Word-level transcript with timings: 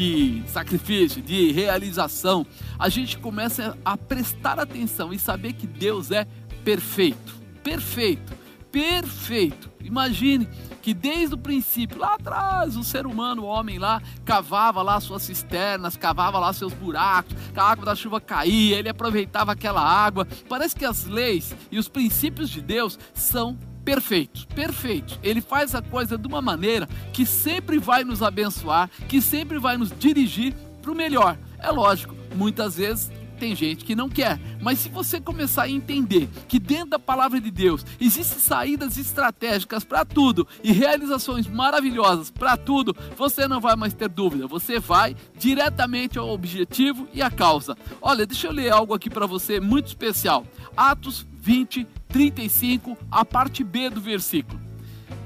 De 0.00 0.42
sacrifício, 0.46 1.20
de 1.20 1.52
realização, 1.52 2.46
a 2.78 2.88
gente 2.88 3.18
começa 3.18 3.76
a 3.84 3.98
prestar 3.98 4.58
atenção 4.58 5.12
e 5.12 5.18
saber 5.18 5.52
que 5.52 5.66
Deus 5.66 6.10
é 6.10 6.26
perfeito, 6.64 7.34
perfeito, 7.62 8.32
perfeito. 8.72 9.70
Imagine 9.82 10.48
que 10.80 10.94
desde 10.94 11.34
o 11.34 11.38
princípio, 11.38 11.98
lá 11.98 12.14
atrás, 12.14 12.78
o 12.78 12.82
ser 12.82 13.06
humano, 13.06 13.42
o 13.42 13.46
homem 13.46 13.78
lá, 13.78 14.00
cavava 14.24 14.80
lá 14.80 14.98
suas 15.00 15.22
cisternas, 15.22 15.98
cavava 15.98 16.38
lá 16.38 16.50
seus 16.54 16.72
buracos, 16.72 17.36
a 17.54 17.62
água 17.62 17.84
da 17.84 17.94
chuva 17.94 18.22
caía, 18.22 18.78
ele 18.78 18.88
aproveitava 18.88 19.52
aquela 19.52 19.82
água. 19.82 20.26
Parece 20.48 20.74
que 20.74 20.86
as 20.86 21.04
leis 21.04 21.54
e 21.70 21.78
os 21.78 21.88
princípios 21.88 22.48
de 22.48 22.62
Deus 22.62 22.98
são 23.12 23.58
perfeitos, 23.84 24.44
perfeitos. 24.44 25.18
Ele 25.22 25.40
faz 25.40 25.74
a 25.74 25.82
coisa 25.82 26.16
de 26.16 26.26
uma 26.26 26.40
maneira 26.40 26.88
que 27.12 27.26
sempre 27.26 27.78
vai 27.78 28.04
nos 28.04 28.22
abençoar, 28.22 28.90
que 29.08 29.20
sempre 29.20 29.58
vai 29.58 29.76
nos 29.76 29.90
dirigir 29.98 30.54
para 30.80 30.90
o 30.90 30.94
melhor. 30.94 31.38
É 31.58 31.70
lógico, 31.70 32.14
muitas 32.34 32.76
vezes 32.76 33.10
tem 33.40 33.56
gente 33.56 33.86
que 33.86 33.96
não 33.96 34.10
quer, 34.10 34.38
mas 34.60 34.80
se 34.80 34.90
você 34.90 35.18
começar 35.18 35.62
a 35.62 35.70
entender 35.70 36.28
que 36.46 36.58
dentro 36.58 36.90
da 36.90 36.98
palavra 36.98 37.40
de 37.40 37.50
Deus 37.50 37.84
existem 37.98 38.38
saídas 38.38 38.98
estratégicas 38.98 39.82
para 39.82 40.04
tudo 40.04 40.46
e 40.62 40.70
realizações 40.72 41.46
maravilhosas 41.46 42.30
para 42.30 42.54
tudo, 42.58 42.94
você 43.16 43.48
não 43.48 43.58
vai 43.58 43.74
mais 43.76 43.94
ter 43.94 44.10
dúvida, 44.10 44.46
você 44.46 44.78
vai 44.78 45.16
diretamente 45.38 46.18
ao 46.18 46.28
objetivo 46.28 47.08
e 47.14 47.22
à 47.22 47.30
causa. 47.30 47.76
Olha, 48.02 48.26
deixa 48.26 48.46
eu 48.46 48.52
ler 48.52 48.70
algo 48.70 48.92
aqui 48.92 49.08
para 49.08 49.24
você 49.24 49.58
muito 49.58 49.86
especial. 49.86 50.44
Atos 50.76 51.26
20, 51.40 51.86
35, 52.10 52.96
a 53.10 53.24
parte 53.24 53.64
B 53.64 53.90
do 53.90 54.00
versículo. 54.00 54.60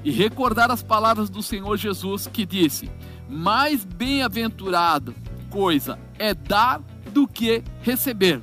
E 0.03 0.11
recordar 0.11 0.71
as 0.71 0.83
palavras 0.83 1.29
do 1.29 1.41
Senhor 1.41 1.75
Jesus 1.77 2.27
que 2.27 2.45
disse: 2.45 2.89
Mais 3.29 3.83
bem-aventurado 3.83 5.15
coisa 5.49 5.99
é 6.17 6.33
dar 6.33 6.81
do 7.11 7.27
que 7.27 7.63
receber. 7.81 8.41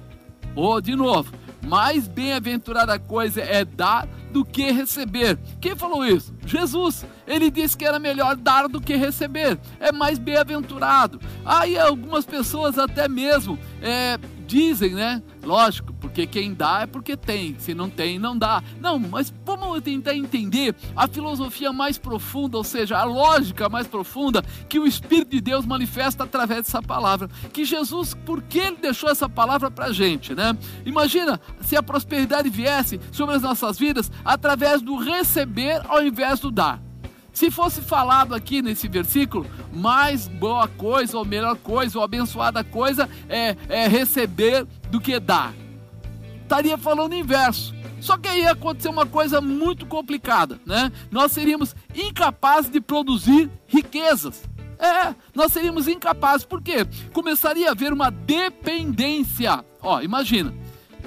Ou, 0.55 0.75
oh, 0.75 0.81
de 0.81 0.95
novo, 0.95 1.33
mais 1.63 2.09
bem-aventurada 2.09 2.99
coisa 2.99 3.41
é 3.41 3.65
dar 3.65 4.07
do 4.33 4.45
que 4.45 4.71
receber. 4.73 5.39
Quem 5.61 5.77
falou 5.77 6.05
isso? 6.05 6.35
Jesus. 6.45 7.07
Ele 7.27 7.51
disse 7.51 7.77
que 7.77 7.85
era 7.85 7.99
melhor 7.99 8.35
dar 8.35 8.69
do 8.69 8.81
que 8.81 8.97
receber. 8.97 9.59
É 9.79 9.93
mais 9.93 10.19
bem-aventurado. 10.19 11.21
Aí 11.45 11.79
algumas 11.79 12.25
pessoas 12.25 12.79
até 12.79 13.09
mesmo 13.09 13.59
é, 13.81 14.19
dizem, 14.53 14.91
né? 14.91 15.23
Lógico, 15.43 15.95
porque 15.95 16.27
quem 16.27 16.53
dá 16.53 16.83
é 16.83 16.87
porque 16.87 17.17
tem, 17.17 17.59
se 17.59 17.75
não 17.75 17.89
tem, 17.89 18.19
não 18.19 18.37
dá. 18.37 18.63
Não, 18.79 18.99
mas 18.99 19.33
vamos 19.47 19.81
tentar 19.81 20.15
entender 20.15 20.75
a 20.95 21.09
filosofia 21.09 21.73
mais 21.73 21.97
profunda, 21.97 22.59
ou 22.59 22.65
seja, 22.65 22.99
a 22.99 23.05
lógica 23.05 23.69
mais 23.71 23.87
profunda 23.87 24.43
que 24.69 24.79
o 24.79 24.87
Espírito 24.87 25.31
de 25.31 25.41
Deus 25.41 25.65
manifesta 25.65 26.25
através 26.25 26.65
dessa 26.65 26.83
palavra. 26.83 27.29
Que 27.51 27.65
Jesus, 27.65 28.15
por 28.27 28.43
que 28.43 28.59
ele 28.59 28.77
deixou 28.77 29.09
essa 29.09 29.29
palavra 29.29 29.71
para 29.71 29.91
gente, 29.91 30.35
né? 30.35 30.57
Imagina 30.85 31.41
se 31.63 31.75
a 31.75 31.83
prosperidade 31.83 32.51
viesse 32.51 33.01
sobre 33.11 33.35
as 33.35 33.43
nossas 33.43 33.79
vidas 33.79 34.11
através 34.23 34.83
do 34.83 34.97
receber 34.97 35.81
ao 35.89 36.03
invés 36.03 36.41
do 36.41 36.51
dar. 36.51 36.92
Se 37.33 37.51
fosse 37.51 37.81
falado 37.81 38.35
aqui 38.35 38.61
nesse 38.61 38.87
versículo, 38.89 39.47
mais 39.73 40.29
boa 40.29 40.69
coisa, 40.69 41.17
ou 41.17 41.25
melhor 41.25 41.57
coisa, 41.57 41.99
ou 41.99 42.05
abençoada 42.05 42.63
coisa 42.63 43.09
é, 43.29 43.57
é 43.69 43.89
receber 43.89 44.67
do 44.91 45.01
que 45.01 45.19
dar. 45.19 45.55
Estaria 46.43 46.77
falando 46.77 47.15
inverso. 47.15 47.75
Só 48.01 48.19
que 48.19 48.29
aí 48.29 48.41
ia 48.41 48.51
acontecer 48.51 48.89
uma 48.89 49.07
coisa 49.07 49.41
muito 49.41 49.87
complicada, 49.87 50.61
né? 50.67 50.91
Nós 51.11 51.33
seríamos 51.33 51.75
incapazes 51.95 52.71
de 52.71 52.81
produzir 52.81 53.49
riquezas. 53.67 54.43
É, 54.79 55.15
nós 55.33 55.53
seríamos 55.53 55.87
incapazes, 55.87 56.45
por 56.45 56.61
quê? 56.61 56.85
Começaria 57.13 57.69
a 57.69 57.71
haver 57.71 57.93
uma 57.93 58.11
dependência. 58.11 59.65
Ó, 59.81 60.01
imagina, 60.03 60.53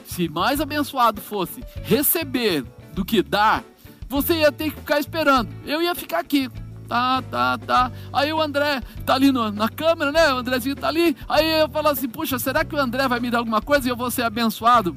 se 0.06 0.30
mais 0.30 0.62
abençoado 0.62 1.20
fosse 1.20 1.62
receber 1.84 2.64
do 2.94 3.04
que 3.04 3.22
dar, 3.22 3.66
você 4.08 4.36
ia 4.36 4.52
ter 4.52 4.72
que 4.72 4.78
ficar 4.78 5.00
esperando. 5.00 5.50
Eu 5.66 5.82
ia 5.82 5.96
ficar 5.96 6.20
aqui. 6.20 6.50
Tá, 6.88 7.22
tá, 7.24 7.58
tá. 7.58 7.92
Aí 8.14 8.32
o 8.32 8.42
André 8.42 8.82
tá 9.06 9.16
ali 9.16 9.32
no, 9.32 9.52
na 9.52 9.68
câmera, 9.68 10.12
né? 10.12 10.34
O 10.34 10.38
Andrezinho 10.38 10.76
tá 10.76 10.88
ali. 10.88 11.16
Aí 11.28 11.62
eu 11.62 11.70
falo 11.70 11.88
assim: 11.88 12.08
puxa, 12.08 12.38
será 12.38 12.64
que 12.64 12.76
o 12.76 12.80
André 12.80 13.08
vai 13.08 13.20
me 13.20 13.32
dar 13.32 13.40
alguma 13.40 13.62
coisa 13.62 13.88
e 13.88 13.92
eu 13.92 13.96
vou 13.96 14.12
ser 14.12 14.24
abençoado? 14.24 14.96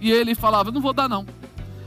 E 0.00 0.10
ele 0.10 0.34
falava: 0.34 0.70
não 0.70 0.80
vou 0.80 0.92
dar 0.92 1.08
não. 1.08 1.24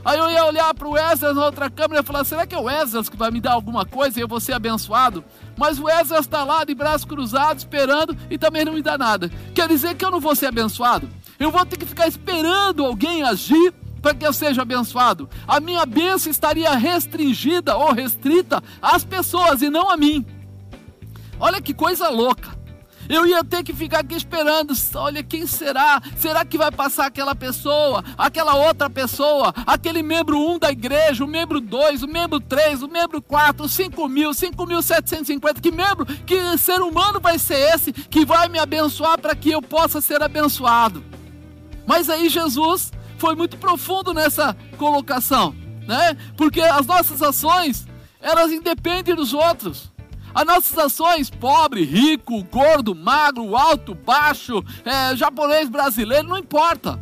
Aí 0.02 0.18
eu 0.18 0.30
ia 0.30 0.46
olhar 0.46 0.72
para 0.72 0.88
o 0.88 0.92
Wesley 0.92 1.34
na 1.34 1.44
outra 1.44 1.68
câmera 1.68 2.00
e 2.00 2.04
falar: 2.04 2.24
será 2.24 2.46
que 2.46 2.54
é 2.54 2.58
o 2.58 2.62
Wesley 2.62 3.04
que 3.04 3.16
vai 3.16 3.30
me 3.30 3.40
dar 3.40 3.52
alguma 3.52 3.84
coisa 3.84 4.18
e 4.18 4.22
eu 4.22 4.28
vou 4.28 4.40
ser 4.40 4.54
abençoado? 4.54 5.22
Mas 5.56 5.78
o 5.78 5.84
Wesley 5.84 6.20
está 6.20 6.42
lá 6.42 6.64
de 6.64 6.74
braços 6.74 7.04
cruzados, 7.04 7.62
esperando 7.62 8.16
e 8.30 8.38
também 8.38 8.64
não 8.64 8.72
me 8.72 8.82
dá 8.82 8.96
nada. 8.96 9.30
Quer 9.54 9.68
dizer 9.68 9.94
que 9.94 10.04
eu 10.04 10.10
não 10.10 10.20
vou 10.20 10.34
ser 10.34 10.46
abençoado? 10.46 11.08
Eu 11.38 11.50
vou 11.50 11.64
ter 11.66 11.76
que 11.76 11.86
ficar 11.86 12.06
esperando 12.08 12.84
alguém 12.84 13.22
agir 13.22 13.74
para 14.00 14.14
que 14.14 14.26
eu 14.26 14.32
seja 14.32 14.62
abençoado. 14.62 15.28
A 15.46 15.60
minha 15.60 15.84
bênção 15.86 16.30
estaria 16.30 16.70
restringida 16.76 17.76
ou 17.76 17.92
restrita 17.92 18.62
às 18.80 19.04
pessoas 19.04 19.62
e 19.62 19.70
não 19.70 19.90
a 19.90 19.96
mim. 19.96 20.24
Olha 21.38 21.60
que 21.60 21.72
coisa 21.72 22.08
louca. 22.08 22.60
Eu 23.10 23.26
ia 23.26 23.42
ter 23.42 23.64
que 23.64 23.72
ficar 23.72 24.00
aqui 24.00 24.14
esperando. 24.14 24.72
Olha, 24.94 25.20
quem 25.20 25.44
será? 25.44 26.00
Será 26.16 26.44
que 26.44 26.56
vai 26.56 26.70
passar 26.70 27.06
aquela 27.06 27.34
pessoa, 27.34 28.04
aquela 28.16 28.54
outra 28.54 28.88
pessoa, 28.88 29.52
aquele 29.66 30.00
membro 30.00 30.38
1 30.38 30.52
um 30.52 30.58
da 30.60 30.70
igreja, 30.70 31.24
o 31.24 31.26
membro 31.26 31.60
2, 31.60 32.04
o 32.04 32.06
membro 32.06 32.38
3, 32.38 32.84
o 32.84 32.88
membro 32.88 33.20
4, 33.20 33.68
5 33.68 34.08
mil, 34.08 34.30
5.750? 34.30 35.60
Que 35.60 35.72
membro, 35.72 36.06
que 36.06 36.56
ser 36.56 36.80
humano 36.82 37.18
vai 37.18 37.36
ser 37.36 37.74
esse 37.74 37.92
que 37.92 38.24
vai 38.24 38.48
me 38.48 38.60
abençoar 38.60 39.20
para 39.20 39.34
que 39.34 39.50
eu 39.50 39.60
possa 39.60 40.00
ser 40.00 40.22
abençoado? 40.22 41.02
Mas 41.84 42.08
aí 42.08 42.28
Jesus 42.28 42.92
foi 43.20 43.36
muito 43.36 43.58
profundo 43.58 44.14
nessa 44.14 44.56
colocação, 44.78 45.54
né? 45.86 46.16
Porque 46.38 46.62
as 46.62 46.86
nossas 46.86 47.22
ações, 47.22 47.86
elas 48.18 48.50
independem 48.50 49.14
dos 49.14 49.34
outros. 49.34 49.92
As 50.34 50.46
nossas 50.46 50.78
ações, 50.78 51.28
pobre, 51.28 51.84
rico, 51.84 52.42
gordo, 52.44 52.94
magro, 52.94 53.54
alto, 53.54 53.94
baixo, 53.94 54.64
é, 54.86 55.14
japonês, 55.14 55.68
brasileiro, 55.68 56.28
não 56.28 56.38
importa. 56.38 56.98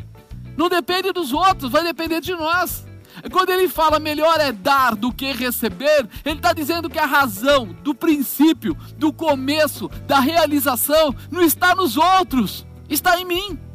Não 0.56 0.68
depende 0.68 1.12
dos 1.12 1.32
outros, 1.32 1.70
vai 1.70 1.84
depender 1.84 2.20
de 2.20 2.32
nós. 2.34 2.84
Quando 3.30 3.50
ele 3.50 3.68
fala 3.68 4.00
melhor 4.00 4.40
é 4.40 4.50
dar 4.50 4.96
do 4.96 5.12
que 5.12 5.32
receber, 5.32 6.08
ele 6.24 6.36
está 6.36 6.52
dizendo 6.52 6.90
que 6.90 6.98
a 6.98 7.06
razão 7.06 7.66
do 7.84 7.94
princípio, 7.94 8.76
do 8.96 9.12
começo, 9.12 9.88
da 10.06 10.18
realização, 10.18 11.14
não 11.30 11.42
está 11.42 11.76
nos 11.76 11.96
outros, 11.96 12.66
está 12.88 13.20
em 13.20 13.24
mim. 13.24 13.67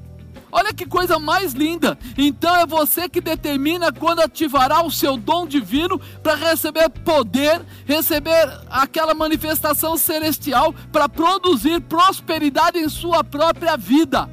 Olha 0.56 0.72
que 0.72 0.86
coisa 0.86 1.18
mais 1.18 1.54
linda! 1.54 1.98
Então 2.16 2.56
é 2.56 2.64
você 2.64 3.10
que 3.10 3.20
determina 3.20 3.92
quando 3.92 4.20
ativará 4.20 4.86
o 4.86 4.92
seu 4.92 5.18
dom 5.18 5.48
divino 5.48 6.00
para 6.22 6.36
receber 6.36 6.90
poder, 6.90 7.60
receber 7.88 8.62
aquela 8.70 9.16
manifestação 9.16 9.98
celestial 9.98 10.72
para 10.92 11.10
produzir 11.10 11.82
prosperidade 11.82 12.78
em 12.78 12.88
sua 12.88 13.24
própria 13.24 13.76
vida. 13.76 14.30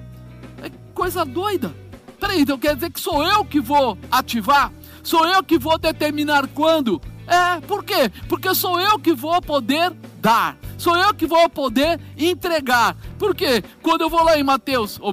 É 0.63 0.71
coisa 0.93 1.25
doida. 1.25 1.75
Peraí, 2.21 2.43
então 2.43 2.59
quer 2.59 2.75
dizer 2.75 2.91
que 2.91 3.01
sou 3.01 3.25
eu 3.25 3.43
que 3.43 3.59
vou 3.59 3.97
ativar? 4.11 4.71
Sou 5.03 5.27
eu 5.27 5.43
que 5.43 5.59
vou 5.59 5.79
determinar 5.79 6.47
quando? 6.49 7.01
É, 7.27 7.63
por 7.63 7.83
quê? 7.83 8.13
Porque 8.29 8.55
sou 8.55 8.79
eu 8.79 8.99
que 8.99 9.15
vou 9.15 9.41
poder 9.41 9.91
dar. 10.21 10.57
Sou 10.79 10.97
eu 10.97 11.15
que 11.15 11.27
vou 11.27 11.49
poder 11.49 12.01
entregar. 12.17 12.97
Por 13.19 13.35
quê? 13.35 13.63
Quando 13.83 14.03
eu 14.03 14.11
vou 14.11 14.23
lá 14.23 14.39
em 14.39 14.43
Mateus, 14.43 14.99
ou 15.01 15.13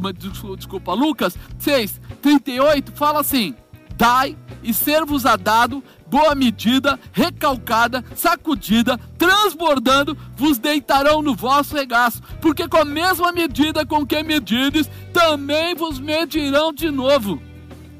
desculpa, 0.56 0.94
Lucas 0.94 1.38
6, 1.59 2.01
38, 2.21 2.92
fala 2.94 3.21
assim: 3.21 3.56
Dai 3.95 4.38
e 4.62 4.74
ser-vos 4.74 5.25
a 5.25 5.36
dado 5.36 5.83
boa 6.09 6.33
medida, 6.33 7.00
recalcada, 7.12 8.04
sacudida, 8.15 8.98
transbordando, 9.18 10.18
vos 10.36 10.57
deitarão 10.57 11.21
no 11.21 11.36
vosso 11.36 11.75
regaço, 11.75 12.21
porque 12.42 12.68
com 12.68 12.77
a 12.77 12.86
mesma 12.86 13.31
medida 13.31 13.86
com 13.86 14.06
que 14.06 14.21
medides, 14.24 14.89
também 15.13 15.75
vos 15.75 16.00
medirão 16.00 16.71
de 16.71 16.89
novo. 16.89 17.42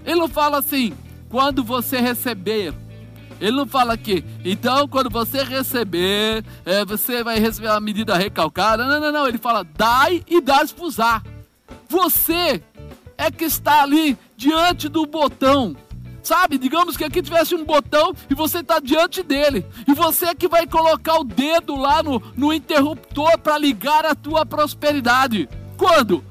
Ele 0.06 0.28
fala 0.30 0.60
assim, 0.60 0.94
quando 1.30 1.64
você 1.64 2.00
receber, 2.00 2.74
Ele 3.40 3.56
não 3.56 3.68
fala 3.68 3.94
aqui, 3.94 4.24
então 4.44 4.88
quando 4.88 5.10
você 5.10 5.44
receber, 5.44 6.44
é, 6.66 6.84
você 6.84 7.24
vai 7.24 7.40
receber 7.40 7.68
uma 7.68 7.80
medida 7.80 8.18
recalcada. 8.18 8.86
Não, 8.86 9.00
não, 9.00 9.12
não. 9.12 9.28
Ele 9.28 9.38
fala, 9.38 9.64
dai 9.64 10.24
e 10.28 10.42
dás-vos-á. 10.42 11.22
Você 11.88 12.64
é 13.18 13.32
que 13.32 13.46
está 13.46 13.84
ali 13.84 14.18
diante 14.36 14.90
do 14.90 15.06
botão. 15.06 15.76
Sabe, 16.22 16.58
digamos 16.58 16.98
que 16.98 17.06
aqui 17.06 17.22
tivesse 17.22 17.56
um 17.56 17.64
botão 17.64 18.14
e 18.30 18.36
você 18.36 18.60
está 18.60 18.80
diante 18.80 19.24
dele. 19.24 19.66
E 19.88 19.94
você 19.94 20.26
é 20.26 20.36
que 20.36 20.48
vai 20.48 20.68
colocar 20.68 21.18
o 21.20 21.24
dedo 21.24 21.76
lá 21.76 22.04
no, 22.04 22.22
no 22.36 22.52
interruptor 22.52 23.38
para 23.40 23.58
ligar 23.58 24.06
a 24.06 24.14
tua 24.14 24.46
prosperidade. 24.46 25.48
Quando? 25.78 26.22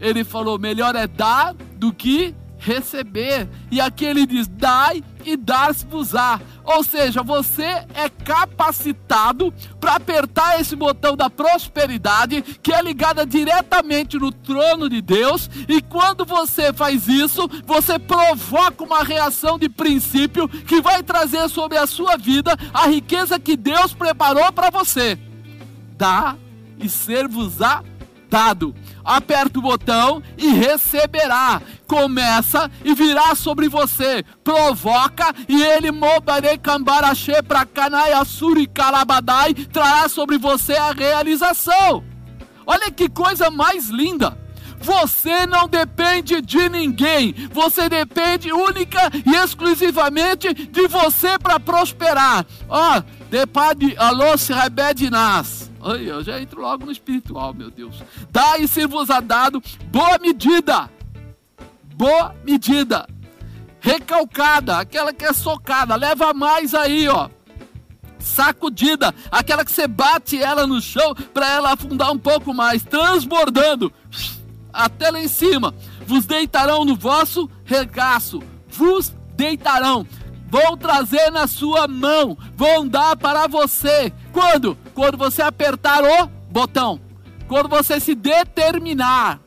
Ele 0.00 0.24
falou: 0.24 0.58
melhor 0.58 0.96
é 0.96 1.06
dar 1.06 1.54
do 1.76 1.92
que 1.92 2.34
receber. 2.56 3.46
E 3.70 3.78
aqui 3.78 4.06
ele 4.06 4.24
diz: 4.24 4.48
dai 4.48 5.04
e 5.26 5.36
dar-se-vos-á. 5.36 6.40
Ou 6.64 6.82
seja, 6.82 7.22
você 7.22 7.84
é 7.94 8.08
capacitado 8.08 9.52
para 9.80 9.96
apertar 9.96 10.60
esse 10.60 10.74
botão 10.74 11.16
da 11.16 11.28
prosperidade, 11.28 12.42
que 12.62 12.72
é 12.72 12.80
ligada 12.80 13.26
diretamente 13.26 14.18
no 14.18 14.30
trono 14.30 14.88
de 14.88 15.02
Deus, 15.02 15.50
e 15.68 15.82
quando 15.82 16.24
você 16.24 16.72
faz 16.72 17.08
isso, 17.08 17.48
você 17.66 17.98
provoca 17.98 18.84
uma 18.84 19.02
reação 19.02 19.58
de 19.58 19.68
princípio 19.68 20.48
que 20.48 20.80
vai 20.80 21.02
trazer 21.02 21.48
sobre 21.48 21.76
a 21.76 21.86
sua 21.86 22.16
vida 22.16 22.56
a 22.72 22.86
riqueza 22.86 23.38
que 23.38 23.56
Deus 23.56 23.92
preparou 23.92 24.52
para 24.52 24.70
você. 24.70 25.18
Dá 25.96 26.36
e 26.78 26.88
ser-vos-á 26.88 27.82
dado 28.28 28.74
aperta 29.06 29.60
o 29.60 29.62
botão 29.62 30.20
e 30.36 30.48
receberá. 30.48 31.62
Começa 31.86 32.68
e 32.84 32.92
virá 32.92 33.34
sobre 33.36 33.68
você. 33.68 34.24
Provoca 34.42 35.32
e 35.48 35.62
ele 35.62 35.92
mobare 35.92 36.58
cambarache 36.58 37.40
para 37.42 37.64
canai 37.64 38.12
assuri 38.12 38.66
calabadai 38.66 39.54
trará 39.54 40.08
sobre 40.08 40.36
você 40.36 40.74
a 40.74 40.90
realização. 40.90 42.02
Olha 42.66 42.90
que 42.90 43.08
coisa 43.08 43.48
mais 43.48 43.88
linda. 43.88 44.36
Você 44.80 45.46
não 45.46 45.68
depende 45.68 46.40
de 46.42 46.68
ninguém. 46.68 47.34
Você 47.52 47.88
depende 47.88 48.52
única 48.52 49.10
e 49.24 49.34
exclusivamente 49.36 50.52
de 50.52 50.86
você 50.88 51.38
para 51.38 51.58
prosperar. 51.58 52.44
Ó, 52.68 52.98
oh, 52.98 53.02
depade 53.30 53.94
alô 53.96 54.36
se 54.36 54.52
rebedinas 54.52 55.66
Ai, 55.86 56.10
eu 56.10 56.22
já 56.24 56.40
entro 56.40 56.60
logo 56.60 56.84
no 56.84 56.90
espiritual, 56.90 57.54
meu 57.54 57.70
Deus. 57.70 58.02
Dá 58.30 58.58
e 58.58 58.66
se 58.66 58.86
vos 58.86 59.06
dado 59.24 59.62
boa 59.84 60.18
medida. 60.18 60.90
Boa 61.94 62.34
medida. 62.44 63.06
Recalcada, 63.78 64.80
aquela 64.80 65.12
que 65.12 65.24
é 65.24 65.32
socada, 65.32 65.94
leva 65.94 66.34
mais 66.34 66.74
aí, 66.74 67.06
ó. 67.06 67.30
Sacudida, 68.18 69.14
aquela 69.30 69.64
que 69.64 69.70
você 69.70 69.86
bate 69.86 70.42
ela 70.42 70.66
no 70.66 70.80
chão 70.80 71.14
para 71.32 71.48
ela 71.48 71.72
afundar 71.72 72.10
um 72.10 72.18
pouco 72.18 72.52
mais, 72.52 72.82
transbordando 72.82 73.92
até 74.72 75.08
lá 75.12 75.20
em 75.20 75.28
cima. 75.28 75.72
Vos 76.04 76.26
deitarão 76.26 76.84
no 76.84 76.96
vosso 76.96 77.48
regaço, 77.64 78.42
vos 78.68 79.14
deitarão 79.36 80.04
vão 80.48 80.76
trazer 80.76 81.30
na 81.30 81.46
sua 81.46 81.86
mão, 81.88 82.36
vão 82.54 82.86
dar 82.86 83.16
para 83.16 83.46
você. 83.46 84.12
Quando? 84.32 84.76
Quando 84.94 85.16
você 85.16 85.42
apertar 85.42 86.02
o 86.02 86.26
botão. 86.50 87.00
Quando 87.48 87.68
você 87.68 88.00
se 88.00 88.14
determinar. 88.14 89.40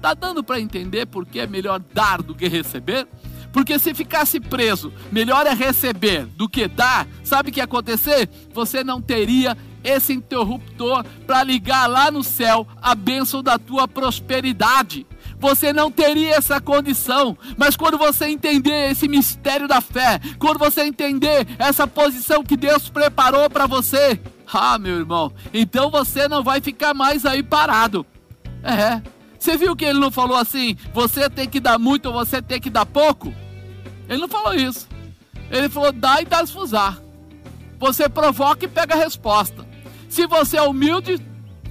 Tá 0.00 0.14
dando 0.14 0.42
para 0.42 0.60
entender 0.60 1.06
por 1.06 1.26
que 1.26 1.40
é 1.40 1.46
melhor 1.46 1.80
dar 1.92 2.22
do 2.22 2.34
que 2.34 2.48
receber? 2.48 3.06
Porque 3.52 3.78
se 3.78 3.92
ficasse 3.92 4.40
preso, 4.40 4.92
melhor 5.10 5.46
é 5.46 5.52
receber 5.52 6.24
do 6.24 6.48
que 6.48 6.68
dar. 6.68 7.06
Sabe 7.22 7.50
o 7.50 7.52
que 7.52 7.60
ia 7.60 7.64
acontecer? 7.64 8.28
Você 8.54 8.82
não 8.82 9.02
teria 9.02 9.56
esse 9.82 10.12
interruptor 10.12 11.04
para 11.26 11.42
ligar 11.42 11.86
lá 11.86 12.10
no 12.10 12.22
céu 12.22 12.66
a 12.80 12.94
bênção 12.94 13.42
da 13.42 13.58
tua 13.58 13.88
prosperidade 13.88 15.06
você 15.40 15.72
não 15.72 15.90
teria 15.90 16.36
essa 16.36 16.60
condição. 16.60 17.36
Mas 17.56 17.74
quando 17.74 17.96
você 17.96 18.26
entender 18.26 18.90
esse 18.90 19.08
mistério 19.08 19.66
da 19.66 19.80
fé, 19.80 20.20
quando 20.38 20.58
você 20.58 20.82
entender 20.82 21.48
essa 21.58 21.86
posição 21.86 22.44
que 22.44 22.56
Deus 22.56 22.88
preparou 22.90 23.48
para 23.48 23.66
você, 23.66 24.20
ah, 24.52 24.78
meu 24.78 24.98
irmão, 24.98 25.32
então 25.52 25.90
você 25.90 26.28
não 26.28 26.42
vai 26.42 26.60
ficar 26.60 26.92
mais 26.92 27.24
aí 27.24 27.42
parado. 27.42 28.04
É. 28.62 29.00
Você 29.38 29.56
viu 29.56 29.74
que 29.74 29.86
ele 29.86 29.98
não 29.98 30.10
falou 30.10 30.36
assim, 30.36 30.76
você 30.92 31.30
tem 31.30 31.48
que 31.48 31.58
dar 31.58 31.78
muito 31.78 32.06
ou 32.06 32.12
você 32.12 32.42
tem 32.42 32.60
que 32.60 32.68
dar 32.68 32.84
pouco? 32.84 33.32
Ele 34.06 34.20
não 34.20 34.28
falou 34.28 34.54
isso. 34.54 34.86
Ele 35.50 35.68
falou, 35.68 35.90
dá 35.90 36.20
e 36.20 36.26
dá 36.26 36.42
esfusar. 36.42 37.00
Você 37.78 38.08
provoca 38.08 38.66
e 38.66 38.68
pega 38.68 38.94
a 38.94 38.98
resposta. 38.98 39.66
Se 40.10 40.26
você 40.26 40.58
é 40.58 40.62
humilde, 40.62 41.18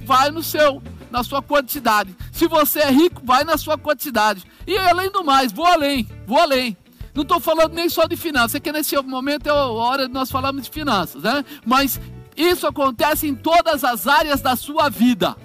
vai 0.04 0.30
no 0.30 0.42
seu 0.42 0.82
na 1.10 1.22
sua 1.22 1.42
quantidade. 1.42 2.16
Se 2.32 2.46
você 2.46 2.80
é 2.80 2.90
rico, 2.90 3.22
vai 3.24 3.44
na 3.44 3.56
sua 3.56 3.76
quantidade. 3.76 4.44
E 4.66 4.76
além 4.76 5.10
do 5.10 5.24
mais, 5.24 5.52
vou 5.52 5.66
além, 5.66 6.08
vou 6.26 6.38
além. 6.38 6.76
Não 7.14 7.22
estou 7.22 7.40
falando 7.40 7.74
nem 7.74 7.88
só 7.88 8.06
de 8.06 8.16
finanças, 8.16 8.54
é 8.54 8.60
que 8.60 8.70
nesse 8.70 8.96
momento 9.02 9.48
é 9.48 9.50
a 9.50 9.66
hora 9.66 10.06
de 10.06 10.14
nós 10.14 10.30
falarmos 10.30 10.64
de 10.64 10.70
finanças, 10.70 11.22
né? 11.22 11.44
Mas 11.66 12.00
isso 12.36 12.66
acontece 12.66 13.26
em 13.26 13.34
todas 13.34 13.84
as 13.84 14.06
áreas 14.06 14.40
da 14.40 14.54
sua 14.54 14.88
vida. 14.88 15.36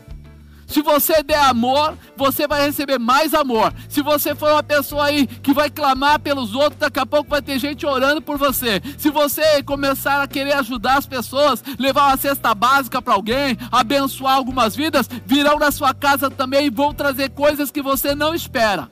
Se 0.75 0.81
você 0.81 1.23
der 1.23 1.39
amor, 1.39 1.97
você 2.17 2.45
vai 2.45 2.65
receber 2.65 2.99
mais 2.99 3.33
amor. 3.33 3.73
Se 3.87 4.01
você 4.01 4.35
for 4.35 4.51
uma 4.51 4.61
pessoa 4.61 5.05
aí 5.05 5.25
que 5.25 5.53
vai 5.53 5.69
clamar 5.69 6.19
pelos 6.19 6.53
outros, 6.53 6.77
daqui 6.77 6.99
a 6.99 7.05
pouco 7.05 7.29
vai 7.29 7.41
ter 7.41 7.57
gente 7.59 7.85
orando 7.85 8.21
por 8.21 8.37
você. 8.37 8.81
Se 8.97 9.09
você 9.09 9.63
começar 9.63 10.21
a 10.21 10.27
querer 10.27 10.51
ajudar 10.55 10.97
as 10.97 11.07
pessoas, 11.07 11.63
levar 11.79 12.07
uma 12.07 12.17
cesta 12.17 12.53
básica 12.53 13.01
para 13.01 13.13
alguém, 13.13 13.57
abençoar 13.71 14.35
algumas 14.35 14.75
vidas, 14.75 15.09
virão 15.25 15.57
na 15.57 15.71
sua 15.71 15.93
casa 15.93 16.29
também 16.29 16.65
e 16.65 16.69
vão 16.69 16.93
trazer 16.93 17.29
coisas 17.29 17.71
que 17.71 17.81
você 17.81 18.13
não 18.13 18.35
espera. 18.35 18.91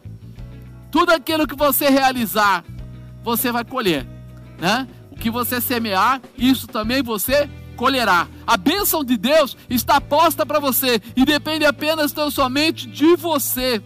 Tudo 0.90 1.12
aquilo 1.12 1.46
que 1.46 1.54
você 1.54 1.90
realizar, 1.90 2.64
você 3.22 3.52
vai 3.52 3.66
colher, 3.66 4.08
né? 4.58 4.88
O 5.12 5.18
que 5.18 5.30
você 5.30 5.60
semear, 5.60 6.22
isso 6.38 6.66
também 6.66 7.04
você 7.04 7.50
colherá. 7.76 8.28
A 8.46 8.58
bênção 8.58 9.04
de 9.04 9.18
Deus 9.18 9.58
está 9.70 10.00
posta 10.00 10.46
para 10.46 10.60
você 10.60 11.02
e 11.16 11.26
depende 11.26 11.66
apenas 11.66 12.12
tão 12.12 12.30
somente 12.32 12.88
de 12.88 13.16
você. 13.16 13.82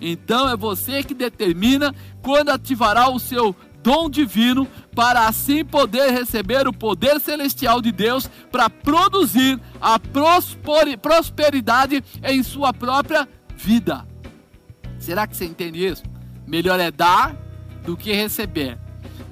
Então 0.00 0.48
é 0.48 0.56
você 0.56 1.02
que 1.02 1.14
determina 1.14 1.94
quando 2.22 2.50
ativará 2.50 3.08
o 3.10 3.18
seu 3.18 3.54
dom 3.82 4.10
divino 4.10 4.66
para 4.94 5.26
assim 5.26 5.64
poder 5.64 6.10
receber 6.10 6.66
o 6.66 6.72
poder 6.72 7.20
celestial 7.20 7.80
de 7.80 7.92
Deus 7.92 8.28
para 8.50 8.68
produzir 8.68 9.58
a 9.80 9.98
prosperidade 11.00 12.02
em 12.22 12.42
sua 12.42 12.72
própria 12.72 13.28
vida. 13.56 14.06
Será 14.98 15.26
que 15.26 15.36
você 15.36 15.44
entende 15.44 15.86
isso? 15.86 16.02
Melhor 16.46 16.78
é 16.80 16.90
dar 16.90 17.36
do 17.84 17.96
que 17.96 18.12
receber. 18.12 18.78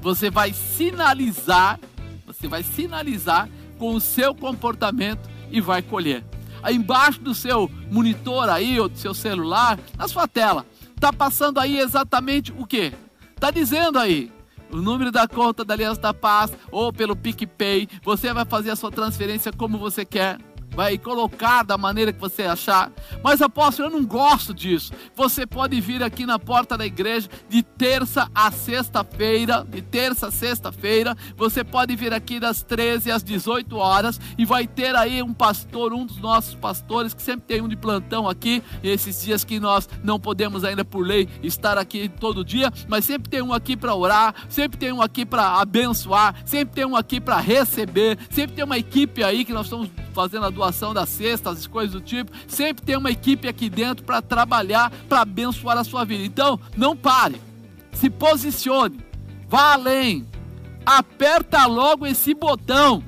Você 0.01 0.31
vai 0.31 0.53
sinalizar, 0.53 1.81
você 2.25 2.47
vai 2.47 2.63
sinalizar 2.63 3.49
com 3.79 3.95
o 3.95 4.01
seu 4.01 4.35
comportamento 4.35 5.29
e 5.51 5.61
vai 5.61 5.83
colher. 5.83 6.25
Aí 6.63 6.75
embaixo 6.75 7.21
do 7.21 7.35
seu 7.35 7.71
monitor 7.91 8.49
aí, 8.49 8.81
ou 8.81 8.89
do 8.89 8.99
seu 8.99 9.15
celular, 9.15 9.79
na 9.97 10.09
sua 10.09 10.27
tela, 10.27 10.67
tá 10.99 11.13
passando 11.13 11.61
aí 11.61 11.79
exatamente 11.79 12.53
o 12.57 12.67
que? 12.67 12.93
Tá 13.39 13.51
dizendo 13.51 13.99
aí 13.99 14.33
o 14.71 14.77
número 14.77 15.13
da 15.13 15.29
conta 15.29 15.65
da 15.65 15.75
Aliança 15.75 16.01
da 16.01 16.15
Paz 16.15 16.53
ou 16.71 16.93
pelo 16.93 17.15
PicPay. 17.15 17.89
Você 18.03 18.33
vai 18.33 18.45
fazer 18.45 18.71
a 18.71 18.77
sua 18.77 18.91
transferência 18.91 19.53
como 19.53 19.79
você 19.79 20.05
quer 20.05 20.39
vai 20.77 20.99
colocar 20.99 21.63
da 21.63 21.79
maneira 21.79 22.13
que 22.13 22.21
você 22.21 22.43
achar. 22.43 22.93
Mas 23.25 23.41
apóstolo, 23.41 23.89
eu 23.89 23.93
não 23.93 24.05
gosto 24.05 24.53
disso. 24.53 24.93
Você 25.17 25.47
pode 25.47 25.81
vir 25.81 26.03
aqui 26.03 26.27
na 26.27 26.39
porta 26.39 26.77
da 26.77 26.85
igreja 26.85 27.31
de 27.49 27.63
terça 27.63 28.31
a 28.35 28.51
sexta-feira, 28.51 29.67
de 29.67 29.81
terça 29.81 30.27
a 30.27 30.31
sexta-feira, 30.31 31.17
você 31.35 31.65
pode 31.65 31.97
vir 31.97 32.13
aqui 32.13 32.39
das 32.39 32.63
13 32.63 33.11
às 33.11 33.25
18 33.25 33.75
horas 33.77 34.21
e 34.37 34.45
vai 34.45 34.67
ter 34.67 34.95
aí 34.95 35.23
um 35.23 35.33
pastor, 35.33 35.95
um 35.95 36.05
dos 36.05 36.19
nossos 36.19 36.55
pastores 36.55 37.15
que 37.15 37.23
sempre 37.23 37.47
tem 37.47 37.63
um 37.63 37.69
de 37.69 37.77
plantão 37.77 38.29
aqui, 38.29 38.63
esses 38.83 39.23
dias 39.25 39.45
que 39.45 39.59
nós 39.59 39.89
não 40.05 40.21
podemos 40.21 40.63
ainda 40.63 40.85
por 40.85 41.01
lei 41.01 41.27
estar 41.43 41.79
aqui 41.79 42.07
todo 42.09 42.45
dia, 42.45 42.71
mas 42.87 43.07
sempre 43.07 43.31
tem 43.31 43.41
um 43.41 43.55
aqui 43.55 43.77
para 43.77 43.95
orar, 43.95 44.35
sempre 44.51 44.77
tem 44.77 44.93
um 44.93 45.01
aqui 45.01 45.25
para 45.25 45.59
abençoar, 45.59 46.35
sempre 46.45 46.75
tem 46.75 46.85
um 46.85 46.97
aqui 46.97 47.19
para 47.19 47.39
receber, 47.39 48.19
sempre 48.29 48.57
tem 48.57 48.65
uma 48.65 48.77
equipe 48.77 49.25
aí 49.25 49.43
que 49.43 49.55
nós 49.55 49.67
estamos 49.67 49.89
fazendo 50.13 50.45
a 50.45 50.51
doação 50.51 50.66
das 50.95 51.09
cestas, 51.09 51.59
as 51.59 51.67
coisas 51.67 51.93
do 51.93 52.01
tipo. 52.01 52.33
Sempre 52.47 52.85
tem 52.85 52.97
uma 52.97 53.11
equipe 53.11 53.49
aqui 53.49 53.69
dentro 53.69 54.05
para 54.05 54.23
trabalhar, 54.23 54.91
para 55.09 55.23
abençoar 55.23 55.79
a 55.79 55.85
sua 55.85 56.05
vida. 56.05 56.25
Então, 56.25 56.59
não 56.77 56.97
pare. 56.97 57.41
Se 57.93 58.11
posicione. 58.11 59.01
Vá 59.49 59.75
além. 59.75 60.27
Aperta 60.85 61.67
logo 61.67 62.07
esse 62.07 62.35
botão. 62.35 63.03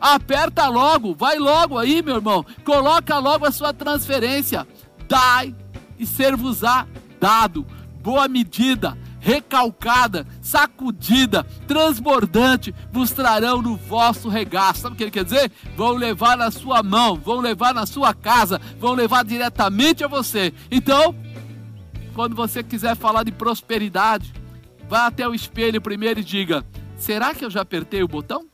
Aperta 0.00 0.68
logo, 0.68 1.14
vai 1.14 1.38
logo 1.38 1.76
aí, 1.76 2.02
meu 2.02 2.16
irmão. 2.16 2.46
Coloca 2.64 3.18
logo 3.18 3.44
a 3.44 3.50
sua 3.50 3.72
transferência. 3.72 4.66
Dai 5.08 5.54
e 5.98 6.06
ser-vos-á 6.06 6.86
dado. 7.20 7.66
Boa 8.00 8.28
medida 8.28 8.96
recalcada, 9.28 10.26
sacudida, 10.40 11.44
transbordante, 11.66 12.74
vos 12.90 13.10
trarão 13.10 13.60
no 13.60 13.76
vosso 13.76 14.26
regaço. 14.30 14.80
Sabe 14.80 14.94
o 14.94 14.96
que 14.96 15.04
ele 15.04 15.10
quer 15.10 15.24
dizer? 15.24 15.52
Vão 15.76 15.92
levar 15.92 16.34
na 16.34 16.50
sua 16.50 16.82
mão, 16.82 17.14
vão 17.16 17.38
levar 17.38 17.74
na 17.74 17.84
sua 17.84 18.14
casa, 18.14 18.58
vão 18.80 18.94
levar 18.94 19.26
diretamente 19.26 20.02
a 20.02 20.08
você. 20.08 20.54
Então, 20.70 21.14
quando 22.14 22.34
você 22.34 22.62
quiser 22.62 22.96
falar 22.96 23.22
de 23.22 23.30
prosperidade, 23.30 24.32
vá 24.88 25.08
até 25.08 25.28
o 25.28 25.34
espelho 25.34 25.82
primeiro 25.82 26.20
e 26.20 26.24
diga: 26.24 26.64
será 26.96 27.34
que 27.34 27.44
eu 27.44 27.50
já 27.50 27.60
apertei 27.60 28.02
o 28.02 28.08
botão? 28.08 28.46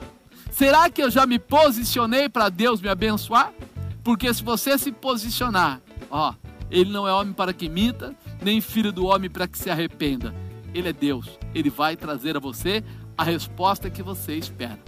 Será 0.50 0.90
que 0.90 1.00
eu 1.00 1.11
já 1.11 1.25
me 1.25 1.38
posicionei 1.38 2.28
para 2.28 2.49
Deus 2.49 2.81
me 2.81 2.88
abençoar? 2.88 3.52
Porque 4.02 4.35
se 4.35 4.43
você 4.43 4.76
se 4.76 4.90
posicionar, 4.90 5.81
ó, 6.11 6.35
ele 6.69 6.90
não 6.90 7.07
é 7.07 7.12
homem 7.12 7.33
para 7.33 7.52
que 7.52 7.69
minta, 7.69 8.12
nem 8.43 8.61
filho 8.61 8.90
do 8.90 9.07
homem 9.07 9.31
para 9.31 9.47
que 9.47 9.57
se 9.57 9.71
arrependa. 9.71 10.35
Ele 10.75 10.88
é 10.88 10.93
Deus. 10.93 11.38
Ele 11.54 11.71
vai 11.71 11.97
trazer 11.97 12.37
a 12.37 12.40
você 12.40 12.83
a 13.16 13.23
resposta 13.23 13.88
que 13.88 14.02
você 14.02 14.35
espera. 14.35 14.78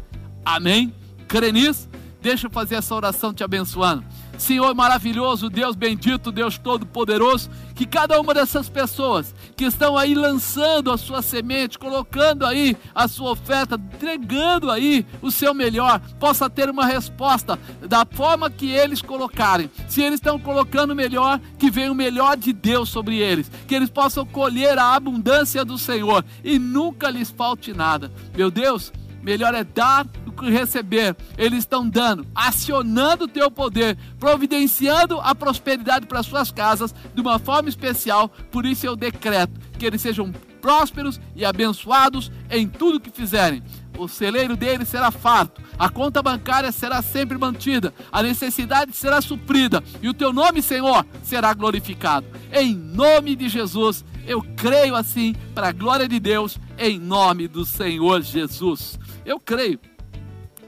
Amém? 0.45 0.93
Crê 1.29 1.53
nisso? 1.53 1.89
Deixa 2.21 2.49
eu 2.49 2.51
fazer 2.51 2.75
essa 2.75 2.95
oração 2.95 3.33
te 3.33 3.45
abençoando. 3.45 4.05
Senhor 4.39 4.75
maravilhoso, 4.75 5.49
Deus 5.49 5.75
bendito, 5.75 6.31
Deus 6.31 6.59
todo-poderoso, 6.59 7.51
que 7.75 7.87
cada 7.87 8.21
uma 8.21 8.35
dessas 8.35 8.69
pessoas 8.69 9.35
que 9.57 9.65
estão 9.65 9.97
aí 9.97 10.15
lançando 10.15 10.91
a 10.91 10.99
sua 10.99 11.23
semente, 11.23 11.79
colocando 11.79 12.45
aí 12.45 12.77
a 12.95 13.09
sua 13.09 13.33
oferta, 13.33 13.77
entregando 13.77 14.71
aí 14.71 15.07
o 15.23 15.31
seu 15.31 15.55
melhor, 15.55 16.01
possa 16.19 16.49
ter 16.49 16.69
uma 16.71 16.87
resposta 16.87 17.59
da 17.87 18.05
forma 18.05 18.51
que 18.51 18.71
eles 18.71 19.03
colocarem. 19.03 19.71
Se 19.89 20.03
eles 20.03 20.17
estão 20.17 20.39
colocando 20.39 20.95
melhor, 20.95 21.41
que 21.59 21.71
venha 21.71 21.93
o 21.93 21.95
melhor 21.95 22.37
de 22.37 22.53
Deus 22.53 22.89
sobre 22.89 23.19
eles, 23.19 23.51
que 23.67 23.75
eles 23.75 23.91
possam 23.91 24.25
colher 24.25 24.79
a 24.79 24.95
abundância 24.95 25.65
do 25.65 25.79
Senhor 25.79 26.25
e 26.45 26.59
nunca 26.59 27.11
lhes 27.11 27.31
falte 27.31 27.73
nada. 27.73 28.13
Meu 28.35 28.51
Deus, 28.51 28.93
melhor 29.27 29.53
é 29.57 29.65
dar 29.65 30.07
receber, 30.45 31.17
eles 31.37 31.61
estão 31.61 31.89
dando, 31.89 32.25
acionando 32.33 33.25
o 33.25 33.29
teu 33.29 33.51
poder, 33.51 33.99
providenciando 34.21 35.19
a 35.21 35.35
prosperidade 35.35 36.07
para 36.07 36.23
suas 36.23 36.53
casas 36.53 36.95
de 37.13 37.21
uma 37.21 37.39
forma 37.39 37.69
especial. 37.69 38.29
Por 38.51 38.65
isso 38.65 38.87
eu 38.87 38.95
decreto 38.95 39.59
que 39.77 39.85
eles 39.85 40.01
sejam 40.01 40.31
prósperos 40.61 41.21
e 41.35 41.45
abençoados 41.45 42.31
em 42.51 42.69
tudo 42.69 43.01
que 43.01 43.11
fizerem. 43.11 43.63
O 43.99 44.09
celeiro 44.09 44.57
deles 44.57 44.89
será 44.89 45.11
farto, 45.11 45.63
a 45.79 45.89
conta 45.89 46.23
bancária 46.23 46.71
será 46.71 47.01
sempre 47.01 47.39
mantida, 47.39 47.95
a 48.13 48.23
necessidade 48.23 48.95
será 48.95 49.21
suprida 49.21 49.83
e 50.03 50.09
o 50.09 50.15
teu 50.15 50.33
nome, 50.33 50.61
Senhor, 50.63 51.07
será 51.23 51.55
glorificado. 51.55 52.27
Em 52.53 52.75
nome 52.75 53.35
de 53.35 53.49
Jesus, 53.49 54.05
eu 54.27 54.43
creio 54.57 54.95
assim, 54.95 55.35
para 55.55 55.69
a 55.69 55.73
glória 55.73 56.09
de 56.09 56.21
Deus, 56.21 56.59
em 56.79 56.99
nome 56.99 57.49
do 57.49 57.65
Senhor 57.65 58.21
Jesus. 58.23 58.99
Eu 59.25 59.41
creio 59.41 59.81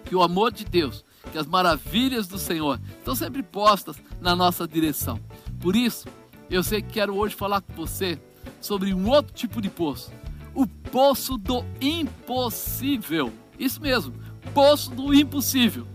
que 0.05 0.15
o 0.15 0.23
amor 0.23 0.53
de 0.53 0.65
Deus, 0.65 1.05
que 1.31 1.39
as 1.39 1.47
maravilhas 1.47 2.27
do 2.27 2.39
Senhor 2.39 2.81
estão 2.99 3.15
sempre 3.15 3.43
postas 3.43 3.97
na 4.21 4.35
nossa 4.35 4.67
direção. 4.67 5.21
Por 5.61 5.77
isso, 5.77 6.09
eu 6.49 6.63
sei 6.63 6.81
que 6.81 6.95
quero 6.95 7.15
hoje 7.15 7.35
falar 7.35 7.61
com 7.61 7.75
você 7.75 8.19
sobre 8.61 8.95
um 8.95 9.09
outro 9.09 9.35
tipo 9.35 9.61
de 9.61 9.69
poço. 9.69 10.11
O 10.59 10.67
poço 10.67 11.39
do 11.39 11.65
impossível. 11.81 13.33
Isso 13.57 13.81
mesmo, 13.81 14.13
poço 14.53 14.91
do 14.91 15.15
impossível. 15.15 15.87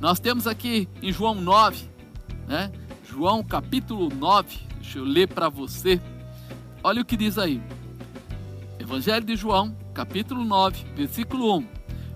Nós 0.00 0.20
temos 0.20 0.46
aqui 0.46 0.88
em 1.02 1.12
João 1.12 1.34
9, 1.34 1.90
né? 2.46 2.70
João 3.04 3.42
capítulo 3.42 4.08
9. 4.14 4.60
Deixa 4.80 5.00
eu 5.00 5.04
ler 5.04 5.26
para 5.26 5.48
você. 5.48 6.00
Olha 6.84 7.02
o 7.02 7.04
que 7.04 7.16
diz 7.16 7.36
aí. 7.36 7.60
Evangelho 8.78 9.26
de 9.26 9.34
João, 9.34 9.76
capítulo 9.92 10.44
9, 10.44 10.84
versículo 10.94 11.58
1. 11.58 11.66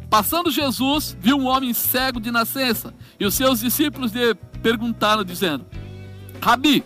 Passando 0.09 0.49
Jesus, 0.49 1.19
viu 1.21 1.37
um 1.37 1.47
homem 1.47 1.75
cego 1.75 2.21
de 2.21 2.31
nascença, 2.31 2.95
e 3.19 3.27
os 3.27 3.35
seus 3.35 3.59
discípulos 3.59 4.13
lhe 4.13 4.33
perguntaram, 4.63 5.25
dizendo: 5.25 5.67
Rabi, 6.41 6.85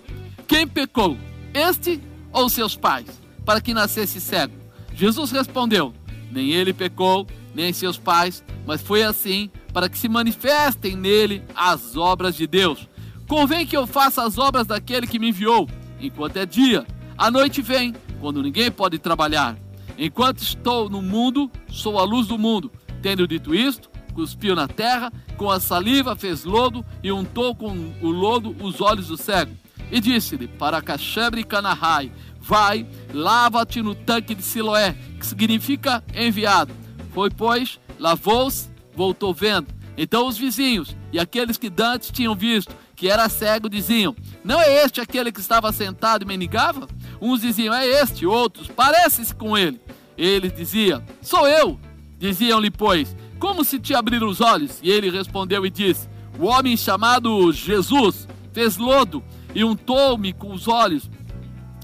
quem 0.49 0.67
pecou, 0.67 1.15
este 1.53 2.00
ou 2.33 2.49
seus 2.49 2.75
pais, 2.75 3.21
para 3.45 3.61
que 3.61 3.75
nascesse 3.75 4.19
cego? 4.19 4.60
Jesus 5.00 5.30
respondeu: 5.30 5.95
Nem 6.30 6.50
ele 6.50 6.75
pecou, 6.75 7.26
nem 7.54 7.73
seus 7.73 7.97
pais, 7.97 8.45
mas 8.66 8.83
foi 8.83 9.02
assim 9.02 9.50
para 9.73 9.88
que 9.88 9.99
se 9.99 10.11
manifestem 10.11 10.95
nele 10.95 11.42
as 11.54 11.97
obras 11.97 12.37
de 12.37 12.47
Deus. 12.47 12.87
Convém 13.26 13.66
que 13.66 13.75
eu 13.75 13.87
faça 13.87 14.23
as 14.23 14.37
obras 14.37 14.66
daquele 14.66 15.07
que 15.07 15.19
me 15.19 15.30
enviou, 15.30 15.66
enquanto 15.99 16.37
é 16.37 16.45
dia. 16.45 16.87
A 17.16 17.30
noite 17.30 17.62
vem, 17.62 17.95
quando 18.21 18.42
ninguém 18.42 18.71
pode 18.71 18.99
trabalhar. 18.99 19.57
Enquanto 19.97 20.42
estou 20.42 20.90
no 20.90 21.00
mundo, 21.00 21.50
sou 21.71 21.99
a 21.99 22.04
luz 22.04 22.26
do 22.26 22.37
mundo. 22.37 22.71
Tendo 23.00 23.26
dito 23.26 23.54
isto, 23.54 23.88
cuspiu 24.12 24.54
na 24.54 24.69
terra, 24.69 25.11
com 25.38 25.50
a 25.50 25.59
saliva 25.59 26.14
fez 26.14 26.45
lodo 26.45 26.85
e 27.02 27.11
untou 27.11 27.54
com 27.54 27.90
o 28.02 28.11
lodo 28.11 28.54
os 28.61 28.83
olhos 28.83 29.09
do 29.09 29.16
cego. 29.16 29.57
E 29.90 29.99
disse-lhe: 29.99 30.47
Para 30.47 30.83
Cachebre 30.83 31.40
e 31.40 31.45
Canahai, 31.45 32.12
vai, 32.41 32.87
lava-te 33.13 33.83
no 33.83 33.95
tanque 33.95 34.35
de 34.35 34.43
Siloé, 34.43 34.97
que 35.19 35.27
significa 35.27 36.03
enviado. 36.15 36.73
Foi, 37.13 37.31
pois, 37.31 37.79
lavou-se, 37.99 38.71
voltou 38.95 39.35
vendo. 39.35 39.69
Então 39.97 40.27
os 40.27 40.39
vizinhos 40.39 40.97
e 41.13 41.19
aqueles 41.19 41.59
que 41.59 41.69
dantes 41.69 42.11
tinham 42.11 42.35
visto 42.35 42.75
que 42.97 43.09
era 43.09 43.29
cego 43.29 43.69
diziam: 43.69 44.15
Não 44.45 44.61
é 44.61 44.85
este 44.85 45.01
aquele 45.01 45.33
que 45.33 45.41
estava 45.41 45.73
sentado 45.73 46.23
e 46.23 46.27
mendigava? 46.27 46.89
Uns 47.21 47.41
diziam: 47.41 47.75
É 47.75 47.87
este, 47.87 48.27
outros: 48.27 48.69
Parece-se 48.69 49.35
com 49.35 49.57
ele. 49.57 49.81
Ele 50.17 50.51
dizia: 50.51 51.03
Sou 51.23 51.49
eu. 51.49 51.79
Diziam-lhe, 52.19 52.71
pois, 52.71 53.17
como 53.39 53.65
se 53.65 53.79
te 53.79 53.95
abriram 53.95 54.29
os 54.29 54.43
olhos? 54.43 54.79
E 54.83 54.91
ele 54.91 55.11
respondeu 55.11 55.65
e 55.65 55.71
disse: 55.71 56.09
O 56.39 56.45
homem 56.45 56.77
chamado 56.77 57.51
Jesus 57.53 58.29
fez 58.53 58.77
lodo 58.77 59.25
e 59.55 59.65
untou-me 59.65 60.33
com 60.33 60.53
os 60.53 60.69
olhos 60.69 61.11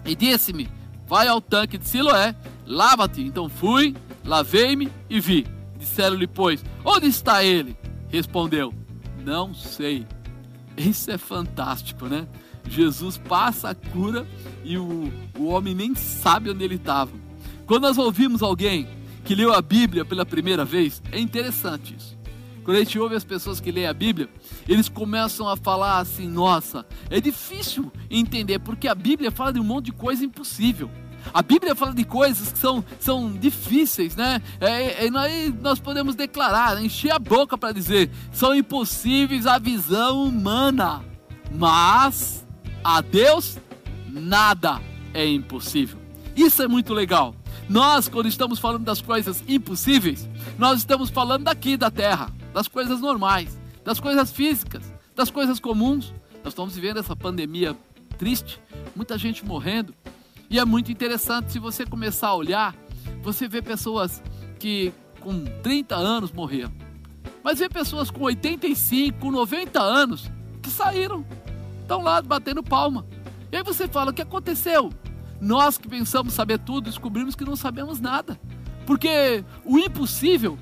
e 0.06 0.14
disse-me: 0.14 0.68
Vai 1.06 1.28
ao 1.28 1.40
tanque 1.40 1.78
de 1.78 1.88
Siloé, 1.88 2.34
lava-te. 2.66 3.22
Então 3.22 3.48
fui, 3.48 3.94
lavei-me 4.24 4.90
e 5.08 5.20
vi. 5.20 5.46
Disseram-lhe, 5.78 6.26
pois, 6.26 6.64
onde 6.84 7.06
está 7.06 7.44
ele? 7.44 7.76
Respondeu: 8.08 8.72
Não 9.24 9.54
sei. 9.54 10.06
Isso 10.76 11.10
é 11.10 11.18
fantástico, 11.18 12.06
né? 12.06 12.26
Jesus 12.68 13.16
passa 13.16 13.70
a 13.70 13.74
cura 13.74 14.26
e 14.64 14.76
o, 14.76 15.12
o 15.38 15.46
homem 15.46 15.74
nem 15.74 15.94
sabe 15.94 16.50
onde 16.50 16.64
ele 16.64 16.74
estava. 16.74 17.12
Quando 17.66 17.82
nós 17.82 17.98
ouvimos 17.98 18.42
alguém 18.42 18.88
que 19.24 19.34
leu 19.34 19.52
a 19.52 19.62
Bíblia 19.62 20.04
pela 20.04 20.26
primeira 20.26 20.64
vez, 20.64 21.02
é 21.10 21.18
interessante 21.18 21.94
isso. 21.96 22.16
Quando 22.64 22.76
a 22.76 22.80
gente 22.80 22.98
ouve 22.98 23.14
as 23.14 23.24
pessoas 23.24 23.60
que 23.60 23.70
leem 23.70 23.86
a 23.86 23.94
Bíblia, 23.94 24.28
eles 24.68 24.88
começam 24.88 25.48
a 25.48 25.56
falar 25.56 25.98
assim: 25.98 26.28
nossa, 26.28 26.86
é 27.10 27.20
difícil 27.20 27.90
entender, 28.10 28.58
porque 28.58 28.88
a 28.88 28.94
Bíblia 28.94 29.30
fala 29.30 29.52
de 29.52 29.60
um 29.60 29.64
monte 29.64 29.86
de 29.86 29.92
coisa 29.92 30.24
impossível. 30.24 30.90
A 31.34 31.42
Bíblia 31.42 31.74
fala 31.74 31.92
de 31.92 32.04
coisas 32.04 32.52
que 32.52 32.58
são, 32.58 32.84
são 33.00 33.32
difíceis, 33.32 34.14
né? 34.14 34.40
É, 34.60 35.06
é, 35.06 35.10
nós, 35.10 35.54
nós 35.60 35.80
podemos 35.80 36.14
declarar, 36.14 36.80
encher 36.82 37.10
a 37.10 37.18
boca 37.18 37.58
para 37.58 37.72
dizer, 37.72 38.10
são 38.32 38.54
impossíveis 38.54 39.46
à 39.46 39.58
visão 39.58 40.24
humana, 40.24 41.04
mas 41.52 42.46
a 42.82 43.00
Deus 43.00 43.58
nada 44.08 44.80
é 45.12 45.26
impossível. 45.26 45.98
Isso 46.36 46.62
é 46.62 46.68
muito 46.68 46.94
legal. 46.94 47.34
Nós, 47.68 48.08
quando 48.08 48.28
estamos 48.28 48.58
falando 48.58 48.84
das 48.84 49.00
coisas 49.00 49.42
impossíveis, 49.48 50.28
nós 50.56 50.78
estamos 50.78 51.10
falando 51.10 51.44
daqui 51.44 51.76
da 51.76 51.90
terra, 51.90 52.30
das 52.54 52.68
coisas 52.68 53.00
normais, 53.00 53.58
das 53.86 54.00
coisas 54.00 54.32
físicas, 54.32 54.82
das 55.14 55.30
coisas 55.30 55.60
comuns. 55.60 56.12
Nós 56.42 56.52
estamos 56.52 56.74
vivendo 56.74 56.98
essa 56.98 57.14
pandemia 57.14 57.76
triste, 58.18 58.60
muita 58.96 59.16
gente 59.16 59.44
morrendo. 59.46 59.94
E 60.50 60.58
é 60.58 60.64
muito 60.64 60.90
interessante 60.90 61.52
se 61.52 61.60
você 61.60 61.86
começar 61.86 62.28
a 62.28 62.34
olhar, 62.34 62.74
você 63.22 63.46
vê 63.46 63.62
pessoas 63.62 64.20
que 64.58 64.92
com 65.20 65.44
30 65.62 65.94
anos 65.94 66.32
morreram. 66.32 66.72
Mas 67.44 67.60
vê 67.60 67.68
pessoas 67.68 68.10
com 68.10 68.24
85, 68.24 69.30
90 69.30 69.80
anos 69.80 70.28
que 70.60 70.68
saíram, 70.68 71.24
estão 71.80 72.02
lá 72.02 72.20
batendo 72.20 72.64
palma. 72.64 73.06
E 73.52 73.56
aí 73.56 73.62
você 73.62 73.86
fala: 73.86 74.10
o 74.10 74.14
que 74.14 74.22
aconteceu? 74.22 74.90
Nós 75.40 75.78
que 75.78 75.88
pensamos 75.88 76.34
saber 76.34 76.58
tudo, 76.58 76.86
descobrimos 76.86 77.36
que 77.36 77.44
não 77.44 77.54
sabemos 77.54 78.00
nada. 78.00 78.40
Porque 78.84 79.44
o 79.64 79.78
impossível 79.78 80.58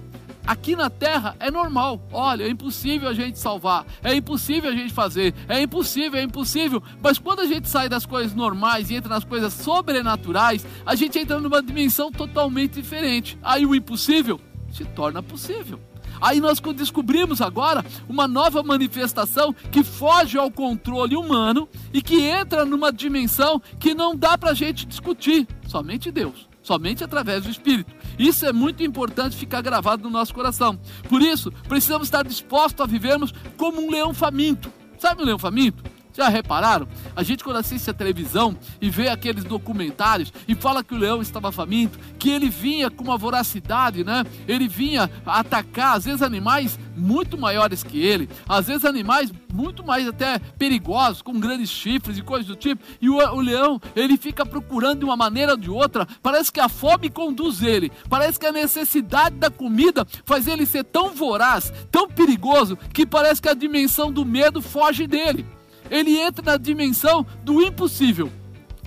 aqui 0.47 0.77
na 0.77 0.91
terra 0.91 1.37
é 1.41 1.51
normal. 1.51 2.01
Olha, 2.13 2.45
é 2.45 2.49
impossível 2.49 3.09
a 3.09 3.15
gente 3.15 3.39
salvar, 3.39 3.87
é 4.03 4.15
impossível 4.15 4.71
a 4.71 4.75
gente 4.75 4.93
fazer, 4.93 5.35
é 5.49 5.61
impossível, 5.61 6.19
é 6.19 6.23
impossível. 6.23 6.83
Mas 7.03 7.19
quando 7.19 7.41
a 7.41 7.47
gente 7.47 7.69
sai 7.69 7.89
das 7.89 8.07
coisas 8.07 8.35
normais 8.35 8.91
e 8.91 8.95
entra 8.95 9.09
nas 9.09 9.25
coisas 9.25 9.53
sobrenaturais, 9.53 10.67
a 10.85 10.95
gente 10.95 11.19
entra 11.19 11.41
numa 11.41 11.63
dimensão 11.63 12.11
totalmente 12.11 12.75
diferente. 12.75 13.39
Aí 13.43 13.67
o 13.67 13.75
impossível 13.75 14.41
se 14.71 14.85
torna 14.85 15.23
possível. 15.23 15.81
Aí 16.21 16.41
nós 16.41 16.61
descobrimos 16.61 17.41
agora 17.41 17.85
uma 18.09 18.29
nova 18.29 18.63
manifestação 18.63 19.53
que 19.53 19.83
foge 19.83 20.39
ao 20.39 20.51
controle 20.51 21.17
humano 21.17 21.69
e 21.93 22.01
que 22.01 22.23
entra 22.23 22.65
numa 22.65 22.93
dimensão 22.93 23.61
que 23.79 23.95
não 23.95 24.15
dá 24.15 24.39
para 24.39 24.51
a 24.51 24.55
gente 24.55 24.87
discutir, 24.87 25.47
somente 25.67 26.11
Deus 26.11 26.53
somente 26.64 27.04
através 27.04 27.44
do 27.44 27.50
Espírito. 27.50 27.94
Isso 28.18 28.44
é 28.44 28.52
muito 28.52 28.83
importante 28.83 29.37
ficar 29.37 29.61
gravado 29.61 30.02
no 30.02 30.11
nosso 30.11 30.35
coração. 30.35 30.80
Por 31.09 31.23
isso, 31.23 31.52
precisamos 31.68 32.09
estar 32.09 32.25
dispostos 32.25 32.80
a 32.83 32.88
vivermos 32.88 33.33
como 33.56 33.80
um 33.80 33.90
leão 33.90 34.12
faminto. 34.12 34.73
Sabe 34.99 35.23
um 35.23 35.26
leão 35.26 35.38
faminto? 35.38 35.85
Já 36.14 36.28
repararam? 36.28 36.87
A 37.16 37.25
gente 37.25 37.42
quando 37.42 37.56
assiste 37.56 37.90
a 37.90 37.94
televisão 37.94 38.56
e 38.80 38.88
vê 38.88 39.09
aqueles 39.09 39.42
documentários 39.42 40.33
e 40.47 40.54
fala 40.54 40.85
que 40.85 40.94
o 40.94 40.97
leão 40.97 41.21
estava 41.21 41.50
faminto, 41.50 41.99
que 42.21 42.30
ele 42.30 42.49
vinha 42.49 42.88
com 42.88 43.02
uma 43.02 43.18
voracidade, 43.18 44.04
né? 44.04 44.25
Ele 44.47 44.68
vinha 44.68 45.11
atacar, 45.26 45.97
às 45.97 46.04
vezes 46.04 46.23
animais 46.23 46.78
muito 46.97 47.37
maiores 47.37 47.83
que 47.83 47.99
ele, 47.99 48.28
às 48.49 48.68
vezes 48.68 48.85
animais 48.85 49.33
muito 49.52 49.85
mais 49.85 50.06
até 50.06 50.38
perigosos, 50.38 51.21
com 51.21 51.38
grandes 51.40 51.68
chifres 51.68 52.16
e 52.16 52.23
coisas 52.23 52.47
do 52.47 52.54
tipo. 52.54 52.85
E 53.00 53.11
o, 53.11 53.16
o 53.16 53.40
leão, 53.40 53.80
ele 53.97 54.16
fica 54.16 54.47
procurando 54.47 55.00
de 55.00 55.04
uma 55.04 55.16
maneira 55.16 55.52
ou 55.52 55.59
de 55.59 55.71
outra. 55.71 56.06
Parece 56.23 56.52
que 56.52 56.61
a 56.61 56.68
fome 56.68 57.11
conduz 57.11 57.61
ele. 57.61 57.90
Parece 58.09 58.38
que 58.38 58.47
a 58.47 58.52
necessidade 58.52 59.35
da 59.37 59.50
comida 59.50 60.06
faz 60.25 60.47
ele 60.47 60.64
ser 60.64 60.85
tão 60.85 61.11
voraz, 61.11 61.73
tão 61.90 62.09
perigoso, 62.09 62.76
que 62.92 63.04
parece 63.04 63.42
que 63.42 63.49
a 63.49 63.54
dimensão 63.54 64.12
do 64.12 64.25
medo 64.25 64.62
foge 64.62 65.09
dele 65.09 65.44
ele 65.91 66.17
entra 66.19 66.45
na 66.45 66.57
dimensão 66.57 67.26
do 67.43 67.62
impossível. 67.62 68.31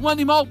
Um 0.02 0.08
animal, 0.08 0.48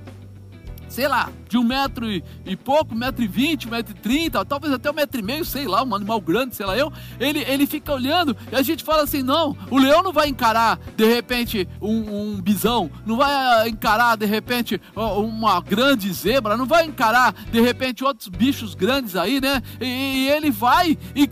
sei 0.89 1.07
lá, 1.07 1.31
de 1.49 1.57
um 1.57 1.63
metro 1.63 2.11
e, 2.11 2.25
e 2.45 2.57
pouco, 2.57 2.95
um 2.95 2.99
metro 2.99 3.23
e 3.23 3.29
vinte, 3.29 3.69
um 3.69 3.71
metro 3.71 3.95
e 3.97 4.01
trinta, 4.01 4.45
talvez 4.45 4.73
até 4.73 4.91
um 4.91 4.95
metro 4.95 5.21
e 5.21 5.23
meio, 5.23 5.45
sei 5.45 5.67
lá, 5.67 5.83
um 5.85 5.95
animal 5.95 6.21
grande, 6.21 6.57
sei 6.57 6.67
lá 6.67 6.77
eu, 6.77 6.93
ele, 7.21 7.41
ele 7.41 7.67
fica 7.67 7.93
olhando 7.93 8.37
e 8.51 8.57
a 8.57 8.63
gente 8.63 8.83
fala 8.83 9.05
assim, 9.05 9.23
não, 9.23 9.57
o 9.71 9.79
leão 9.79 10.03
não 10.03 10.13
vai 10.13 10.29
encarar, 10.29 10.79
de 10.97 11.07
repente, 11.07 11.69
um, 11.81 12.33
um 12.33 12.41
bisão, 12.41 12.91
não 13.05 13.17
vai 13.17 13.69
encarar, 13.69 14.17
de 14.17 14.27
repente, 14.27 14.81
uma 14.95 15.61
grande 15.61 16.13
zebra, 16.13 16.57
não 16.57 16.67
vai 16.67 16.85
encarar, 16.85 17.33
de 17.53 17.61
repente, 17.61 18.03
outros 18.03 18.29
bichos 18.29 18.75
grandes 18.75 19.15
aí, 19.15 19.41
né? 19.41 19.63
E, 19.81 19.85
e 19.87 20.29
ele 20.29 20.51
vai 20.51 20.99
e 21.15 21.31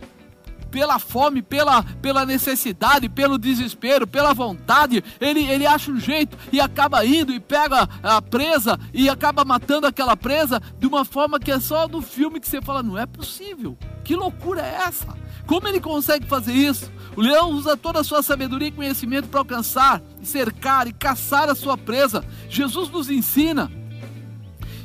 pela 0.74 0.98
fome, 0.98 1.40
pela, 1.40 1.84
pela 2.02 2.26
necessidade, 2.26 3.08
pelo 3.08 3.38
desespero, 3.38 4.08
pela 4.08 4.34
vontade, 4.34 5.04
ele, 5.20 5.46
ele 5.46 5.64
acha 5.64 5.88
um 5.88 6.00
jeito 6.00 6.36
e 6.50 6.60
acaba 6.60 7.06
indo 7.06 7.32
e 7.32 7.38
pega 7.38 7.88
a 8.02 8.20
presa 8.20 8.76
e 8.92 9.08
acaba 9.08 9.44
matando 9.44 9.86
aquela 9.86 10.16
presa 10.16 10.60
de 10.76 10.84
uma 10.84 11.04
forma 11.04 11.38
que 11.38 11.52
é 11.52 11.60
só 11.60 11.86
do 11.86 12.02
filme 12.02 12.40
que 12.40 12.48
você 12.48 12.60
fala, 12.60 12.82
não 12.82 12.98
é 12.98 13.06
possível. 13.06 13.78
Que 14.02 14.16
loucura 14.16 14.62
é 14.62 14.82
essa? 14.84 15.16
Como 15.46 15.68
ele 15.68 15.80
consegue 15.80 16.26
fazer 16.26 16.52
isso? 16.52 16.90
O 17.14 17.20
leão 17.20 17.52
usa 17.52 17.76
toda 17.76 18.00
a 18.00 18.04
sua 18.04 18.20
sabedoria 18.20 18.66
e 18.66 18.72
conhecimento 18.72 19.28
para 19.28 19.38
alcançar, 19.38 20.02
cercar 20.24 20.88
e 20.88 20.92
caçar 20.92 21.48
a 21.48 21.54
sua 21.54 21.78
presa. 21.78 22.24
Jesus 22.48 22.90
nos 22.90 23.08
ensina 23.08 23.70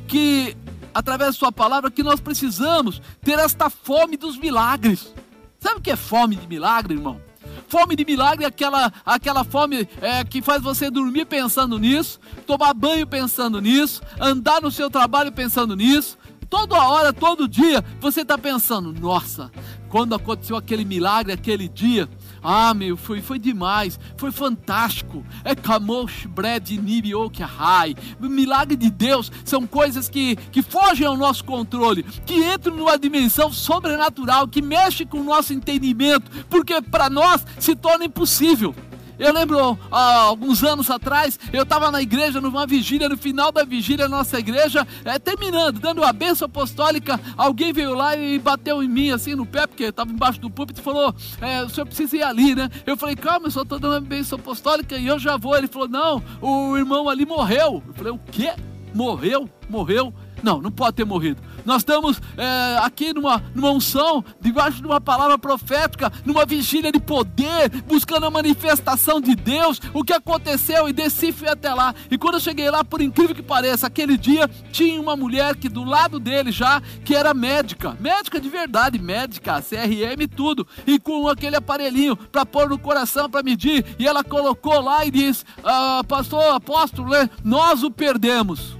que 0.07 0.55
através 0.93 1.29
da 1.31 1.39
sua 1.39 1.51
palavra 1.51 1.89
que 1.89 2.03
nós 2.03 2.19
precisamos 2.19 3.01
ter 3.23 3.39
esta 3.39 3.71
fome 3.71 4.17
dos 4.17 4.37
milagres. 4.37 5.11
Sabe 5.59 5.79
o 5.79 5.81
que 5.81 5.91
é 5.91 5.95
fome 5.95 6.35
de 6.35 6.47
milagre, 6.47 6.93
irmão? 6.93 7.19
Fome 7.67 7.95
de 7.95 8.05
milagre 8.05 8.45
é 8.45 8.47
aquela, 8.47 8.91
aquela 9.05 9.43
fome 9.43 9.87
é, 10.01 10.23
que 10.23 10.41
faz 10.41 10.61
você 10.61 10.89
dormir 10.89 11.25
pensando 11.25 11.77
nisso, 11.77 12.19
tomar 12.47 12.73
banho 12.73 13.05
pensando 13.05 13.61
nisso, 13.61 14.01
andar 14.19 14.61
no 14.61 14.71
seu 14.71 14.89
trabalho 14.89 15.31
pensando 15.31 15.75
nisso. 15.75 16.17
Toda 16.49 16.75
hora, 16.83 17.13
todo 17.13 17.47
dia, 17.47 17.83
você 17.99 18.21
está 18.21 18.37
pensando: 18.37 18.91
nossa, 18.91 19.51
quando 19.89 20.15
aconteceu 20.15 20.55
aquele 20.55 20.83
milagre, 20.83 21.31
aquele 21.31 21.67
dia, 21.67 22.09
ah, 22.43 22.73
meu, 22.73 22.95
foi, 22.97 23.21
foi 23.21 23.39
demais, 23.39 23.99
foi 24.17 24.31
fantástico. 24.31 25.25
É 25.43 25.55
Kamosh 25.55 26.25
Bread 26.25 26.79
Nibiokhai. 26.79 27.95
O 28.19 28.25
milagre 28.27 28.75
de 28.75 28.89
Deus 28.89 29.31
são 29.43 29.65
coisas 29.67 30.09
que, 30.09 30.35
que 30.35 30.61
fogem 30.61 31.05
ao 31.05 31.17
nosso 31.17 31.43
controle, 31.43 32.03
que 32.03 32.35
entram 32.35 32.75
numa 32.75 32.97
dimensão 32.97 33.51
sobrenatural, 33.51 34.47
que 34.47 34.61
mexe 34.61 35.05
com 35.05 35.19
o 35.19 35.23
nosso 35.23 35.53
entendimento, 35.53 36.45
porque 36.49 36.81
para 36.81 37.09
nós 37.09 37.45
se 37.59 37.75
torna 37.75 38.05
impossível. 38.05 38.73
Eu 39.19 39.33
lembro, 39.33 39.77
há 39.91 40.13
alguns 40.21 40.63
anos 40.63 40.89
atrás, 40.89 41.37
eu 41.51 41.63
estava 41.63 41.91
na 41.91 42.01
igreja, 42.01 42.39
numa 42.39 42.65
vigília, 42.65 43.09
no 43.09 43.17
final 43.17 43.51
da 43.51 43.65
vigília, 43.65 44.07
nossa 44.07 44.39
igreja, 44.39 44.87
é, 45.03 45.19
terminando, 45.19 45.77
dando 45.77 46.05
a 46.05 46.13
benção 46.13 46.45
apostólica, 46.45 47.19
alguém 47.35 47.73
veio 47.73 47.93
lá 47.93 48.15
e 48.15 48.39
bateu 48.39 48.81
em 48.81 48.87
mim, 48.87 49.11
assim, 49.11 49.35
no 49.35 49.45
pé, 49.45 49.67
porque 49.67 49.83
estava 49.83 50.09
embaixo 50.09 50.39
do 50.39 50.49
púlpito, 50.49 50.79
e 50.79 50.83
falou, 50.83 51.13
é, 51.41 51.61
o 51.63 51.69
senhor 51.69 51.85
precisa 51.85 52.15
ir 52.15 52.23
ali, 52.23 52.55
né? 52.55 52.69
Eu 52.85 52.95
falei, 52.95 53.15
calma, 53.15 53.47
eu 53.47 53.51
só 53.51 53.63
estou 53.63 53.77
dando 53.77 53.95
a 53.95 53.99
benção 53.99 54.39
apostólica 54.39 54.95
e 54.95 55.05
eu 55.05 55.19
já 55.19 55.35
vou. 55.35 55.57
Ele 55.57 55.67
falou, 55.67 55.89
não, 55.89 56.23
o 56.41 56.77
irmão 56.77 57.09
ali 57.09 57.25
morreu. 57.25 57.83
Eu 57.85 57.93
falei, 57.93 58.13
o 58.13 58.19
quê? 58.31 58.53
Morreu? 58.93 59.49
Morreu? 59.69 60.13
Não, 60.41 60.61
não 60.61 60.71
pode 60.71 60.95
ter 60.95 61.05
morrido. 61.05 61.41
Nós 61.65 61.81
estamos 61.81 62.21
é, 62.37 62.77
aqui 62.81 63.13
numa, 63.13 63.43
numa 63.53 63.71
unção, 63.71 64.23
debaixo 64.39 64.81
de 64.81 64.85
uma 64.85 65.01
palavra 65.01 65.37
profética, 65.37 66.11
numa 66.25 66.45
vigília 66.45 66.91
de 66.91 66.99
poder, 66.99 67.69
buscando 67.87 68.25
a 68.25 68.31
manifestação 68.31 69.19
de 69.21 69.35
Deus. 69.35 69.79
O 69.93 70.03
que 70.03 70.13
aconteceu? 70.13 70.87
E 70.87 70.93
desci 70.93 71.31
fui 71.31 71.47
até 71.47 71.73
lá. 71.73 71.93
E 72.09 72.17
quando 72.17 72.35
eu 72.35 72.39
cheguei 72.39 72.69
lá, 72.69 72.83
por 72.83 73.01
incrível 73.01 73.35
que 73.35 73.41
pareça, 73.41 73.87
aquele 73.87 74.17
dia 74.17 74.49
tinha 74.71 74.99
uma 74.99 75.15
mulher 75.15 75.55
que 75.55 75.69
do 75.69 75.83
lado 75.83 76.19
dele 76.19 76.51
já, 76.51 76.81
que 77.03 77.15
era 77.15 77.33
médica, 77.33 77.97
médica 77.99 78.39
de 78.39 78.49
verdade, 78.49 78.99
médica, 78.99 79.61
CRM 79.61 80.21
e 80.21 80.27
tudo, 80.27 80.67
e 80.85 80.99
com 80.99 81.27
aquele 81.27 81.55
aparelhinho 81.55 82.15
para 82.15 82.45
pôr 82.45 82.69
no 82.69 82.77
coração 82.77 83.29
para 83.29 83.43
medir. 83.43 83.85
E 83.97 84.07
ela 84.07 84.23
colocou 84.23 84.79
lá 84.81 85.05
e 85.05 85.11
disse: 85.11 85.43
ah, 85.63 86.01
Pastor, 86.07 86.55
apóstolo, 86.55 87.09
né, 87.09 87.29
nós 87.43 87.83
o 87.83 87.91
perdemos. 87.91 88.77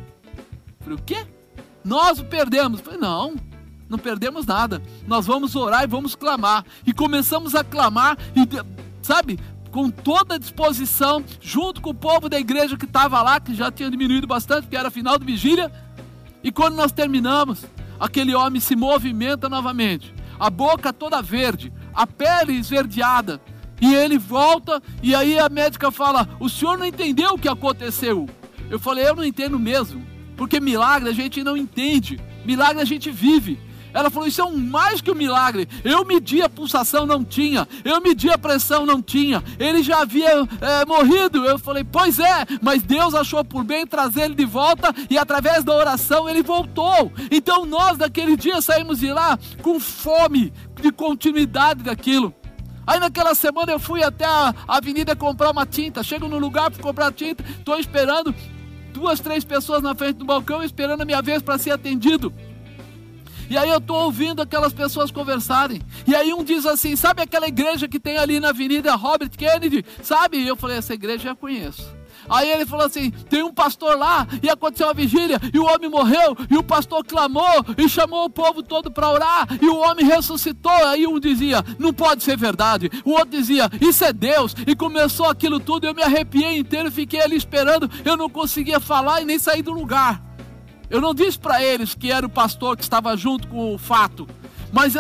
Eu 0.80 0.84
falei, 0.84 0.96
o 0.96 1.02
quê? 1.02 1.39
Nós 1.84 2.20
o 2.20 2.26
perdemos. 2.26 2.82
falei, 2.82 3.00
não, 3.00 3.36
não 3.90 3.98
perdemos 3.98 4.46
nada. 4.46 4.82
Nós 5.08 5.26
vamos 5.26 5.56
orar 5.56 5.84
e 5.84 5.88
vamos 5.88 6.16
clamar. 6.16 6.64
E 6.86 6.94
começamos 6.94 7.56
a 7.56 7.64
clamar, 7.64 8.18
e, 8.36 8.48
sabe, 9.02 9.40
com 9.72 9.90
toda 9.90 10.36
a 10.36 10.38
disposição, 10.38 11.24
junto 11.42 11.82
com 11.82 11.92
o 11.92 11.96
povo 11.96 12.30
da 12.30 12.40
igreja 12.40 12.78
que 12.78 12.86
estava 12.86 13.22
lá, 13.22 13.40
que 13.40 13.54
já 13.54 13.72
tinha 13.72 13.90
diminuído 13.90 14.28
bastante, 14.28 14.64
porque 14.64 14.78
era 14.78 14.92
final 14.92 15.18
de 15.18 15.26
vigília. 15.26 15.72
E 16.44 16.52
quando 16.52 16.76
nós 16.76 16.92
terminamos, 16.92 17.66
aquele 18.00 18.34
homem 18.36 18.62
se 18.62 18.76
movimenta 18.76 19.50
novamente, 19.50 20.14
a 20.40 20.50
boca 20.50 20.94
toda 20.94 21.22
verde, 21.22 21.72
a 21.94 22.08
pele 22.08 22.54
esverdeada. 22.54 23.42
E 23.82 23.94
ele 23.94 24.18
volta, 24.18 24.82
e 25.02 25.16
aí 25.16 25.40
a 25.40 25.48
médica 25.48 25.90
fala: 25.90 26.28
O 26.40 26.50
senhor 26.50 26.78
não 26.78 26.86
entendeu 26.86 27.34
o 27.34 27.40
que 27.40 27.48
aconteceu? 27.48 28.28
Eu 28.70 28.78
falei: 28.78 29.08
Eu 29.08 29.16
não 29.16 29.24
entendo 29.24 29.58
mesmo. 29.58 30.09
Porque 30.40 30.58
milagre 30.62 31.10
a 31.10 31.12
gente 31.12 31.44
não 31.44 31.58
entende, 31.58 32.18
milagre 32.46 32.82
a 32.82 32.86
gente 32.86 33.12
vive. 33.12 33.60
Ela 33.94 34.10
falou: 34.10 34.26
Isso 34.26 34.40
é 34.40 34.46
um 34.46 34.56
mais 34.56 35.02
que 35.02 35.12
um 35.12 35.16
milagre. 35.16 35.68
Eu 35.84 36.06
medi 36.06 36.42
a 36.42 36.48
pulsação, 36.48 37.06
não 37.06 37.26
tinha. 37.26 37.68
Eu 37.84 38.00
medi 38.00 38.30
a 38.30 38.38
pressão, 38.38 38.86
não 38.86 39.02
tinha. 39.02 39.44
Ele 39.60 39.84
já 39.84 40.00
havia 40.00 40.30
é, 40.30 40.86
morrido. 40.86 41.44
Eu 41.44 41.60
falei: 41.60 41.84
Pois 41.84 42.20
é, 42.20 42.46
mas 42.62 42.82
Deus 42.82 43.14
achou 43.14 43.44
por 43.44 43.66
bem 43.66 43.86
trazer 43.86 44.22
ele 44.22 44.36
de 44.36 44.46
volta 44.46 44.96
e 45.10 45.18
através 45.18 45.66
da 45.66 45.76
oração 45.76 46.30
ele 46.30 46.42
voltou. 46.42 47.12
Então 47.30 47.66
nós, 47.66 47.98
daquele 47.98 48.38
dia, 48.38 48.62
saímos 48.62 49.00
de 49.00 49.12
lá 49.12 49.38
com 49.62 49.78
fome 49.78 50.54
de 50.82 50.90
continuidade 50.90 51.84
daquilo. 51.84 52.34
Aí 52.88 52.98
naquela 52.98 53.36
semana 53.36 53.74
eu 53.74 53.80
fui 53.80 54.04
até 54.04 54.24
a 54.24 54.54
avenida 54.70 55.18
comprar 55.18 55.52
uma 55.52 55.66
tinta. 55.66 56.02
Chego 56.02 56.30
no 56.30 56.40
lugar 56.40 56.72
para 56.72 56.82
comprar 56.82 57.12
tinta, 57.12 57.44
estou 57.60 57.78
esperando 57.78 58.34
duas, 59.00 59.20
três 59.22 59.46
pessoas 59.46 59.82
na 59.82 59.96
frente 59.96 60.18
do 60.18 60.26
balcão 60.26 60.62
esperando 60.62 61.02
a 61.02 61.06
minha 61.06 61.22
vez 61.22 61.42
para 61.42 61.58
ser 61.58 61.72
atendido. 61.72 62.34
E 63.50 63.58
aí 63.58 63.70
eu 63.70 63.78
estou 63.78 64.04
ouvindo 64.04 64.42
aquelas 64.42 64.74
pessoas 64.74 65.10
conversarem. 65.10 65.82
E 66.06 66.14
aí 66.14 66.34
um 66.34 66.44
diz 66.44 66.66
assim: 66.66 66.96
sabe 66.96 67.22
aquela 67.22 67.48
igreja 67.48 67.88
que 67.88 68.00
tem 68.00 68.18
ali 68.18 68.40
na 68.40 68.50
Avenida 68.50 68.94
Robert 68.96 69.32
Kennedy? 69.32 69.84
Sabe? 70.04 70.38
E 70.38 70.48
eu 70.48 70.56
falei: 70.56 70.78
essa 70.78 70.94
igreja 70.94 71.30
eu 71.30 71.36
conheço. 71.36 71.99
Aí 72.30 72.50
ele 72.50 72.66
falou 72.66 72.86
assim: 72.86 73.12
tem 73.30 73.44
um 73.44 73.54
pastor 73.54 73.98
lá, 73.98 74.28
e 74.42 74.50
aconteceu 74.50 74.88
uma 74.88 74.94
vigília, 74.94 75.40
e 75.54 75.60
o 75.60 75.66
homem 75.66 75.90
morreu, 75.90 76.38
e 76.50 76.58
o 76.58 76.64
pastor 76.64 77.04
clamou, 77.04 77.66
e 77.78 77.90
chamou 77.90 78.26
o 78.26 78.30
povo 78.30 78.62
todo 78.62 78.92
para 78.92 79.10
orar, 79.10 79.48
e 79.62 79.68
o 79.68 79.78
homem 79.78 80.06
ressuscitou. 80.06 80.72
Aí 80.86 81.08
um 81.08 81.20
dizia: 81.20 81.64
não 81.78 81.94
pode 81.94 82.24
ser 82.24 82.38
verdade. 82.38 82.90
O 83.04 83.12
outro 83.12 83.30
dizia: 83.30 83.70
isso 83.82 84.04
é 84.04 84.14
Deus. 84.14 84.56
E 84.68 84.76
começou 84.76 85.28
aquilo 85.28 85.60
tudo, 85.60 85.88
eu 85.88 85.96
me 85.96 86.04
arrepiei 86.04 86.58
inteiro, 86.58 86.92
fiquei 86.92 87.22
ali 87.22 87.36
esperando, 87.36 87.90
eu 88.06 88.16
não 88.16 88.30
conseguia 88.30 88.80
falar 88.80 89.22
e 89.22 89.26
nem 89.26 89.40
sair 89.40 89.62
do 89.62 89.72
lugar. 89.72 90.30
Eu 90.90 91.00
não 91.00 91.14
disse 91.14 91.38
para 91.38 91.64
eles 91.64 91.94
que 91.94 92.12
era 92.12 92.26
o 92.26 92.30
pastor 92.30 92.76
que 92.76 92.82
estava 92.82 93.16
junto 93.16 93.48
com 93.48 93.76
o 93.76 93.78
fato, 93.78 94.28
mas 94.72 94.94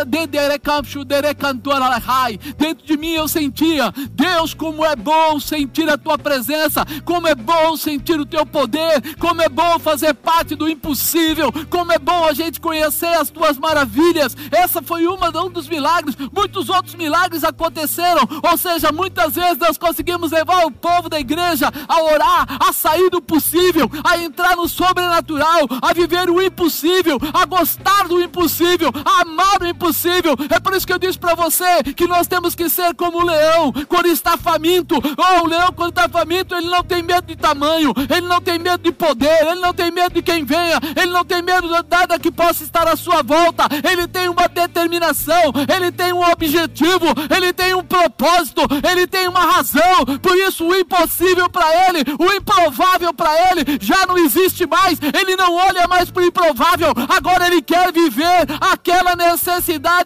dentro 2.57 2.85
de 2.85 2.97
mim 2.97 3.11
eu 3.11 3.27
sentia, 3.27 3.91
Deus, 4.11 4.53
como 4.53 4.85
é 4.85 4.95
bom 4.95 5.39
sentir 5.39 5.89
a 5.89 5.97
tua 5.97 6.17
presença, 6.17 6.85
como 7.05 7.27
é 7.27 7.35
bom 7.35 7.75
sentir 7.77 8.19
o 8.19 8.25
teu 8.25 8.45
poder, 8.45 9.15
como 9.17 9.41
é 9.41 9.49
bom 9.49 9.79
fazer 9.79 10.13
parte 10.13 10.55
do 10.55 10.69
impossível, 10.69 11.51
como 11.69 11.91
é 11.91 11.99
bom 11.99 12.25
a 12.25 12.33
gente 12.33 12.59
conhecer 12.59 13.13
as 13.13 13.29
tuas 13.29 13.57
maravilhas. 13.57 14.35
Essa 14.51 14.81
foi 14.81 15.07
uma 15.07 15.29
um 15.39 15.49
dos 15.49 15.67
milagres, 15.67 16.15
muitos 16.33 16.69
outros 16.69 16.95
milagres 16.95 17.43
aconteceram, 17.43 18.27
ou 18.43 18.57
seja, 18.57 18.91
muitas 18.91 19.35
vezes 19.35 19.57
nós 19.57 19.77
conseguimos 19.77 20.31
levar 20.31 20.65
o 20.65 20.71
povo 20.71 21.09
da 21.09 21.19
igreja 21.19 21.71
a 21.87 22.01
orar, 22.01 22.45
a 22.67 22.73
sair 22.73 23.09
do 23.09 23.21
possível, 23.21 23.89
a 24.03 24.17
entrar 24.17 24.55
no 24.55 24.67
sobrenatural, 24.67 25.67
a 25.81 25.93
viver 25.93 26.29
o 26.29 26.41
impossível, 26.41 27.17
a 27.33 27.45
gostar 27.45 28.07
do 28.07 28.21
impossível, 28.21 28.91
a 29.05 29.21
amar 29.21 29.58
o 29.65 29.69
impossível. 29.69 30.35
É 30.49 30.59
por 30.59 30.75
isso 30.75 30.85
que 30.85 30.93
eu 30.93 30.99
disse 30.99 31.17
para 31.17 31.35
você 31.35 31.83
que 31.95 32.07
nós 32.07 32.27
temos 32.27 32.55
que 32.55 32.69
ser 32.69 32.93
como 32.95 33.19
o 33.19 33.25
leão 33.25 33.71
quando 33.87 34.07
está 34.07 34.37
faminto. 34.37 34.95
Oh, 34.95 35.43
o 35.43 35.47
leão 35.47 35.71
quando 35.75 35.89
está 35.89 36.07
faminto, 36.09 36.55
ele 36.55 36.69
não 36.69 36.83
tem 36.83 37.03
medo 37.03 37.27
de 37.27 37.35
tamanho, 37.35 37.93
ele 38.09 38.27
não 38.27 38.41
tem 38.41 38.59
medo 38.59 38.83
de 38.83 38.91
poder, 38.91 39.47
ele 39.47 39.59
não 39.59 39.73
tem 39.73 39.91
medo 39.91 40.13
de 40.13 40.21
quem 40.21 40.43
venha, 40.43 40.79
ele 40.95 41.11
não 41.11 41.23
tem 41.23 41.41
medo 41.41 41.67
de 41.67 41.89
nada 41.89 42.19
que 42.19 42.31
possa 42.31 42.63
estar 42.63 42.87
à 42.87 42.95
sua 42.95 43.21
volta. 43.21 43.63
Ele 43.89 44.07
tem 44.07 44.29
uma 44.29 44.47
determinação, 44.47 45.53
ele 45.75 45.91
tem 45.91 46.13
um 46.13 46.23
objetivo, 46.23 47.07
ele 47.35 47.53
tem 47.53 47.73
um 47.73 47.83
propósito, 47.83 48.61
ele 48.89 49.07
tem 49.07 49.27
uma 49.27 49.41
razão. 49.41 50.05
Por 50.21 50.35
isso 50.37 50.65
o 50.65 50.75
impossível 50.75 51.49
para 51.49 51.67
ele, 51.87 52.03
o 52.17 52.33
improvável 52.33 53.13
para 53.13 53.31
ele 53.51 53.77
já 53.81 54.05
não 54.05 54.17
existe 54.17 54.65
mais. 54.65 54.99
Ele 55.01 55.35
não 55.35 55.55
olha 55.55 55.87
mais 55.87 56.09
para 56.09 56.23
o 56.23 56.25
improvável. 56.25 56.93
Agora 57.09 57.47
ele 57.47 57.61
quer 57.61 57.91
viver 57.91 58.45
aquela 58.59 59.15
necessidade, 59.15 59.48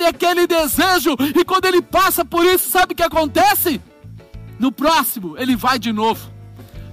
aquele 0.06 0.48
desejo. 0.48 1.16
E 1.20 1.46
quando 1.46 1.66
ele 1.66 1.82
passa 1.82 2.24
por 2.26 2.46
isso, 2.46 2.70
sabe 2.70 2.94
o 2.94 2.96
que 2.96 3.04
acontece? 3.04 3.82
No 4.60 4.72
próximo, 4.72 5.38
ele 5.38 5.56
vai 5.56 5.78
de 5.78 5.92
novo. 5.92 6.33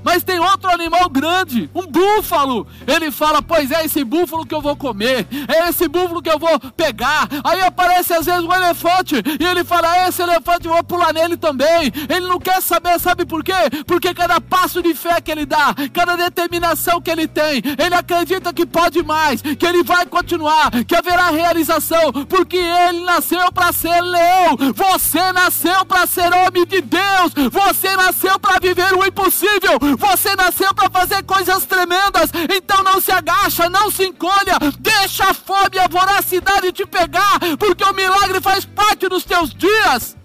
Mas 0.02 0.22
tem 0.22 0.38
outro 0.38 0.70
animal 0.70 1.08
grande, 1.08 1.70
um 1.74 1.86
búfalo. 1.86 2.66
Ele 2.86 3.10
fala: 3.10 3.42
Pois 3.42 3.70
é 3.70 3.84
esse 3.84 4.04
búfalo 4.04 4.46
que 4.46 4.54
eu 4.54 4.60
vou 4.60 4.76
comer, 4.76 5.26
é 5.48 5.68
esse 5.68 5.88
búfalo 5.88 6.22
que 6.22 6.30
eu 6.30 6.38
vou 6.38 6.58
pegar. 6.76 7.28
Aí 7.44 7.60
aparece 7.62 8.14
às 8.14 8.26
vezes 8.26 8.42
um 8.42 8.52
elefante, 8.52 9.16
e 9.38 9.44
ele 9.44 9.64
fala: 9.64 9.96
é 9.98 10.08
Esse 10.08 10.22
elefante 10.22 10.66
eu 10.66 10.72
vou 10.72 10.84
pular 10.84 11.12
nele 11.12 11.36
também. 11.36 11.92
Ele 12.08 12.26
não 12.26 12.38
quer 12.38 12.60
saber, 12.62 12.98
sabe 12.98 13.24
por 13.24 13.44
quê? 13.44 13.52
Porque 13.86 14.14
cada 14.14 14.40
passo 14.40 14.82
de 14.82 14.94
fé 14.94 15.20
que 15.20 15.30
ele 15.30 15.46
dá, 15.46 15.74
cada 15.92 16.16
determinação 16.16 17.00
que 17.00 17.10
ele 17.10 17.28
tem, 17.28 17.62
ele 17.78 17.94
acredita 17.94 18.52
que 18.52 18.66
pode 18.66 19.02
mais, 19.02 19.42
que 19.42 19.66
ele 19.66 19.82
vai 19.82 20.06
continuar, 20.06 20.70
que 20.86 20.94
haverá 20.94 21.30
realização, 21.30 22.12
porque 22.28 22.56
ele 22.56 23.04
nasceu 23.04 23.50
para 23.52 23.72
ser 23.72 24.00
leão. 24.00 24.56
Você 24.74 25.32
nasceu 25.32 25.84
para 25.84 26.06
ser 26.06 26.32
homem 26.32 26.66
de 26.66 26.80
Deus, 26.80 27.32
você 27.50 27.96
nasceu 27.96 28.38
para 28.38 28.58
viver 28.60 28.92
o 28.94 29.04
impossível. 29.04 29.78
Você 29.98 30.36
nasceu 30.36 30.74
para 30.74 30.90
fazer 30.90 31.22
coisas 31.24 31.64
tremendas, 31.64 32.30
então 32.54 32.82
não 32.82 33.00
se 33.00 33.10
agacha, 33.10 33.68
não 33.68 33.90
se 33.90 34.04
encolha, 34.06 34.58
deixa 34.78 35.30
a 35.30 35.34
fome 35.34 35.76
e 35.76 35.78
a 35.78 35.88
voracidade 35.88 36.72
te 36.72 36.86
pegar, 36.86 37.38
porque 37.58 37.84
o 37.84 37.94
milagre 37.94 38.40
faz 38.40 38.64
parte 38.64 39.08
dos 39.08 39.24
teus 39.24 39.54
dias. 39.54 40.16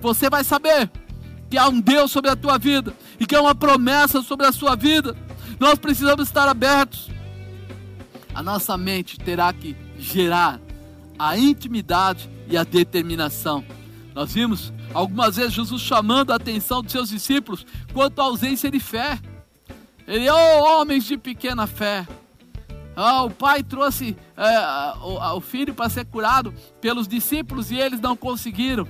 Você 0.00 0.30
vai 0.30 0.44
saber 0.44 0.90
que 1.50 1.58
há 1.58 1.68
um 1.68 1.80
Deus 1.80 2.10
sobre 2.10 2.30
a 2.30 2.36
tua 2.36 2.58
vida 2.58 2.94
e 3.18 3.26
que 3.26 3.34
há 3.34 3.40
uma 3.40 3.54
promessa 3.54 4.22
sobre 4.22 4.46
a 4.46 4.52
sua 4.52 4.76
vida. 4.76 5.16
Nós 5.58 5.78
precisamos 5.78 6.28
estar 6.28 6.48
abertos. 6.48 7.10
A 8.34 8.42
nossa 8.42 8.76
mente 8.76 9.18
terá 9.18 9.52
que 9.52 9.76
gerar 9.98 10.60
a 11.18 11.36
intimidade 11.36 12.30
e 12.48 12.56
a 12.56 12.62
determinação. 12.62 13.64
Nós 14.14 14.32
vimos 14.32 14.72
Algumas 14.94 15.36
vezes 15.36 15.52
Jesus 15.52 15.82
chamando 15.82 16.32
a 16.32 16.36
atenção 16.36 16.82
dos 16.82 16.92
seus 16.92 17.10
discípulos 17.10 17.66
quanto 17.92 18.20
à 18.20 18.24
ausência 18.24 18.70
de 18.70 18.80
fé. 18.80 19.18
Ele, 20.06 20.28
oh, 20.30 20.62
homens 20.64 21.04
de 21.04 21.18
pequena 21.18 21.66
fé. 21.66 22.06
Oh, 22.96 23.26
o 23.26 23.30
pai 23.30 23.62
trouxe 23.62 24.16
é, 24.36 24.58
o, 25.02 25.36
o 25.36 25.40
filho 25.40 25.74
para 25.74 25.88
ser 25.88 26.04
curado 26.06 26.52
pelos 26.80 27.06
discípulos 27.06 27.70
e 27.70 27.76
eles 27.76 28.00
não 28.00 28.16
conseguiram. 28.16 28.88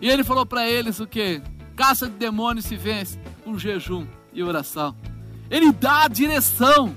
E 0.00 0.08
ele 0.08 0.22
falou 0.22 0.44
para 0.44 0.68
eles 0.68 1.00
o 1.00 1.06
que? 1.06 1.40
Caça 1.74 2.06
de 2.06 2.12
demônios 2.12 2.66
se 2.66 2.76
vence 2.76 3.18
com 3.42 3.58
jejum 3.58 4.06
e 4.32 4.42
oração. 4.42 4.94
Ele 5.50 5.72
dá 5.72 6.04
a 6.04 6.08
direção 6.08 6.94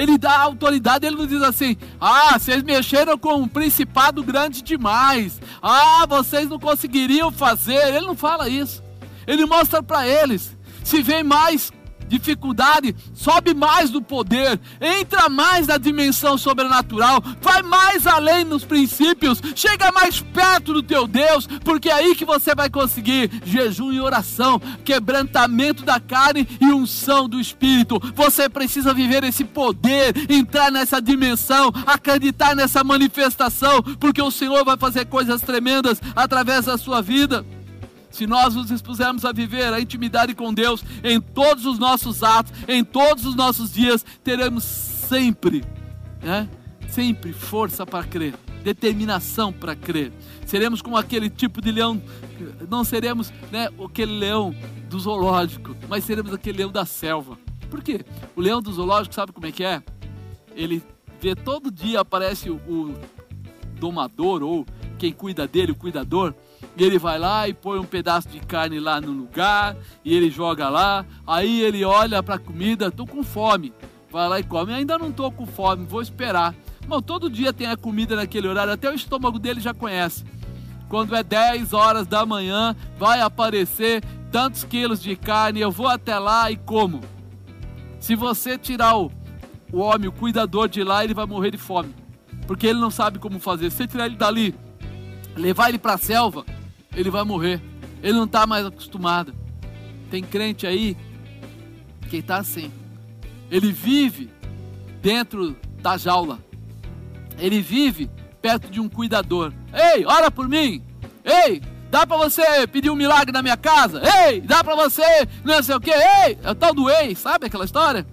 ele 0.00 0.16
dá 0.16 0.40
autoridade, 0.40 1.06
ele 1.06 1.16
não 1.16 1.26
diz 1.26 1.42
assim: 1.42 1.76
ah, 2.00 2.38
vocês 2.38 2.62
mexeram 2.62 3.18
com 3.18 3.34
um 3.34 3.46
principado 3.46 4.22
grande 4.22 4.62
demais, 4.62 5.38
ah, 5.60 6.06
vocês 6.08 6.48
não 6.48 6.58
conseguiriam 6.58 7.30
fazer. 7.30 7.94
Ele 7.94 8.06
não 8.06 8.16
fala 8.16 8.48
isso. 8.48 8.82
Ele 9.26 9.44
mostra 9.44 9.82
para 9.82 10.08
eles: 10.08 10.56
se 10.82 11.02
vem 11.02 11.22
mais 11.22 11.70
dificuldade, 12.10 12.94
sobe 13.14 13.54
mais 13.54 13.88
do 13.88 14.02
poder, 14.02 14.60
entra 14.80 15.28
mais 15.28 15.68
na 15.68 15.78
dimensão 15.78 16.36
sobrenatural, 16.36 17.22
vai 17.40 17.62
mais 17.62 18.06
além 18.06 18.44
nos 18.44 18.64
princípios, 18.64 19.40
chega 19.54 19.92
mais 19.92 20.20
perto 20.20 20.72
do 20.72 20.82
teu 20.82 21.06
Deus, 21.06 21.46
porque 21.64 21.88
é 21.88 21.92
aí 21.92 22.16
que 22.16 22.24
você 22.24 22.52
vai 22.52 22.68
conseguir 22.68 23.30
jejum 23.44 23.92
e 23.92 24.00
oração, 24.00 24.60
quebrantamento 24.84 25.84
da 25.84 26.00
carne 26.00 26.48
e 26.60 26.66
unção 26.66 27.28
do 27.28 27.38
espírito. 27.38 28.00
Você 28.14 28.48
precisa 28.48 28.92
viver 28.92 29.22
esse 29.22 29.44
poder, 29.44 30.14
entrar 30.28 30.72
nessa 30.72 31.00
dimensão, 31.00 31.72
acreditar 31.86 32.56
nessa 32.56 32.82
manifestação, 32.82 33.82
porque 34.00 34.20
o 34.20 34.30
Senhor 34.32 34.64
vai 34.64 34.76
fazer 34.76 35.06
coisas 35.06 35.40
tremendas 35.40 36.00
através 36.16 36.64
da 36.64 36.76
sua 36.76 37.00
vida 37.00 37.46
se 38.10 38.26
nós 38.26 38.54
nos 38.54 38.70
expusermos 38.70 39.24
a 39.24 39.32
viver 39.32 39.72
a 39.72 39.80
intimidade 39.80 40.34
com 40.34 40.52
Deus 40.52 40.84
em 41.02 41.20
todos 41.20 41.64
os 41.64 41.78
nossos 41.78 42.22
atos, 42.22 42.52
em 42.68 42.84
todos 42.84 43.24
os 43.24 43.34
nossos 43.34 43.72
dias, 43.72 44.04
teremos 44.22 44.64
sempre, 44.64 45.64
né? 46.22 46.48
sempre 46.88 47.32
força 47.32 47.86
para 47.86 48.04
crer, 48.04 48.34
determinação 48.62 49.52
para 49.52 49.74
crer. 49.74 50.12
Seremos 50.44 50.82
como 50.82 50.96
aquele 50.96 51.30
tipo 51.30 51.60
de 51.60 51.70
leão, 51.70 52.02
não 52.68 52.84
seremos 52.84 53.32
né, 53.50 53.68
aquele 53.84 54.18
leão 54.18 54.54
do 54.88 54.98
zoológico, 54.98 55.76
mas 55.88 56.04
seremos 56.04 56.34
aquele 56.34 56.58
leão 56.58 56.72
da 56.72 56.84
selva. 56.84 57.38
Por 57.70 57.82
quê? 57.82 58.04
O 58.34 58.40
leão 58.40 58.60
do 58.60 58.72
zoológico 58.72 59.14
sabe 59.14 59.32
como 59.32 59.46
é 59.46 59.52
que 59.52 59.62
é? 59.62 59.80
Ele 60.56 60.82
vê 61.20 61.36
todo 61.36 61.70
dia 61.70 62.00
aparece 62.00 62.50
o, 62.50 62.56
o 62.56 62.94
domador 63.78 64.42
ou 64.42 64.66
quem 64.98 65.12
cuida 65.12 65.46
dele, 65.46 65.72
o 65.72 65.76
cuidador, 65.76 66.34
e 66.76 66.84
ele 66.84 66.98
vai 66.98 67.18
lá 67.18 67.48
e 67.48 67.54
põe 67.54 67.78
um 67.78 67.84
pedaço 67.84 68.28
de 68.28 68.40
carne 68.40 68.78
lá 68.78 69.00
no 69.00 69.12
lugar, 69.12 69.76
e 70.04 70.14
ele 70.14 70.30
joga 70.30 70.68
lá, 70.68 71.04
aí 71.26 71.60
ele 71.60 71.84
olha 71.84 72.22
para 72.22 72.36
a 72.36 72.38
comida, 72.38 72.90
tô 72.90 73.06
com 73.06 73.22
fome. 73.22 73.72
Vai 74.10 74.28
lá 74.28 74.40
e 74.40 74.42
come, 74.42 74.72
ainda 74.72 74.98
não 74.98 75.12
tô 75.12 75.30
com 75.30 75.46
fome, 75.46 75.86
vou 75.86 76.02
esperar. 76.02 76.54
Mas 76.86 77.02
todo 77.02 77.30
dia 77.30 77.52
tem 77.52 77.66
a 77.66 77.76
comida 77.76 78.16
naquele 78.16 78.48
horário, 78.48 78.72
até 78.72 78.90
o 78.90 78.94
estômago 78.94 79.38
dele 79.38 79.60
já 79.60 79.72
conhece. 79.72 80.24
Quando 80.88 81.14
é 81.14 81.22
10 81.22 81.72
horas 81.72 82.06
da 82.06 82.26
manhã, 82.26 82.74
vai 82.98 83.20
aparecer 83.20 84.02
tantos 84.32 84.64
quilos 84.64 85.00
de 85.00 85.14
carne, 85.14 85.60
eu 85.60 85.70
vou 85.70 85.86
até 85.86 86.18
lá 86.18 86.50
e 86.50 86.56
como. 86.56 87.00
Se 88.00 88.16
você 88.16 88.56
tirar 88.58 88.96
o, 88.96 89.12
o 89.72 89.78
homem, 89.78 90.08
o 90.08 90.12
cuidador 90.12 90.68
de 90.68 90.82
lá, 90.82 91.04
ele 91.04 91.14
vai 91.14 91.26
morrer 91.26 91.50
de 91.50 91.58
fome. 91.58 91.94
Porque 92.46 92.66
ele 92.66 92.80
não 92.80 92.90
sabe 92.90 93.18
como 93.18 93.38
fazer. 93.38 93.70
Se 93.70 93.86
tirar 93.86 94.06
ele 94.06 94.16
dali, 94.16 94.54
levar 95.36 95.68
ele 95.68 95.78
para 95.78 95.94
a 95.94 95.98
selva, 95.98 96.44
ele 96.94 97.10
vai 97.10 97.24
morrer. 97.24 97.60
Ele 98.02 98.14
não 98.14 98.24
está 98.24 98.46
mais 98.46 98.64
acostumado. 98.64 99.34
Tem 100.10 100.22
crente 100.22 100.66
aí 100.66 100.96
que 102.08 102.16
está 102.16 102.38
assim. 102.38 102.72
Ele 103.50 103.72
vive 103.72 104.30
dentro 105.00 105.56
da 105.80 105.96
jaula. 105.96 106.38
Ele 107.38 107.60
vive 107.60 108.10
perto 108.40 108.70
de 108.70 108.80
um 108.80 108.88
cuidador. 108.88 109.52
Ei, 109.72 110.04
ora 110.04 110.30
por 110.30 110.48
mim. 110.48 110.82
Ei, 111.24 111.62
dá 111.90 112.06
para 112.06 112.16
você 112.16 112.66
pedir 112.66 112.90
um 112.90 112.96
milagre 112.96 113.32
na 113.32 113.42
minha 113.42 113.56
casa? 113.56 114.02
Ei, 114.26 114.40
dá 114.40 114.64
para 114.64 114.74
você 114.74 115.02
não 115.44 115.62
sei 115.62 115.74
o 115.74 115.80
que? 115.80 115.90
Ei, 115.90 116.38
é 116.42 116.50
o 116.50 116.54
tal 116.54 116.74
do 116.74 116.90
ei, 116.90 117.14
sabe 117.14 117.46
aquela 117.46 117.64
história? 117.64 118.06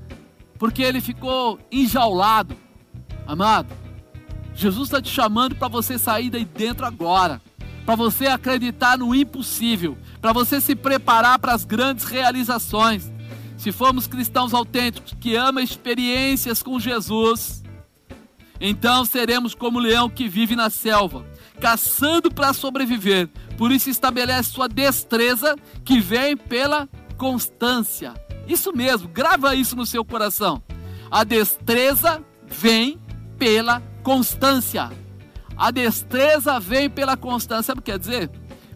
Porque 0.60 0.82
ele 0.82 1.02
ficou 1.02 1.60
enjaulado. 1.72 2.56
Amado, 3.26 3.68
Jesus 4.58 4.90
está 4.90 5.02
te 5.02 5.10
chamando 5.10 5.56
para 5.56 5.70
você 5.70 5.98
sair 5.98 6.30
daí 6.30 6.44
dentro 6.44 6.86
agora 6.86 7.42
para 7.88 7.96
você 7.96 8.28
acreditar 8.28 8.98
no 8.98 9.16
impossível, 9.16 9.98
para 10.20 10.34
você 10.34 10.60
se 10.60 10.76
preparar 10.76 11.40
para 11.40 11.54
as 11.54 11.64
grandes 11.64 12.04
realizações. 12.04 13.10
Se 13.56 13.72
formos 13.72 14.08
cristãos 14.08 14.54
autênticos 14.54 15.16
que 15.18 15.38
amam 15.38 15.64
experiências 15.64 16.62
com 16.62 16.78
Jesus, 16.82 17.64
então 18.60 19.06
seremos 19.06 19.56
como 19.56 19.80
o 19.80 19.82
leão 19.82 20.10
que 20.10 20.28
vive 20.28 20.54
na 20.54 20.70
selva, 20.70 21.26
caçando 21.62 22.30
para 22.30 22.52
sobreviver. 22.52 23.30
Por 23.58 23.72
isso 23.72 23.90
estabelece 23.90 24.52
sua 24.52 24.68
destreza 24.68 25.56
que 25.86 26.02
vem 26.02 26.36
pela 26.36 26.90
constância. 27.18 28.14
Isso 28.50 28.74
mesmo, 28.76 29.08
grava 29.08 29.56
isso 29.56 29.78
no 29.78 29.86
seu 29.86 30.04
coração. 30.04 30.62
A 31.10 31.24
destreza 31.24 32.22
vem 32.46 33.00
pela 33.40 33.82
constância. 34.08 34.90
A 35.58 35.70
destreza 35.70 36.62
vem 36.62 36.90
pela 36.90 37.18
constância. 37.18 37.64
Sabe 37.64 37.80
o 37.80 37.84
que 37.84 37.92
quer 37.92 38.00
dizer? 38.00 38.32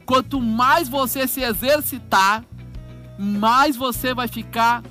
Quanto 0.05 0.41
mais 0.41 0.89
você 0.89 1.25
se 1.25 1.41
exercitar, 1.41 2.43
mais 3.17 3.77
você 3.77 4.13
vai 4.13 4.27
ficar 4.27 4.83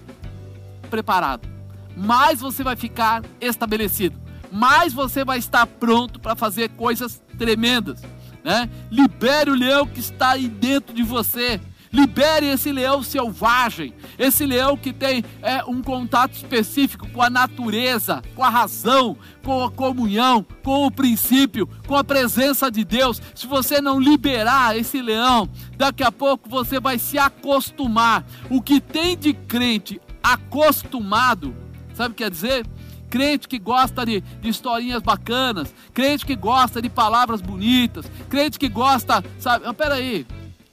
preparado, 0.89 1.47
mais 1.95 2.41
você 2.41 2.65
vai 2.65 2.75
ficar 2.75 3.23
estabelecido, 3.39 4.19
mais 4.51 4.95
você 4.95 5.27
vai 5.27 5.39
estar 5.39 5.67
pronto 5.67 6.19
para 6.19 6.35
fazer 6.35 6.71
coisas 6.71 7.23
tremendas. 7.37 8.01
Né? 8.43 8.71
Libere 8.91 9.51
o 9.51 9.55
leão 9.55 9.87
que 9.87 10.01
está 10.01 10.31
aí 10.31 10.49
dentro 10.49 10.95
de 10.95 11.03
você. 11.03 11.61
Libere 11.93 12.47
esse 12.47 12.71
leão 12.71 13.03
selvagem, 13.03 13.93
esse 14.17 14.47
leão 14.47 14.77
que 14.77 14.93
tem 14.93 15.25
é, 15.43 15.65
um 15.65 15.83
contato 15.83 16.35
específico 16.35 17.09
com 17.09 17.21
a 17.21 17.29
natureza, 17.29 18.23
com 18.37 18.45
a 18.45 18.49
razão, 18.49 19.17
com 19.43 19.65
a 19.65 19.71
comunhão, 19.71 20.47
com 20.63 20.87
o 20.87 20.91
princípio, 20.91 21.69
com 21.89 21.97
a 21.97 22.05
presença 22.05 22.71
de 22.71 22.85
Deus. 22.85 23.21
Se 23.35 23.47
você 23.49 23.81
não 23.81 23.99
liberar 23.99 24.77
esse 24.77 25.03
leão, 25.03 25.49
daqui 25.77 26.05
a 26.05 26.13
pouco 26.13 26.49
você 26.49 26.79
vai 26.79 26.97
se 26.97 27.19
acostumar. 27.19 28.25
O 28.49 28.63
que 28.63 28.81
tem 28.81 29.17
de 29.17 29.33
crente 29.33 30.01
acostumado, 30.23 31.57
sabe 31.93 32.13
o 32.13 32.15
que 32.15 32.23
quer 32.23 32.31
dizer? 32.31 32.67
crente 33.11 33.49
que 33.49 33.59
gosta 33.59 34.07
de, 34.07 34.21
de, 34.21 34.49
historinhas 34.49 35.03
bacanas, 35.03 35.75
crente 35.93 36.25
que 36.25 36.37
gosta 36.37 36.81
de 36.81 36.89
palavras 36.89 37.41
bonitas, 37.41 38.07
crente 38.29 38.57
que 38.57 38.69
gosta, 38.69 39.25
sabe? 39.37 39.67
Mas 39.67 39.77
peraí, 39.77 40.25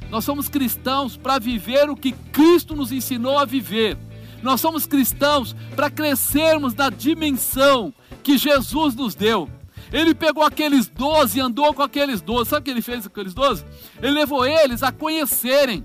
nós 0.10 0.24
somos 0.24 0.48
cristãos 0.48 1.18
para 1.18 1.40
viver 1.40 1.90
o 1.90 1.96
que 1.96 2.12
Cristo 2.12 2.76
nos 2.76 2.92
ensinou 2.92 3.38
a 3.38 3.46
viver. 3.46 3.98
Nós 4.42 4.62
somos 4.62 4.86
cristãos 4.86 5.56
para 5.76 5.90
crescermos 5.90 6.74
na 6.74 6.90
dimensão 6.90 7.94
que 8.24 8.38
Jesus 8.38 8.96
nos 8.96 9.16
deu. 9.16 9.50
Ele 9.92 10.14
pegou 10.14 10.44
aqueles 10.44 10.88
doze 10.88 11.40
e 11.40 11.42
andou 11.42 11.74
com 11.74 11.82
aqueles 11.82 12.22
doze. 12.22 12.50
Sabe 12.50 12.62
o 12.62 12.64
que 12.66 12.72
ele 12.72 12.82
fez 12.82 13.02
com 13.02 13.08
aqueles 13.08 13.34
doze? 13.34 13.66
Ele 14.02 14.12
levou 14.12 14.46
eles 14.46 14.84
a 14.84 14.92
conhecerem, 14.92 15.84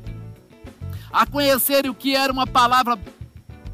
a 1.12 1.26
conhecerem 1.26 1.90
o 1.90 1.94
que 1.94 2.14
era 2.14 2.32
uma 2.32 2.46
palavra 2.46 2.98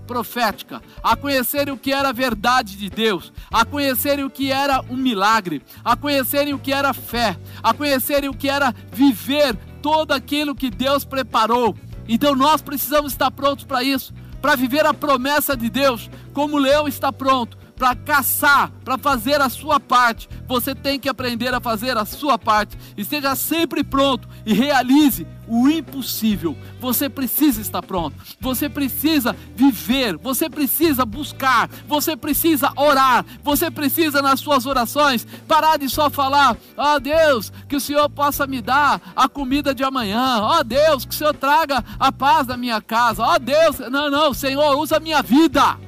profética, 0.07 0.83
a 1.03 1.15
conhecerem 1.15 1.75
o 1.75 1.77
que 1.77 1.93
era 1.93 2.09
a 2.09 2.13
verdade 2.13 2.77
de 2.77 2.89
Deus, 2.89 3.33
a 3.51 3.65
conhecerem 3.65 4.25
o 4.25 4.31
que 4.31 4.51
era 4.51 4.83
um 4.89 4.97
milagre, 4.97 5.63
a 5.85 5.95
conhecerem 5.95 6.55
o 6.55 6.59
que 6.59 6.73
era 6.73 6.95
fé, 6.95 7.37
a 7.63 7.75
conhecerem 7.75 8.31
o 8.31 8.35
que 8.35 8.49
era 8.49 8.75
viver 8.91 9.55
todo 9.91 10.13
aquilo 10.13 10.55
que 10.55 10.69
Deus 10.69 11.03
preparou. 11.03 11.75
Então 12.07 12.35
nós 12.35 12.61
precisamos 12.61 13.13
estar 13.13 13.31
prontos 13.31 13.65
para 13.65 13.83
isso, 13.83 14.13
para 14.39 14.55
viver 14.55 14.85
a 14.85 14.93
promessa 14.93 15.57
de 15.57 15.71
Deus, 15.71 16.11
como 16.35 16.57
o 16.57 16.59
leão 16.59 16.87
está 16.87 17.11
pronto 17.11 17.57
para 17.79 17.95
caçar, 17.95 18.73
para 18.85 18.99
fazer 18.99 19.41
a 19.41 19.49
sua 19.49 19.79
parte. 19.79 20.29
Você 20.49 20.75
tem 20.75 20.99
que 20.99 21.09
aprender 21.09 21.55
a 21.55 21.61
fazer 21.61 21.97
a 21.97 22.05
sua 22.05 22.37
parte. 22.37 22.77
Esteja 22.97 23.37
sempre 23.37 23.85
pronto 23.85 24.29
e 24.45 24.53
realize 24.53 25.27
o 25.47 25.69
impossível. 25.69 26.57
Você 26.81 27.09
precisa 27.09 27.61
estar 27.61 27.83
pronto. 27.83 28.17
Você 28.41 28.69
precisa 28.69 29.35
viver. 29.55 30.17
Você 30.19 30.51
precisa 30.51 31.07
buscar. 31.07 31.71
Você 31.87 32.17
precisa 32.17 32.73
orar. 32.77 33.25
Você 33.45 33.71
precisa, 33.71 34.21
nas 34.21 34.41
suas 34.41 34.67
orações, 34.67 35.27
parar 35.47 35.79
de 35.79 35.89
só 35.89 36.11
falar: 36.11 36.57
Ó 36.77 36.97
oh, 36.97 37.01
Deus, 37.01 37.53
que 37.69 37.77
o 37.77 37.81
Senhor 37.81 38.11
possa 38.11 38.47
me 38.47 38.61
dar 38.61 39.01
a 39.15 39.29
comida 39.29 39.75
de 39.75 39.85
amanhã. 39.85 40.41
Ó 40.41 40.59
oh, 40.59 40.65
Deus, 40.65 41.05
que 41.05 41.15
o 41.15 41.17
Senhor 41.17 41.35
traga 41.35 41.85
a 41.99 42.11
paz 42.11 42.47
da 42.47 42.57
minha 42.57 42.81
casa. 42.81 43.23
Ó 43.23 43.35
oh, 43.35 43.39
Deus, 43.39 43.79
não, 43.91 44.11
não, 44.11 44.35
Senhor, 44.35 44.77
usa 44.77 44.97
a 44.97 45.01
minha 45.01 45.23
vida. 45.23 45.88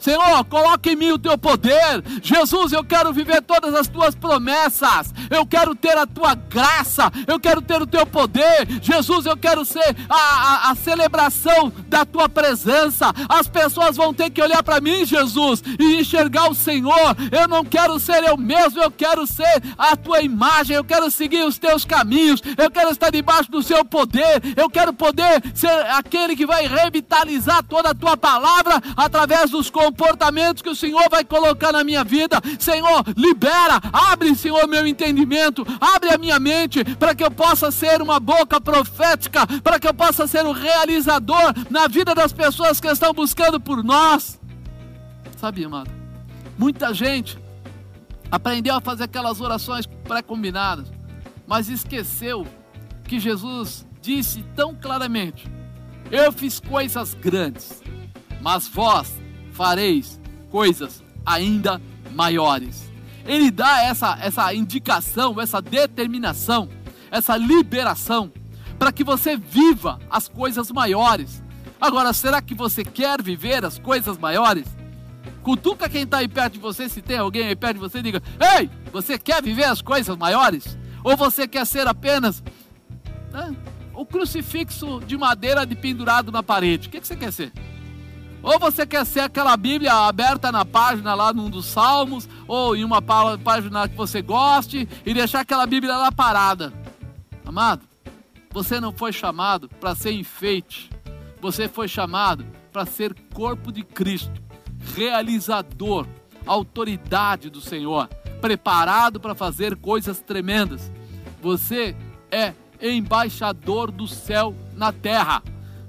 Senhor, 0.00 0.44
coloque 0.46 0.90
em 0.90 0.96
mim 0.96 1.12
o 1.12 1.18
teu 1.18 1.36
poder. 1.36 2.02
Jesus, 2.22 2.72
eu 2.72 2.82
quero 2.82 3.12
viver 3.12 3.42
todas 3.42 3.74
as 3.74 3.86
tuas 3.86 4.14
promessas. 4.14 5.12
Eu 5.28 5.44
quero 5.44 5.74
ter 5.74 5.96
a 5.96 6.06
tua 6.06 6.34
graça. 6.34 7.12
Eu 7.26 7.38
quero 7.38 7.60
ter 7.60 7.82
o 7.82 7.86
teu 7.86 8.06
poder. 8.06 8.66
Jesus, 8.80 9.26
eu 9.26 9.36
quero 9.36 9.62
ser 9.62 9.94
a, 10.08 10.16
a, 10.16 10.70
a 10.70 10.74
celebração 10.74 11.70
da 11.86 12.06
tua 12.06 12.30
presença. 12.30 13.12
As 13.28 13.46
pessoas 13.46 13.96
vão 13.96 14.14
ter 14.14 14.30
que 14.30 14.42
olhar 14.42 14.62
para 14.62 14.80
mim, 14.80 15.04
Jesus, 15.04 15.62
e 15.78 16.00
enxergar 16.00 16.50
o 16.50 16.54
Senhor. 16.54 17.16
Eu 17.30 17.46
não 17.46 17.62
quero 17.62 17.98
ser 18.00 18.24
eu 18.24 18.38
mesmo, 18.38 18.82
eu 18.82 18.90
quero 18.90 19.26
ser 19.26 19.62
a 19.76 19.94
tua 19.96 20.22
imagem. 20.22 20.76
Eu 20.76 20.84
quero 20.84 21.10
seguir 21.10 21.44
os 21.44 21.58
teus 21.58 21.84
caminhos. 21.84 22.42
Eu 22.56 22.70
quero 22.70 22.90
estar 22.90 23.10
debaixo 23.10 23.50
do 23.50 23.62
seu 23.62 23.84
poder. 23.84 24.40
Eu 24.56 24.70
quero 24.70 24.94
poder 24.94 25.42
ser 25.54 25.68
aquele 25.90 26.34
que 26.34 26.46
vai 26.46 26.66
revitalizar 26.66 27.62
toda 27.64 27.90
a 27.90 27.94
tua 27.94 28.16
palavra 28.16 28.80
através 28.96 29.50
dos 29.50 29.68
comportamentos 29.90 30.62
que 30.62 30.68
o 30.68 30.76
Senhor 30.76 31.08
vai 31.10 31.24
colocar 31.24 31.72
na 31.72 31.82
minha 31.82 32.04
vida. 32.04 32.40
Senhor, 32.58 33.04
libera, 33.16 33.80
abre, 33.92 34.34
Senhor, 34.34 34.66
meu 34.68 34.86
entendimento, 34.86 35.66
abre 35.80 36.10
a 36.10 36.18
minha 36.18 36.38
mente 36.38 36.84
para 36.96 37.14
que 37.14 37.24
eu 37.24 37.30
possa 37.30 37.70
ser 37.70 38.00
uma 38.00 38.20
boca 38.20 38.60
profética, 38.60 39.46
para 39.62 39.78
que 39.80 39.88
eu 39.88 39.94
possa 39.94 40.26
ser 40.26 40.46
um 40.46 40.52
realizador 40.52 41.52
na 41.68 41.88
vida 41.88 42.14
das 42.14 42.32
pessoas 42.32 42.80
que 42.80 42.88
estão 42.88 43.12
buscando 43.12 43.60
por 43.60 43.82
nós. 43.82 44.40
Sabe, 45.36 45.64
amado? 45.64 45.90
Muita 46.56 46.94
gente 46.94 47.38
aprendeu 48.30 48.76
a 48.76 48.80
fazer 48.80 49.04
aquelas 49.04 49.40
orações 49.40 49.86
pré-combinadas, 49.86 50.86
mas 51.46 51.68
esqueceu 51.68 52.46
que 53.04 53.18
Jesus 53.18 53.86
disse 54.00 54.44
tão 54.54 54.74
claramente: 54.74 55.48
Eu 56.10 56.30
fiz 56.30 56.60
coisas 56.60 57.14
grandes, 57.14 57.82
mas 58.40 58.68
vós 58.68 59.19
fareis 59.52 60.20
coisas 60.50 61.02
ainda 61.24 61.80
maiores. 62.12 62.90
Ele 63.24 63.50
dá 63.50 63.82
essa, 63.82 64.18
essa 64.20 64.52
indicação, 64.54 65.40
essa 65.40 65.60
determinação, 65.60 66.68
essa 67.10 67.36
liberação 67.36 68.32
para 68.78 68.90
que 68.90 69.04
você 69.04 69.36
viva 69.36 70.00
as 70.10 70.26
coisas 70.26 70.70
maiores. 70.70 71.42
Agora, 71.80 72.12
será 72.12 72.40
que 72.40 72.54
você 72.54 72.84
quer 72.84 73.22
viver 73.22 73.64
as 73.64 73.78
coisas 73.78 74.16
maiores? 74.18 74.66
Cutuca 75.42 75.88
quem 75.88 76.02
está 76.02 76.18
aí 76.18 76.28
perto 76.28 76.54
de 76.54 76.58
você, 76.58 76.88
se 76.88 77.00
tem 77.00 77.18
alguém 77.18 77.46
aí 77.46 77.56
perto 77.56 77.74
de 77.74 77.80
você, 77.80 78.02
diga: 78.02 78.22
Ei, 78.58 78.70
você 78.92 79.18
quer 79.18 79.42
viver 79.42 79.64
as 79.64 79.80
coisas 79.80 80.16
maiores? 80.16 80.78
Ou 81.04 81.16
você 81.16 81.46
quer 81.48 81.66
ser 81.66 81.86
apenas 81.86 82.42
né, 83.32 83.54
o 83.94 84.04
crucifixo 84.04 85.00
de 85.06 85.16
madeira 85.16 85.66
de 85.66 85.74
pendurado 85.74 86.30
na 86.30 86.42
parede? 86.42 86.88
O 86.88 86.90
que, 86.90 87.00
que 87.00 87.06
você 87.06 87.16
quer 87.16 87.32
ser? 87.32 87.52
Ou 88.42 88.58
você 88.58 88.86
quer 88.86 89.04
ser 89.04 89.20
aquela 89.20 89.56
Bíblia 89.56 89.92
aberta 89.92 90.50
na 90.50 90.64
página 90.64 91.14
lá 91.14 91.32
num 91.32 91.50
dos 91.50 91.66
Salmos, 91.66 92.28
ou 92.48 92.74
em 92.74 92.84
uma 92.84 93.02
página 93.02 93.88
que 93.88 93.94
você 93.94 94.22
goste, 94.22 94.88
e 95.04 95.14
deixar 95.14 95.40
aquela 95.40 95.66
Bíblia 95.66 95.96
lá 95.96 96.10
parada. 96.10 96.72
Amado, 97.44 97.82
você 98.50 98.80
não 98.80 98.92
foi 98.92 99.12
chamado 99.12 99.68
para 99.68 99.94
ser 99.94 100.12
enfeite, 100.12 100.90
você 101.40 101.68
foi 101.68 101.88
chamado 101.88 102.46
para 102.72 102.86
ser 102.86 103.14
corpo 103.34 103.70
de 103.70 103.82
Cristo, 103.82 104.40
realizador, 104.94 106.06
autoridade 106.46 107.50
do 107.50 107.60
Senhor, 107.60 108.08
preparado 108.40 109.20
para 109.20 109.34
fazer 109.34 109.76
coisas 109.76 110.20
tremendas. 110.20 110.90
Você 111.42 111.94
é 112.30 112.54
embaixador 112.80 113.90
do 113.90 114.08
céu 114.08 114.54
na 114.74 114.92
terra. 114.92 115.42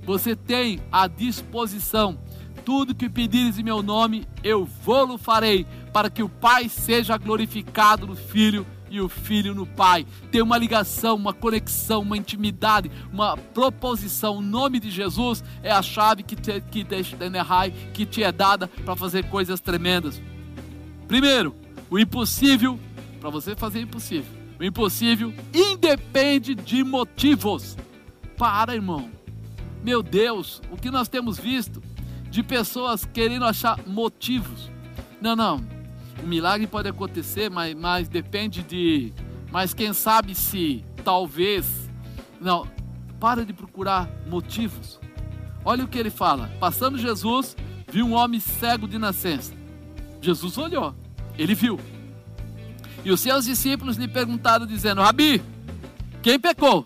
Você 0.04 0.36
tem 0.36 0.82
à 0.92 1.08
disposição 1.08 2.20
tudo 2.66 2.96
que 2.96 3.10
pedires 3.10 3.58
em 3.58 3.64
meu 3.64 3.82
nome, 3.82 4.26
eu 4.44 4.66
vou-lo 4.66 5.18
farei, 5.18 5.66
para 5.92 6.10
que 6.10 6.24
o 6.24 6.30
Pai 6.30 6.70
seja 6.70 7.18
glorificado 7.18 8.08
no 8.08 8.16
Filho 8.16 8.66
e 8.90 9.00
o 9.00 9.08
Filho 9.08 9.56
no 9.56 9.66
Pai. 9.66 10.06
Tem 10.32 10.42
uma 10.42 10.58
ligação, 10.58 11.16
uma 11.16 11.34
conexão, 11.34 12.02
uma 12.02 12.18
intimidade, 12.18 12.92
uma 13.12 13.38
proposição. 13.38 14.38
O 14.38 14.42
nome 14.42 14.80
de 14.80 14.92
Jesus 14.92 15.44
é 15.64 15.72
a 15.72 15.82
chave 15.82 16.24
que 16.24 16.36
te, 16.36 16.62
que 16.70 16.84
te, 16.84 17.04
que 17.94 18.06
te 18.06 18.24
é 18.24 18.32
dada 18.32 18.68
para 18.68 18.96
fazer 18.96 19.26
coisas 19.30 19.60
tremendas. 19.60 20.22
Primeiro, 21.08 21.56
o 21.90 21.98
impossível, 21.98 22.80
para 23.20 23.30
você 23.30 23.56
fazer 23.56 23.82
impossível. 23.82 24.32
O 24.60 24.64
impossível 24.64 25.34
independe 25.54 26.54
de 26.54 26.84
motivos. 26.84 27.78
Para, 28.38 28.76
irmão. 28.76 29.10
Meu 29.84 30.04
Deus, 30.04 30.62
o 30.70 30.78
que 30.78 30.92
nós 30.92 31.08
temos 31.08 31.40
visto 31.40 31.82
de 32.32 32.42
pessoas 32.42 33.06
querendo 33.06 33.46
achar 33.46 33.78
motivos. 33.86 34.72
Não, 35.22 35.36
não. 35.36 35.62
O 36.24 36.26
milagre 36.26 36.66
pode 36.66 36.88
acontecer, 36.88 37.50
mas, 37.50 37.76
mas 37.76 38.08
depende 38.08 38.64
de. 38.64 39.14
Mas 39.52 39.74
quem 39.74 39.92
sabe 39.92 40.34
se, 40.34 40.84
talvez. 41.04 41.90
Não, 42.40 42.66
para 43.20 43.46
de 43.46 43.54
procurar 43.54 44.10
motivos. 44.26 45.00
Olha 45.64 45.84
o 45.84 45.88
que 45.88 46.00
ele 46.00 46.10
fala. 46.10 46.50
Passando 46.60 46.98
Jesus, 46.98 47.56
viu 47.88 48.06
um 48.06 48.14
homem 48.14 48.40
cego 48.40 48.88
de 48.88 48.98
nascença. 48.98 49.54
Jesus 50.22 50.58
olhou, 50.58 50.96
ele 51.38 51.54
viu. 51.54 51.80
E 53.04 53.12
os 53.12 53.20
seus 53.20 53.46
discípulos 53.46 53.98
lhe 53.98 54.08
perguntaram, 54.08 54.66
dizendo: 54.66 55.02
Rabi, 55.02 55.42
quem 56.22 56.40
pecou? 56.40 56.86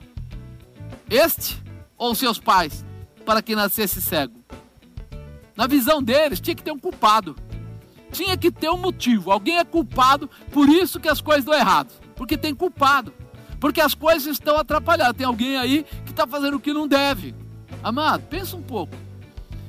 Este 1.07 1.61
ou 1.97 2.15
seus 2.15 2.39
pais, 2.39 2.83
para 3.25 3.43
que 3.43 3.55
nascesse 3.55 4.01
cego? 4.01 4.33
Na 5.55 5.67
visão 5.67 6.01
deles, 6.03 6.39
tinha 6.39 6.55
que 6.55 6.63
ter 6.63 6.71
um 6.71 6.79
culpado. 6.79 7.35
Tinha 8.11 8.37
que 8.37 8.51
ter 8.51 8.69
um 8.69 8.77
motivo. 8.77 9.31
Alguém 9.31 9.57
é 9.57 9.63
culpado, 9.63 10.29
por 10.51 10.69
isso 10.69 10.99
que 10.99 11.07
as 11.07 11.21
coisas 11.21 11.45
dão 11.45 11.53
errado. 11.53 11.91
porque 12.15 12.37
tem 12.37 12.55
culpado, 12.55 13.13
porque 13.59 13.81
as 13.81 13.93
coisas 13.93 14.25
estão 14.25 14.57
atrapalhadas. 14.57 15.17
Tem 15.17 15.25
alguém 15.25 15.57
aí 15.57 15.85
que 16.05 16.11
está 16.11 16.25
fazendo 16.25 16.55
o 16.55 16.59
que 16.59 16.71
não 16.71 16.87
deve. 16.87 17.35
Amado, 17.83 18.23
pensa 18.29 18.55
um 18.55 18.61
pouco. 18.61 18.95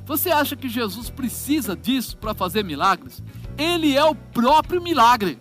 Você 0.05 0.31
acha 0.31 0.55
que 0.55 0.69
Jesus 0.69 1.09
precisa 1.09 1.75
disso 1.75 2.15
para 2.15 2.33
fazer 2.33 2.63
milagres? 2.63 3.21
Ele 3.57 3.95
é 3.97 4.03
o 4.05 4.15
próprio 4.15 4.81
milagre. 4.81 5.39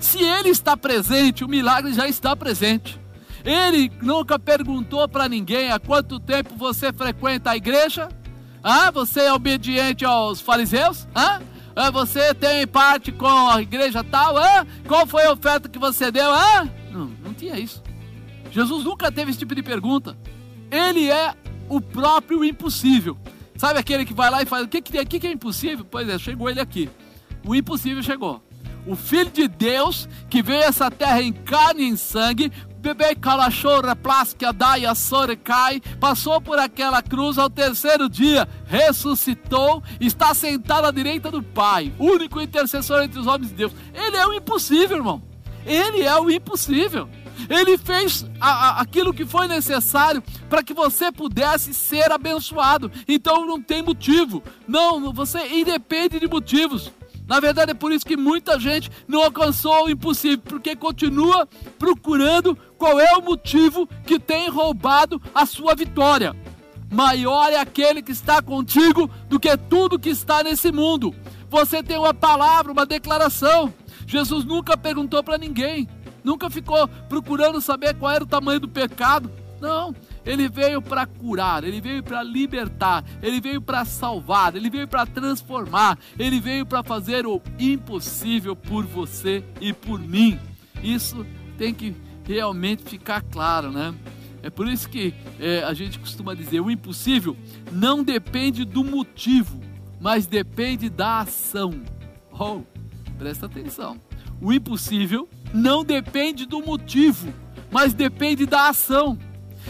Se 0.00 0.22
ele 0.22 0.48
está 0.48 0.76
presente, 0.76 1.44
o 1.44 1.48
milagre 1.48 1.92
já 1.92 2.08
está 2.08 2.34
presente. 2.34 2.98
Ele 3.44 3.90
nunca 4.00 4.38
perguntou 4.38 5.06
para 5.08 5.28
ninguém 5.28 5.70
há 5.70 5.78
quanto 5.78 6.18
tempo 6.18 6.56
você 6.56 6.92
frequenta 6.92 7.50
a 7.50 7.56
igreja. 7.56 8.08
Ah, 8.62 8.90
você 8.90 9.20
é 9.20 9.32
obediente 9.32 10.04
aos 10.04 10.40
fariseus? 10.40 11.06
Ah? 11.14 11.40
você 11.92 12.34
tem 12.34 12.66
parte 12.66 13.12
com 13.12 13.48
a 13.48 13.62
igreja 13.62 14.02
tal? 14.02 14.36
Ah? 14.36 14.66
Qual 14.86 15.06
foi 15.06 15.24
a 15.24 15.32
oferta 15.32 15.68
que 15.68 15.78
você 15.78 16.10
deu? 16.10 16.28
Ah? 16.30 16.66
Não, 16.90 17.06
não 17.24 17.32
tinha 17.32 17.58
isso. 17.58 17.82
Jesus 18.50 18.84
nunca 18.84 19.12
teve 19.12 19.30
esse 19.30 19.38
tipo 19.38 19.54
de 19.54 19.62
pergunta. 19.62 20.18
Ele 20.70 21.08
é 21.08 21.34
o 21.68 21.80
próprio 21.80 22.44
impossível. 22.44 23.16
Sabe 23.56 23.78
aquele 23.78 24.04
que 24.04 24.14
vai 24.14 24.30
lá 24.30 24.42
e 24.42 24.46
faz, 24.46 24.64
o 24.64 24.68
que, 24.68 24.80
que, 24.80 25.20
que 25.20 25.26
é 25.26 25.32
impossível? 25.32 25.84
Pois 25.88 26.08
é, 26.08 26.18
chegou 26.18 26.50
ele 26.50 26.60
aqui. 26.60 26.88
O 27.46 27.54
impossível 27.54 28.02
chegou. 28.02 28.42
O 28.86 28.96
Filho 28.96 29.30
de 29.30 29.46
Deus, 29.46 30.08
que 30.30 30.42
veio 30.42 30.62
a 30.62 30.66
essa 30.66 30.90
terra 30.90 31.20
em 31.20 31.32
carne 31.32 31.82
e 31.82 31.88
em 31.88 31.96
sangue, 31.96 32.50
bebê 32.78 33.14
calachorra 33.14 33.94
plástica 33.94 34.52
daia 34.52 34.92
cai, 35.42 35.80
passou 36.00 36.40
por 36.40 36.58
aquela 36.58 37.02
cruz 37.02 37.38
ao 37.38 37.50
terceiro 37.50 38.08
dia, 38.08 38.48
ressuscitou, 38.66 39.82
está 40.00 40.32
sentado 40.34 40.86
à 40.86 40.90
direita 40.90 41.30
do 41.30 41.42
Pai, 41.42 41.92
único 41.98 42.40
intercessor 42.40 43.02
entre 43.02 43.18
os 43.18 43.26
homens 43.26 43.48
de 43.50 43.54
Deus. 43.54 43.72
Ele 43.92 44.16
é 44.16 44.26
o 44.26 44.32
impossível, 44.32 44.98
irmão. 44.98 45.22
Ele 45.66 46.02
é 46.02 46.18
o 46.18 46.30
impossível. 46.30 47.08
Ele 47.48 47.78
fez 47.78 48.26
a, 48.40 48.50
a, 48.50 48.80
aquilo 48.80 49.14
que 49.14 49.24
foi 49.24 49.46
necessário 49.46 50.22
para 50.48 50.62
que 50.62 50.74
você 50.74 51.12
pudesse 51.12 51.72
ser 51.72 52.10
abençoado. 52.10 52.90
Então 53.06 53.46
não 53.46 53.60
tem 53.60 53.82
motivo. 53.82 54.42
Não, 54.66 55.12
você 55.12 55.46
independe 55.48 56.18
de 56.18 56.26
motivos. 56.26 56.90
Na 57.28 57.40
verdade, 57.40 57.72
é 57.72 57.74
por 57.74 57.92
isso 57.92 58.06
que 58.06 58.16
muita 58.16 58.58
gente 58.58 58.90
não 59.06 59.22
alcançou 59.22 59.84
o 59.84 59.90
impossível, 59.90 60.38
porque 60.38 60.74
continua 60.74 61.46
procurando 61.78 62.56
qual 62.78 62.98
é 63.00 63.16
o 63.16 63.22
motivo 63.22 63.88
que 64.06 64.18
tem 64.18 64.48
roubado 64.48 65.20
a 65.34 65.44
sua 65.44 65.74
vitória. 65.74 66.34
Maior 66.90 67.52
é 67.52 67.58
aquele 67.58 68.00
que 68.00 68.12
está 68.12 68.40
contigo 68.40 69.10
do 69.28 69.38
que 69.38 69.54
tudo 69.56 69.98
que 69.98 70.08
está 70.08 70.42
nesse 70.42 70.72
mundo. 70.72 71.14
Você 71.50 71.82
tem 71.82 71.98
uma 71.98 72.14
palavra, 72.14 72.72
uma 72.72 72.86
declaração. 72.86 73.74
Jesus 74.06 74.44
nunca 74.44 74.76
perguntou 74.76 75.22
para 75.22 75.36
ninguém 75.36 75.86
nunca 76.28 76.50
ficou 76.50 76.86
procurando 77.08 77.58
saber 77.60 77.94
qual 77.94 78.12
era 78.12 78.22
o 78.24 78.26
tamanho 78.26 78.60
do 78.60 78.68
pecado. 78.68 79.30
Não, 79.60 79.94
ele 80.24 80.48
veio 80.48 80.80
para 80.80 81.04
curar, 81.04 81.64
ele 81.64 81.80
veio 81.80 82.00
para 82.00 82.22
libertar, 82.22 83.04
ele 83.20 83.40
veio 83.40 83.60
para 83.60 83.84
salvar, 83.84 84.54
ele 84.54 84.70
veio 84.70 84.86
para 84.86 85.04
transformar, 85.04 85.98
ele 86.16 86.38
veio 86.38 86.64
para 86.64 86.84
fazer 86.84 87.26
o 87.26 87.42
impossível 87.58 88.54
por 88.54 88.84
você 88.84 89.42
e 89.60 89.72
por 89.72 89.98
mim. 89.98 90.38
Isso 90.80 91.26
tem 91.56 91.74
que 91.74 91.96
realmente 92.28 92.82
ficar 92.82 93.22
claro, 93.22 93.72
né? 93.72 93.94
É 94.42 94.50
por 94.50 94.68
isso 94.68 94.88
que 94.88 95.14
é, 95.40 95.62
a 95.64 95.72
gente 95.72 95.98
costuma 95.98 96.34
dizer: 96.34 96.60
o 96.60 96.70
impossível 96.70 97.36
não 97.72 98.04
depende 98.04 98.64
do 98.64 98.84
motivo, 98.84 99.60
mas 99.98 100.26
depende 100.26 100.90
da 100.90 101.20
ação. 101.20 101.82
Oh, 102.30 102.60
presta 103.18 103.46
atenção. 103.46 103.98
O 104.40 104.52
impossível 104.52 105.28
não 105.52 105.82
depende 105.82 106.46
do 106.46 106.60
motivo, 106.60 107.32
mas 107.70 107.94
depende 107.94 108.46
da 108.46 108.68
ação. 108.68 109.18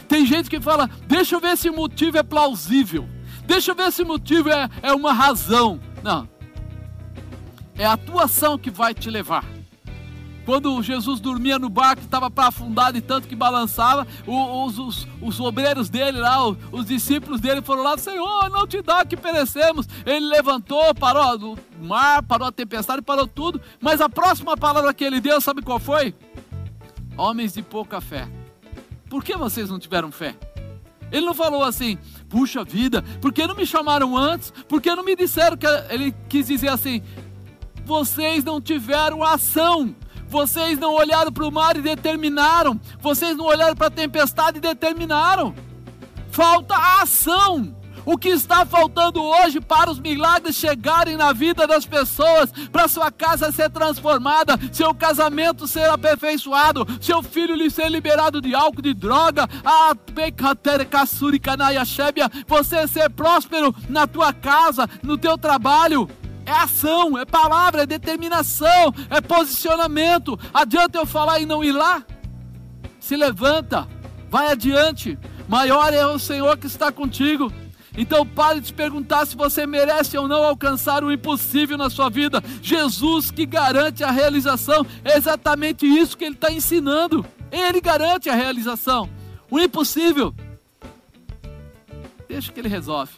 Tem 0.09 0.27
gente 0.27 0.51
que 0.51 0.61
fala: 0.61 0.91
deixa 1.07 1.37
eu 1.37 1.41
ver 1.41 1.57
se 1.57 1.71
o 1.71 1.75
motivo 1.75 2.19
é 2.19 2.23
plausível, 2.23 3.09
deixa 3.47 3.71
eu 3.71 3.75
ver 3.75 3.91
se 3.93 4.03
o 4.03 4.07
motivo 4.07 4.51
é, 4.51 4.69
é 4.83 4.93
uma 4.93 5.13
razão. 5.13 5.81
Não, 6.03 6.29
é 7.77 7.87
a 7.87 7.97
tua 7.97 8.25
ação 8.25 8.59
que 8.59 8.71
vai 8.71 8.93
te 8.93 9.09
levar. 9.09 9.58
Quando 10.49 10.83
Jesus 10.83 11.21
dormia 11.21 11.59
no 11.59 11.69
barco, 11.69 12.01
estava 12.01 12.31
para 12.31 12.47
afundar 12.47 12.91
de 12.91 13.03
tanto 13.03 13.29
que 13.29 13.37
balançava, 13.37 14.09
os, 14.27 14.79
os, 14.79 15.07
os 15.21 15.41
obreiros 15.41 15.91
dele 15.91 16.19
lá, 16.19 16.43
os, 16.49 16.57
os, 16.73 16.87
discípulos 16.87 17.39
dele 17.39 17.61
foram 17.61 17.83
lá, 17.83 17.99
Senhor, 17.99 18.49
não 18.49 18.67
te 18.67 18.81
dá 18.81 19.05
que 19.05 19.15
perecemos. 19.15 19.87
Ele 20.07 20.25
levantou, 20.25 20.95
parou 20.95 21.55
o 21.55 21.85
mar, 21.85 22.23
parou 22.23 22.49
a 22.49 22.51
tempestade, 22.51 23.03
parou 23.03 23.27
tudo. 23.27 23.61
Mas 23.79 24.01
a 24.01 24.09
próxima 24.09 24.57
palavra 24.57 24.95
que 24.95 25.05
ele 25.05 25.21
deu, 25.21 25.39
sabe 25.39 25.61
qual 25.61 25.79
foi? 25.79 26.15
Homens 27.15 27.53
de 27.53 27.61
pouca 27.61 28.01
fé. 28.01 28.27
Por 29.11 29.23
que 29.23 29.37
vocês 29.37 29.69
não 29.69 29.79
tiveram 29.79 30.11
fé? 30.11 30.35
Ele 31.13 31.27
não 31.27 31.35
falou 31.35 31.63
assim, 31.63 31.99
puxa 32.27 32.65
vida, 32.65 33.03
por 33.21 33.35
que 33.35 33.47
não 33.47 33.55
me 33.55 33.67
chamaram 33.67 34.17
antes? 34.17 34.51
Por 34.67 34.81
que 34.81 34.97
não 34.97 35.05
me 35.05 35.15
disseram 35.15 35.59
que 35.59 35.67
ele 35.91 36.15
quis 36.27 36.47
dizer 36.47 36.69
assim? 36.69 37.03
Vocês 37.85 38.45
não 38.45 38.63
tiveram 38.63 39.23
ação. 39.23 39.95
Vocês 40.29 40.79
não 40.79 40.95
olharam 40.95 41.33
para 41.33 41.47
o 41.47 41.53
mar 41.53 41.77
e 41.77 41.83
determinaram. 41.83 42.79
Vocês 43.01 43.37
não 43.37 43.47
olharam 43.47 43.75
para 43.75 43.87
a 43.87 43.91
tempestade 43.91 44.59
e 44.59 44.61
determinaram. 44.61 45.55
Falta 46.31 46.75
a 46.75 47.03
ação. 47.03 47.75
O 48.11 48.17
que 48.17 48.31
está 48.31 48.65
faltando 48.65 49.23
hoje 49.23 49.61
para 49.61 49.91
os 49.91 49.99
milagres 49.99 50.57
chegarem 50.57 51.15
na 51.15 51.35
vida 51.35 51.67
das 51.67 51.85
pessoas, 51.85 52.51
para 52.73 52.89
sua 52.89 53.11
casa 53.11 53.53
ser 53.53 53.69
transformada, 53.69 54.59
seu 54.73 54.95
casamento 54.95 55.67
ser 55.67 55.91
aperfeiçoado, 55.91 56.87
seu 57.03 57.23
filho 57.23 57.55
lhe 57.55 57.69
ser 57.69 57.91
liberado 57.91 58.41
de 58.41 58.55
álcool, 58.55 58.81
de 58.81 58.95
droga, 58.95 59.47
você 62.47 62.89
ser 62.89 63.11
próspero 63.11 63.75
na 63.91 64.07
tua 64.07 64.33
casa, 64.33 64.89
no 65.03 65.19
teu 65.19 65.37
trabalho, 65.37 66.09
é 66.49 66.51
ação, 66.51 67.19
é 67.19 67.27
palavra, 67.27 67.83
é 67.83 67.87
determinação, 67.87 68.95
é 69.11 69.21
posicionamento. 69.21 70.39
Adianta 70.53 70.99
eu 70.99 71.05
falar 71.05 71.41
e 71.41 71.47
não 71.47 71.63
ir 71.63 71.73
lá? 71.73 72.03
Se 72.99 73.15
levanta, 73.17 73.87
vai 74.31 74.51
adiante. 74.51 75.19
Maior 75.47 75.93
é 75.93 76.07
o 76.07 76.19
Senhor 76.19 76.57
que 76.57 76.67
está 76.67 76.91
contigo. 76.91 77.53
Então 77.97 78.27
pare 78.27 78.61
de 78.61 78.73
perguntar 78.73 79.27
se 79.27 79.37
você 79.37 79.67
merece 79.67 80.17
ou 80.17 80.27
não 80.27 80.43
alcançar 80.43 81.05
o 81.05 81.13
impossível 81.13 81.77
na 81.77 81.91
sua 81.91 82.09
vida. 82.09 82.43
Jesus 82.63 83.31
que 83.31 83.45
garante 83.45 84.03
a 84.03 84.11
realização, 84.11 84.87
é 85.05 85.19
exatamente 85.19 85.85
isso 85.85 86.17
que 86.17 86.25
ele 86.25 86.35
está 86.35 86.51
ensinando. 86.51 87.27
Ele 87.53 87.81
garante 87.81 88.31
a 88.31 88.35
realização. 88.35 89.11
O 89.51 89.59
impossível, 89.59 90.35
deixa 92.27 92.51
que 92.51 92.59
ele 92.59 92.69
resolve. 92.69 93.13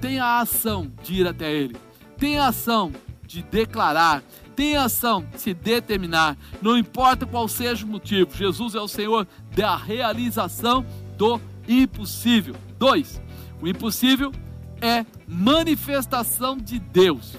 Tenha 0.00 0.24
a 0.24 0.40
ação 0.40 0.90
de 1.02 1.20
ir 1.20 1.26
até 1.26 1.52
ele 1.52 1.87
tem 2.18 2.38
ação 2.38 2.92
de 3.26 3.42
declarar, 3.42 4.22
tem 4.56 4.76
ação 4.76 5.24
de 5.32 5.40
se 5.40 5.54
determinar, 5.54 6.36
não 6.60 6.76
importa 6.76 7.24
qual 7.24 7.46
seja 7.46 7.84
o 7.86 7.88
motivo, 7.88 8.36
Jesus 8.36 8.74
é 8.74 8.80
o 8.80 8.88
Senhor 8.88 9.26
da 9.54 9.76
realização 9.76 10.84
do 11.16 11.40
impossível. 11.68 12.56
Dois, 12.78 13.20
o 13.60 13.68
impossível 13.68 14.32
é 14.80 15.04
manifestação 15.26 16.56
de 16.56 16.78
Deus. 16.78 17.36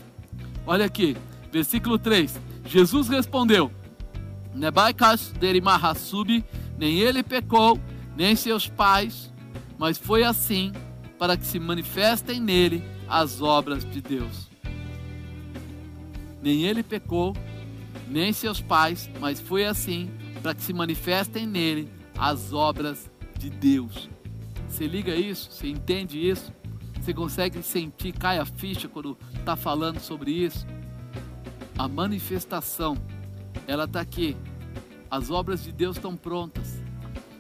Olha 0.66 0.86
aqui, 0.86 1.18
versículo 1.52 1.98
3. 1.98 2.40
Jesus 2.66 3.10
respondeu: 3.10 3.72
nem 6.78 7.00
ele 7.00 7.24
pecou, 7.24 7.80
nem 8.16 8.36
seus 8.36 8.68
pais, 8.68 9.34
mas 9.78 9.98
foi 9.98 10.24
assim 10.24 10.72
para 11.18 11.36
que 11.36 11.46
se 11.46 11.60
manifestem 11.60 12.40
nele 12.40 12.84
as 13.08 13.42
obras 13.42 13.84
de 13.84 14.02
Deus 14.02 14.49
nem 16.42 16.64
ele 16.64 16.84
pecou, 16.84 17.36
nem 18.08 18.34
seus 18.34 18.62
pais, 18.62 19.10
mas 19.20 19.40
foi 19.40 19.66
assim 19.66 20.10
para 20.42 20.54
que 20.54 20.62
se 20.62 20.74
manifestem 20.74 21.46
nele 21.46 21.92
as 22.18 22.54
obras 22.54 23.10
de 23.38 23.50
Deus. 23.50 24.10
Você 24.68 24.88
liga 24.88 25.16
isso? 25.16 25.52
Você 25.52 25.68
entende 25.68 26.18
isso? 26.18 26.54
Você 27.00 27.14
consegue 27.14 27.62
sentir, 27.64 28.12
cai 28.12 28.38
a 28.38 28.46
ficha 28.46 28.88
quando 28.88 29.18
está 29.36 29.56
falando 29.56 30.00
sobre 30.00 30.32
isso? 30.32 30.66
A 31.78 31.88
manifestação, 31.88 32.98
ela 33.68 33.86
está 33.86 34.02
aqui. 34.02 34.36
As 35.10 35.32
obras 35.32 35.64
de 35.64 35.72
Deus 35.72 35.96
estão 35.96 36.16
prontas. 36.16 36.82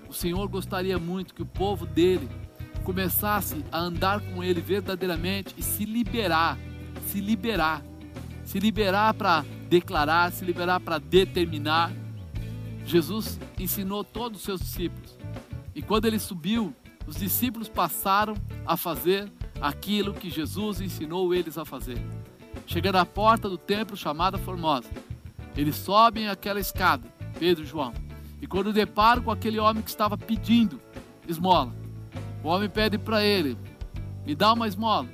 O 0.07 0.13
Senhor 0.13 0.47
gostaria 0.47 0.97
muito 0.97 1.35
que 1.35 1.41
o 1.41 1.45
povo 1.45 1.85
dele 1.85 2.27
começasse 2.83 3.63
a 3.71 3.79
andar 3.79 4.21
com 4.21 4.43
ele 4.43 4.61
verdadeiramente 4.61 5.53
e 5.57 5.61
se 5.61 5.85
liberar, 5.85 6.57
se 7.07 7.19
liberar 7.19 7.83
se 8.49 8.59
liberar 8.59 9.13
para 9.13 9.45
declarar, 9.69 10.31
se 10.31 10.43
liberar 10.43 10.79
para 10.79 10.97
determinar. 10.97 11.93
Jesus 12.83 13.39
ensinou 13.59 14.03
todos 14.03 14.39
os 14.39 14.43
seus 14.43 14.59
discípulos. 14.59 15.15
E 15.75 15.83
quando 15.83 16.05
ele 16.05 16.17
subiu, 16.17 16.73
os 17.05 17.17
discípulos 17.17 17.69
passaram 17.69 18.33
a 18.65 18.75
fazer 18.75 19.31
aquilo 19.61 20.15
que 20.15 20.31
Jesus 20.31 20.81
ensinou 20.81 21.31
eles 21.31 21.59
a 21.59 21.63
fazer. 21.63 22.01
Chegando 22.65 22.95
à 22.95 23.05
porta 23.05 23.47
do 23.47 23.55
templo 23.55 23.95
chamada 23.95 24.39
Formosa, 24.39 24.89
eles 25.55 25.75
sobem 25.75 26.27
aquela 26.27 26.59
escada 26.59 27.07
Pedro 27.37 27.63
e 27.63 27.67
João. 27.67 27.93
E 28.41 28.47
quando 28.47 28.73
deparo 28.73 29.21
com 29.21 29.29
aquele 29.29 29.59
homem 29.59 29.83
que 29.83 29.91
estava 29.91 30.17
pedindo 30.17 30.81
esmola, 31.27 31.71
o 32.43 32.47
homem 32.47 32.67
pede 32.67 32.97
para 32.97 33.23
ele: 33.23 33.55
me 34.25 34.33
dá 34.33 34.51
uma 34.53 34.67
esmola. 34.67 35.07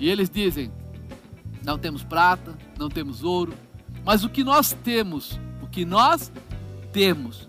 E 0.00 0.08
eles 0.08 0.30
dizem: 0.30 0.72
não 1.64 1.78
temos 1.78 2.04
prata, 2.04 2.56
não 2.78 2.88
temos 2.88 3.24
ouro, 3.24 3.54
mas 4.04 4.22
o 4.22 4.28
que 4.28 4.44
nós 4.44 4.72
temos, 4.84 5.40
o 5.62 5.66
que 5.66 5.84
nós 5.84 6.30
temos, 6.92 7.48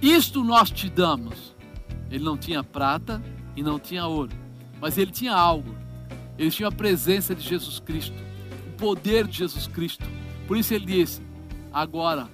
isto 0.00 0.42
nós 0.42 0.70
te 0.70 0.88
damos. 0.88 1.54
Ele 2.10 2.24
não 2.24 2.36
tinha 2.36 2.64
prata 2.64 3.22
e 3.54 3.62
não 3.62 3.78
tinha 3.78 4.06
ouro, 4.06 4.32
mas 4.80 4.96
ele 4.96 5.10
tinha 5.10 5.34
algo. 5.34 5.74
Ele 6.38 6.50
tinha 6.50 6.68
a 6.68 6.72
presença 6.72 7.34
de 7.34 7.46
Jesus 7.46 7.78
Cristo, 7.78 8.16
o 8.68 8.72
poder 8.76 9.26
de 9.26 9.38
Jesus 9.38 9.66
Cristo. 9.66 10.04
Por 10.46 10.56
isso 10.56 10.74
ele 10.74 10.86
disse: 10.86 11.22
agora 11.72 12.28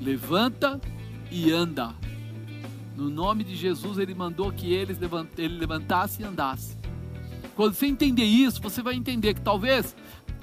levanta 0.00 0.80
e 1.30 1.50
anda. 1.50 1.94
No 2.96 3.10
nome 3.10 3.44
de 3.44 3.54
Jesus, 3.54 3.98
ele 3.98 4.14
mandou 4.14 4.50
que 4.50 4.72
eles 4.72 4.98
ele 5.36 5.58
levantasse 5.58 6.22
e 6.22 6.24
andasse. 6.24 6.78
Quando 7.54 7.74
você 7.74 7.86
entender 7.86 8.24
isso, 8.24 8.60
você 8.60 8.82
vai 8.82 8.94
entender 8.94 9.34
que 9.34 9.40
talvez 9.40 9.96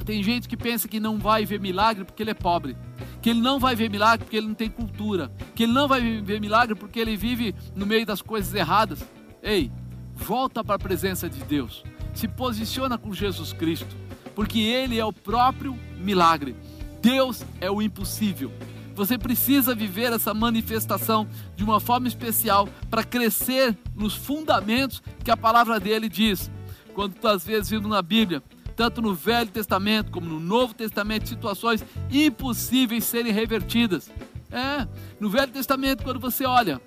tem 0.05 0.23
gente 0.23 0.47
que 0.47 0.57
pensa 0.57 0.87
que 0.87 0.99
não 0.99 1.17
vai 1.17 1.45
ver 1.45 1.59
milagre 1.59 2.03
porque 2.03 2.23
ele 2.23 2.31
é 2.31 2.33
pobre, 2.33 2.75
que 3.21 3.29
ele 3.29 3.41
não 3.41 3.59
vai 3.59 3.75
ver 3.75 3.89
milagre 3.89 4.25
porque 4.25 4.37
ele 4.37 4.47
não 4.47 4.53
tem 4.53 4.69
cultura, 4.69 5.31
que 5.55 5.63
ele 5.63 5.71
não 5.71 5.87
vai 5.87 6.21
ver 6.21 6.39
milagre 6.39 6.75
porque 6.75 6.99
ele 6.99 7.15
vive 7.15 7.55
no 7.75 7.85
meio 7.85 8.05
das 8.05 8.21
coisas 8.21 8.53
erradas. 8.53 9.03
Ei, 9.41 9.71
volta 10.15 10.63
para 10.63 10.75
a 10.75 10.79
presença 10.79 11.29
de 11.29 11.43
Deus, 11.43 11.83
se 12.13 12.27
posiciona 12.27 12.97
com 12.97 13.13
Jesus 13.13 13.51
Cristo, 13.53 13.95
porque 14.35 14.59
Ele 14.59 14.99
é 14.99 15.05
o 15.05 15.13
próprio 15.13 15.77
milagre. 15.97 16.55
Deus 17.01 17.43
é 17.59 17.69
o 17.69 17.81
impossível. 17.81 18.51
Você 18.95 19.17
precisa 19.17 19.73
viver 19.73 20.13
essa 20.13 20.33
manifestação 20.33 21.27
de 21.55 21.63
uma 21.63 21.79
forma 21.79 22.07
especial 22.07 22.69
para 22.89 23.03
crescer 23.03 23.75
nos 23.95 24.13
fundamentos 24.13 25.01
que 25.23 25.31
a 25.31 25.37
palavra 25.37 25.79
dele 25.79 26.07
diz. 26.07 26.51
Quando 26.93 27.15
às 27.27 27.43
vezes 27.43 27.71
vimos 27.71 27.89
na 27.89 28.03
Bíblia, 28.03 28.43
tanto 28.75 29.01
no 29.01 29.13
Velho 29.13 29.49
Testamento 29.49 30.11
como 30.11 30.27
no 30.27 30.39
Novo 30.39 30.73
Testamento, 30.73 31.29
situações 31.29 31.83
impossíveis 32.11 33.03
serem 33.03 33.31
revertidas. 33.31 34.09
É, 34.51 34.87
no 35.19 35.29
Velho 35.29 35.51
Testamento, 35.51 36.03
quando 36.03 36.19
você 36.19 36.45
olha, 36.45 36.81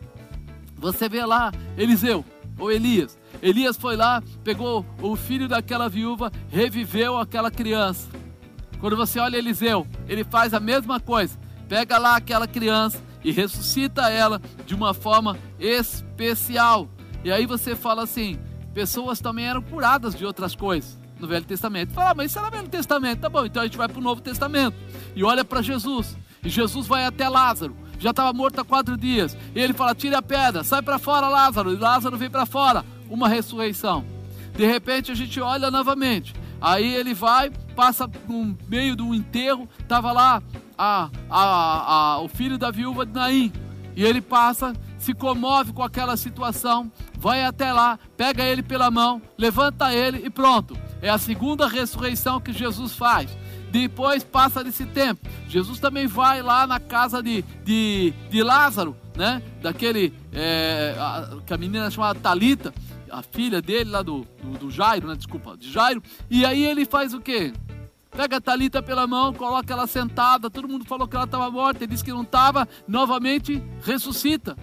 você 0.76 1.08
vê 1.08 1.24
lá 1.24 1.52
Eliseu 1.76 2.24
ou 2.58 2.70
Elias. 2.70 3.18
Elias 3.42 3.76
foi 3.76 3.96
lá, 3.96 4.22
pegou 4.42 4.84
o 5.02 5.16
filho 5.16 5.48
daquela 5.48 5.88
viúva, 5.88 6.32
reviveu 6.48 7.18
aquela 7.18 7.50
criança. 7.50 8.08
Quando 8.80 8.96
você 8.96 9.18
olha 9.18 9.36
Eliseu, 9.36 9.86
ele 10.08 10.24
faz 10.24 10.54
a 10.54 10.60
mesma 10.60 11.00
coisa 11.00 11.38
pega 11.68 11.98
lá 11.98 12.16
aquela 12.16 12.46
criança 12.46 13.02
e 13.22 13.32
ressuscita 13.32 14.08
ela 14.08 14.40
de 14.64 14.74
uma 14.74 14.94
forma 14.94 15.36
especial. 15.58 16.88
E 17.24 17.30
aí 17.30 17.46
você 17.46 17.74
fala 17.74 18.04
assim: 18.04 18.38
pessoas 18.72 19.20
também 19.20 19.46
eram 19.46 19.62
curadas 19.62 20.14
de 20.14 20.24
outras 20.24 20.54
coisas 20.54 20.98
no 21.18 21.26
Velho 21.26 21.44
Testamento. 21.44 21.92
Fala, 21.92 22.10
ah, 22.10 22.14
mas 22.14 22.30
isso 22.30 22.38
era 22.38 22.50
no 22.50 22.56
Velho 22.56 22.68
Testamento, 22.68 23.20
tá 23.20 23.28
bom, 23.28 23.44
então 23.44 23.62
a 23.62 23.66
gente 23.66 23.76
vai 23.76 23.88
para 23.88 23.98
o 23.98 24.02
Novo 24.02 24.20
Testamento 24.20 24.76
e 25.14 25.24
olha 25.24 25.44
para 25.44 25.62
Jesus. 25.62 26.16
E 26.44 26.48
Jesus 26.48 26.86
vai 26.86 27.04
até 27.04 27.28
Lázaro, 27.28 27.76
já 27.98 28.10
estava 28.10 28.32
morto 28.32 28.60
há 28.60 28.64
quatro 28.64 28.96
dias. 28.96 29.36
E 29.54 29.60
ele 29.60 29.72
fala: 29.72 29.94
tire 29.94 30.14
a 30.14 30.22
pedra, 30.22 30.62
sai 30.62 30.82
para 30.82 30.98
fora, 30.98 31.28
Lázaro. 31.28 31.72
E 31.72 31.76
Lázaro 31.76 32.16
vem 32.16 32.30
para 32.30 32.46
fora, 32.46 32.84
uma 33.08 33.28
ressurreição. 33.28 34.04
De 34.54 34.64
repente 34.64 35.10
a 35.10 35.14
gente 35.14 35.40
olha 35.40 35.70
novamente. 35.70 36.34
Aí 36.60 36.94
ele 36.94 37.12
vai, 37.12 37.50
passa 37.74 38.08
no 38.26 38.56
meio 38.68 38.96
do 38.96 39.14
enterro, 39.14 39.68
estava 39.78 40.12
lá 40.12 40.42
a, 40.76 41.10
a, 41.28 41.94
a, 42.14 42.20
o 42.20 42.28
filho 42.28 42.56
da 42.56 42.70
viúva 42.70 43.04
de 43.04 43.12
Naim. 43.12 43.52
E 43.94 44.04
ele 44.04 44.20
passa, 44.20 44.74
se 44.98 45.14
comove 45.14 45.72
com 45.72 45.82
aquela 45.82 46.16
situação, 46.16 46.90
vai 47.18 47.44
até 47.44 47.72
lá, 47.72 47.98
pega 48.16 48.44
ele 48.44 48.62
pela 48.62 48.90
mão, 48.90 49.20
levanta 49.38 49.92
ele 49.92 50.26
e 50.26 50.30
pronto. 50.30 50.76
É 51.02 51.08
a 51.10 51.18
segunda 51.18 51.66
ressurreição 51.66 52.40
que 52.40 52.52
Jesus 52.52 52.94
faz. 52.94 53.36
Depois 53.70 54.24
passa 54.24 54.64
desse 54.64 54.86
tempo. 54.86 55.28
Jesus 55.48 55.78
também 55.78 56.06
vai 56.06 56.42
lá 56.42 56.66
na 56.66 56.80
casa 56.80 57.22
de, 57.22 57.42
de, 57.64 58.12
de 58.30 58.42
Lázaro, 58.42 58.96
né? 59.14 59.42
Daquele 59.60 60.14
é, 60.32 60.94
a, 60.98 61.38
que 61.44 61.52
a 61.52 61.58
menina 61.58 61.90
chamada 61.90 62.18
Talita, 62.18 62.72
a 63.10 63.22
filha 63.22 63.60
dele 63.60 63.90
lá 63.90 64.02
do, 64.02 64.26
do, 64.42 64.58
do 64.58 64.70
Jairo, 64.70 65.08
né? 65.08 65.14
Desculpa, 65.16 65.56
de 65.56 65.70
Jairo. 65.70 66.02
E 66.30 66.44
aí 66.44 66.64
ele 66.64 66.84
faz 66.84 67.12
o 67.12 67.20
quê? 67.20 67.52
Pega 68.10 68.38
a 68.38 68.40
Talita 68.40 68.82
pela 68.82 69.06
mão, 69.06 69.34
coloca 69.34 69.70
ela 69.72 69.86
sentada. 69.86 70.48
Todo 70.48 70.68
mundo 70.68 70.86
falou 70.86 71.06
que 71.06 71.14
ela 71.14 71.26
estava 71.26 71.50
morta, 71.50 71.84
ele 71.84 71.92
disse 71.92 72.04
que 72.04 72.12
não 72.12 72.22
estava. 72.22 72.66
Novamente 72.88 73.62
ressuscita. 73.82 74.56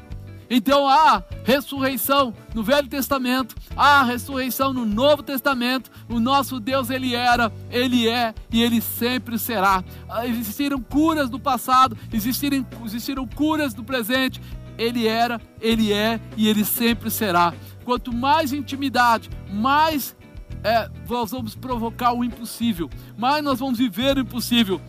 Então 0.50 0.88
há 0.88 1.24
ressurreição 1.44 2.34
no 2.54 2.64
Velho 2.64 2.88
Testamento, 2.88 3.56
há 3.76 4.04
ressurreição 4.04 4.74
no 4.74 4.86
Novo 4.86 5.24
Testamento. 5.24 5.92
O 6.10 6.20
nosso 6.20 6.60
Deus 6.60 6.90
ele 6.90 7.16
era, 7.16 7.52
ele 7.70 8.08
é 8.08 8.34
e 8.52 8.62
ele 8.62 8.82
sempre 8.82 9.38
será. 9.40 9.84
Ah, 10.10 10.28
existiram 10.28 10.82
curas 10.82 11.30
do 11.30 11.40
passado, 11.40 11.98
existiram, 12.12 12.66
existiram 12.86 13.28
curas 13.28 13.74
do 13.74 13.84
presente. 13.84 14.42
Ele 14.78 15.08
era, 15.08 15.40
ele 15.62 15.94
é 15.94 16.20
e 16.36 16.48
ele 16.48 16.66
sempre 16.66 17.12
será. 17.12 17.54
Quanto 17.84 18.12
mais 18.12 18.54
intimidade, 18.54 19.30
mais 19.52 20.16
é, 20.64 20.90
nós 21.10 21.32
vamos 21.32 21.56
provocar 21.56 22.14
o 22.14 22.24
impossível, 22.24 22.90
mas 23.18 23.44
nós 23.44 23.60
vamos 23.60 23.78
viver 23.78 24.18
o 24.18 24.22
impossível. 24.22 24.82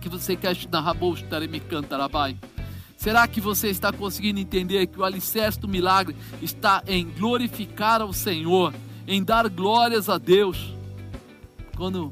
Que 0.00 0.08
você 0.08 0.36
quer 0.36 0.54
te 0.54 0.68
me 1.48 1.60
cantarabai? 1.60 2.36
Será 3.04 3.28
que 3.28 3.38
você 3.38 3.68
está 3.68 3.92
conseguindo 3.92 4.40
entender 4.40 4.86
que 4.86 4.98
o 4.98 5.04
alicerce 5.04 5.60
do 5.60 5.68
milagre 5.68 6.16
está 6.40 6.82
em 6.86 7.04
glorificar 7.04 8.00
ao 8.00 8.14
Senhor, 8.14 8.72
em 9.06 9.22
dar 9.22 9.46
glórias 9.50 10.08
a 10.08 10.16
Deus? 10.16 10.74
Quando 11.76 12.10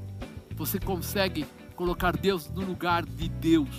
você 0.55 0.79
consegue 0.79 1.47
colocar 1.75 2.15
Deus 2.15 2.47
no 2.51 2.61
lugar 2.61 3.07
de 3.07 3.27
Deus, 3.27 3.71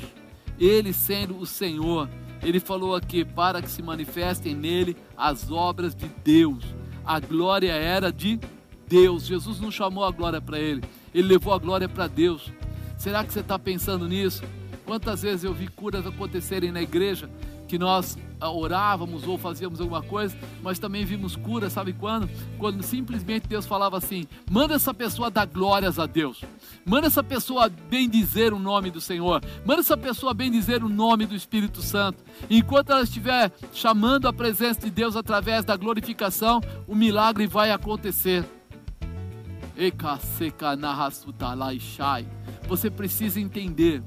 Ele 0.60 0.92
sendo 0.92 1.38
o 1.38 1.46
Senhor, 1.46 2.10
Ele 2.42 2.60
falou 2.60 2.96
aqui 2.96 3.24
para 3.24 3.62
que 3.62 3.70
se 3.70 3.84
manifestem 3.84 4.56
nele 4.56 4.98
as 5.16 5.52
obras 5.52 5.94
de 5.94 6.08
Deus. 6.24 6.64
A 7.06 7.20
glória 7.20 7.74
era 7.74 8.12
de 8.12 8.40
Deus. 8.88 9.28
Jesus 9.28 9.60
não 9.60 9.70
chamou 9.70 10.04
a 10.04 10.10
glória 10.10 10.42
para 10.42 10.58
ele, 10.58 10.84
ele 11.14 11.28
levou 11.28 11.54
a 11.54 11.60
glória 11.60 11.88
para 11.88 12.08
Deus. 12.08 12.52
Será 12.98 13.24
que 13.24 13.32
você 13.32 13.42
está 13.42 13.60
pensando 13.60 14.08
nisso? 14.08 14.42
Quantas 14.86 15.22
vezes 15.22 15.44
eu 15.44 15.54
vi 15.54 15.68
curas 15.68 16.06
acontecerem 16.06 16.72
na 16.72 16.82
igreja 16.82 17.30
que 17.68 17.80
nós 17.80 18.18
ah, 18.40 18.52
orávamos 18.52 19.28
ou 19.28 19.38
fazíamos 19.38 19.80
alguma 19.80 20.04
coisa, 20.04 20.38
mas 20.62 20.78
também 20.78 21.06
vimos 21.06 21.36
cura, 21.36 21.70
sabe 21.70 21.94
quando? 21.94 22.30
Quando 22.58 22.84
simplesmente 22.84 23.48
Deus 23.48 23.66
falava 23.66 23.98
assim: 23.98 24.26
manda 24.52 24.76
essa 24.76 24.94
pessoa 24.94 25.32
dar 25.32 25.48
glórias 25.48 25.98
a 25.98 26.06
Deus, 26.06 26.44
manda 26.86 27.08
essa 27.08 27.24
pessoa 27.24 27.70
bem 27.70 28.10
dizer 28.10 28.54
o 28.54 28.60
nome 28.60 28.92
do 28.92 29.02
Senhor, 29.02 29.42
manda 29.66 29.80
essa 29.80 29.98
pessoa 29.98 30.34
bem 30.34 30.52
dizer 30.52 30.84
o 30.84 30.90
nome 30.90 31.26
do 31.26 31.36
Espírito 31.36 31.82
Santo. 31.82 32.24
Enquanto 32.50 32.92
ela 32.92 33.02
estiver 33.02 33.52
chamando 33.74 34.28
a 34.28 34.34
presença 34.34 34.82
de 34.82 34.92
Deus 34.92 35.16
através 35.16 35.66
da 35.66 35.76
glorificação, 35.78 36.62
o 36.88 36.94
milagre 36.94 37.48
vai 37.48 37.72
acontecer. 37.72 38.46
Você 42.68 42.92
precisa 42.92 43.40
entender 43.40 44.04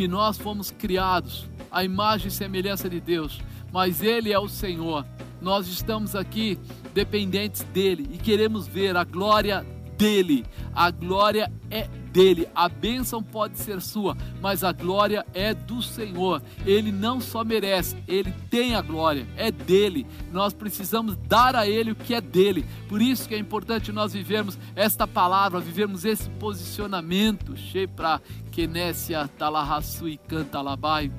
que 0.00 0.08
nós 0.08 0.38
fomos 0.38 0.70
criados 0.70 1.46
à 1.70 1.84
imagem 1.84 2.28
e 2.28 2.30
semelhança 2.30 2.88
de 2.88 2.98
Deus, 3.02 3.38
mas 3.70 4.00
Ele 4.00 4.32
é 4.32 4.38
o 4.38 4.48
Senhor. 4.48 5.04
Nós 5.42 5.68
estamos 5.68 6.16
aqui 6.16 6.58
dependentes 6.94 7.60
dEle 7.64 8.08
e 8.10 8.16
queremos 8.16 8.66
ver 8.66 8.96
a 8.96 9.04
glória 9.04 9.62
dEle. 10.00 10.46
A 10.74 10.90
glória 10.90 11.52
é 11.70 11.86
dele. 12.10 12.48
A 12.54 12.68
bênção 12.70 13.22
pode 13.22 13.58
ser 13.58 13.82
sua, 13.82 14.16
mas 14.40 14.64
a 14.64 14.72
glória 14.72 15.26
é 15.34 15.52
do 15.52 15.82
Senhor. 15.82 16.42
Ele 16.64 16.90
não 16.90 17.20
só 17.20 17.44
merece, 17.44 17.96
ele 18.08 18.32
tem 18.48 18.74
a 18.74 18.80
glória, 18.80 19.28
é 19.36 19.52
dele. 19.52 20.06
Nós 20.32 20.54
precisamos 20.54 21.16
dar 21.16 21.54
a 21.54 21.68
ele 21.68 21.92
o 21.92 21.96
que 21.96 22.14
é 22.14 22.20
dele. 22.20 22.64
Por 22.88 23.02
isso 23.02 23.28
que 23.28 23.34
é 23.34 23.38
importante 23.38 23.92
nós 23.92 24.14
vivermos 24.14 24.58
esta 24.74 25.06
palavra, 25.06 25.60
vivermos 25.60 26.06
esse 26.06 26.30
posicionamento. 26.30 27.54
Shepra 27.56 28.22
Kenesia 28.50 29.28
Talahasu 29.28 30.08
e 30.08 30.16
Cantalabai. 30.16 31.12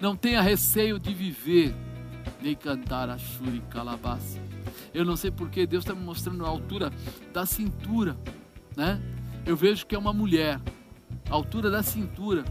Não 0.00 0.16
tenha 0.16 0.42
receio 0.42 0.98
de 0.98 1.14
viver, 1.14 1.74
nem 2.42 2.56
cantar 2.56 3.08
a 3.08 3.16
Shuri 3.16 3.62
Calabás. 3.70 4.45
Eu 4.96 5.04
não 5.04 5.14
sei 5.14 5.30
porque 5.30 5.66
Deus 5.66 5.84
está 5.84 5.94
me 5.94 6.02
mostrando 6.02 6.42
a 6.46 6.48
altura 6.48 6.90
da 7.30 7.44
cintura, 7.44 8.16
né? 8.74 8.98
eu 9.44 9.54
vejo 9.54 9.84
que 9.84 9.94
é 9.94 9.98
uma 9.98 10.12
mulher, 10.14 10.58
altura 11.28 11.70
da 11.70 11.82
cintura. 11.82 12.42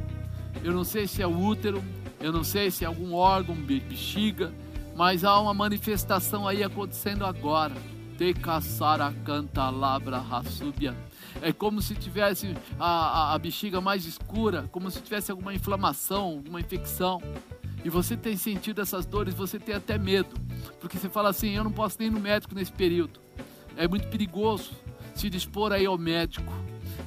Eu 0.64 0.72
não 0.72 0.84
sei 0.84 1.08
se 1.08 1.24
é 1.24 1.28
o 1.28 1.36
útero, 1.36 1.84
eu 2.20 2.32
não 2.32 2.44
sei 2.44 2.70
se 2.70 2.84
é 2.84 2.88
algum 2.88 3.16
órgão, 3.16 3.56
bexiga, 3.56 4.54
mas 4.96 5.24
há 5.24 5.40
uma 5.40 5.56
manifestação 5.56 6.48
aí 6.48 6.64
acontecendo 6.64 7.26
agora. 7.26 7.74
Te 8.16 8.32
caçara 8.32 9.12
canta 9.26 9.68
labra 9.72 10.20
rassúbia. 10.20 10.96
É 11.42 11.52
como 11.52 11.82
se 11.82 11.96
tivesse 11.96 12.56
a, 12.80 12.86
a, 12.86 13.34
a 13.34 13.40
bexiga 13.40 13.82
mais 13.82 14.06
escura, 14.06 14.70
como 14.72 14.92
se 14.92 15.02
tivesse 15.02 15.32
alguma 15.32 15.52
inflamação, 15.52 16.44
uma 16.48 16.60
infecção. 16.60 17.20
E 17.86 17.90
você 17.90 18.18
tem 18.18 18.36
sentido 18.36 18.82
essas 18.82 19.06
dores, 19.06 19.36
você 19.36 19.60
tem 19.60 19.76
até 19.76 19.96
medo. 19.96 20.36
Porque 20.82 20.98
você 20.98 21.08
fala 21.08 21.30
assim: 21.30 21.52
eu 21.52 21.64
não 21.64 21.72
posso 21.72 21.98
nem 22.00 22.08
ir 22.08 22.12
no 22.12 22.20
médico 22.20 22.56
nesse 22.56 22.72
período. 22.72 23.20
É 23.78 23.88
muito 23.88 24.08
perigoso 24.08 24.72
se 25.14 25.30
dispor 25.30 25.72
aí 25.72 25.86
ao 25.86 25.96
médico 25.96 26.52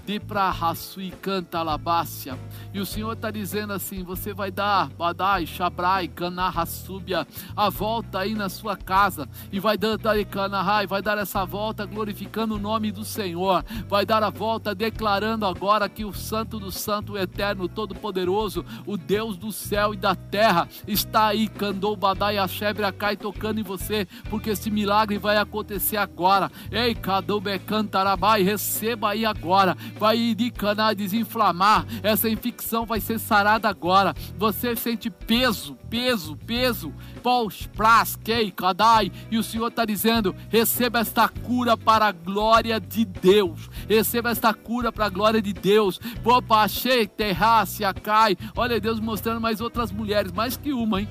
de 0.08 0.18
pra 0.18 0.54
e 0.96 1.10
canta 1.10 1.58
alabácia. 1.58 2.38
E 2.72 2.80
o 2.80 2.86
Senhor 2.86 3.12
está 3.12 3.30
dizendo 3.30 3.74
assim: 3.74 4.02
você 4.02 4.32
vai 4.32 4.50
dar, 4.50 4.88
badai, 4.88 5.44
shabrai, 5.44 6.08
canarrassúbia, 6.08 7.26
a 7.54 7.68
volta 7.68 8.20
aí 8.20 8.34
na 8.34 8.48
sua 8.48 8.74
casa 8.74 9.28
e 9.52 9.60
vai 9.60 9.76
dar 9.76 9.98
canahai, 10.24 10.86
vai 10.86 11.02
dar 11.02 11.18
essa 11.18 11.44
volta 11.44 11.84
glorificando 11.84 12.54
o 12.54 12.58
nome 12.58 12.90
do 12.90 13.04
Senhor, 13.04 13.62
vai 13.86 14.06
dar 14.06 14.22
a 14.22 14.30
volta 14.30 14.74
declarando 14.74 15.44
agora 15.44 15.90
que 15.90 16.06
o 16.06 16.14
Santo 16.14 16.58
do 16.58 16.72
Santo, 16.72 17.12
o 17.12 17.18
Eterno, 17.18 17.68
Todo-Poderoso, 17.68 18.64
o 18.86 18.96
Deus 18.96 19.36
do 19.36 19.52
céu 19.52 19.92
e 19.92 19.96
da 19.98 20.14
terra, 20.14 20.66
está 20.86 21.26
aí, 21.26 21.48
candou, 21.48 21.94
badai, 21.94 22.38
a 22.38 22.48
chebre, 22.48 22.90
cai 22.92 23.14
tocando 23.14 23.60
em 23.60 23.62
você, 23.62 24.08
porque 24.30 24.50
esse 24.50 24.70
milagre 24.70 25.18
vai 25.18 25.36
acontecer 25.36 25.98
agora. 25.98 26.50
Ei, 26.72 26.94
Kadobe 26.94 27.58
cantarabai, 27.58 28.42
receba 28.42 29.10
aí 29.10 29.26
agora 29.26 29.76
vai 29.98 30.16
iricanar, 30.16 30.94
desinflamar, 30.94 31.84
essa 32.02 32.28
infecção 32.28 32.86
vai 32.86 33.00
ser 33.00 33.18
sarada 33.18 33.68
agora. 33.68 34.14
Você 34.38 34.76
sente 34.76 35.10
peso, 35.10 35.76
peso, 35.90 36.36
peso, 36.46 36.92
pós, 37.22 37.68
pras, 37.76 38.16
kei, 38.16 38.50
kadai, 38.50 39.10
e 39.30 39.36
o 39.36 39.42
Senhor 39.42 39.68
está 39.68 39.84
dizendo: 39.84 40.34
receba 40.48 41.00
esta 41.00 41.28
cura 41.28 41.76
para 41.76 42.06
a 42.06 42.12
glória 42.12 42.80
de 42.80 43.04
Deus, 43.04 43.68
receba 43.88 44.30
esta 44.30 44.54
cura 44.54 44.92
para 44.92 45.06
a 45.06 45.10
glória 45.10 45.42
de 45.42 45.52
Deus. 45.52 45.98
Bopachei, 46.22 47.06
terrácia, 47.06 47.92
cai. 47.92 48.36
Olha 48.56 48.80
Deus 48.80 49.00
mostrando 49.00 49.40
mais 49.40 49.60
outras 49.60 49.90
mulheres, 49.90 50.32
mais 50.32 50.56
que 50.56 50.72
uma, 50.72 51.00
hein? 51.00 51.08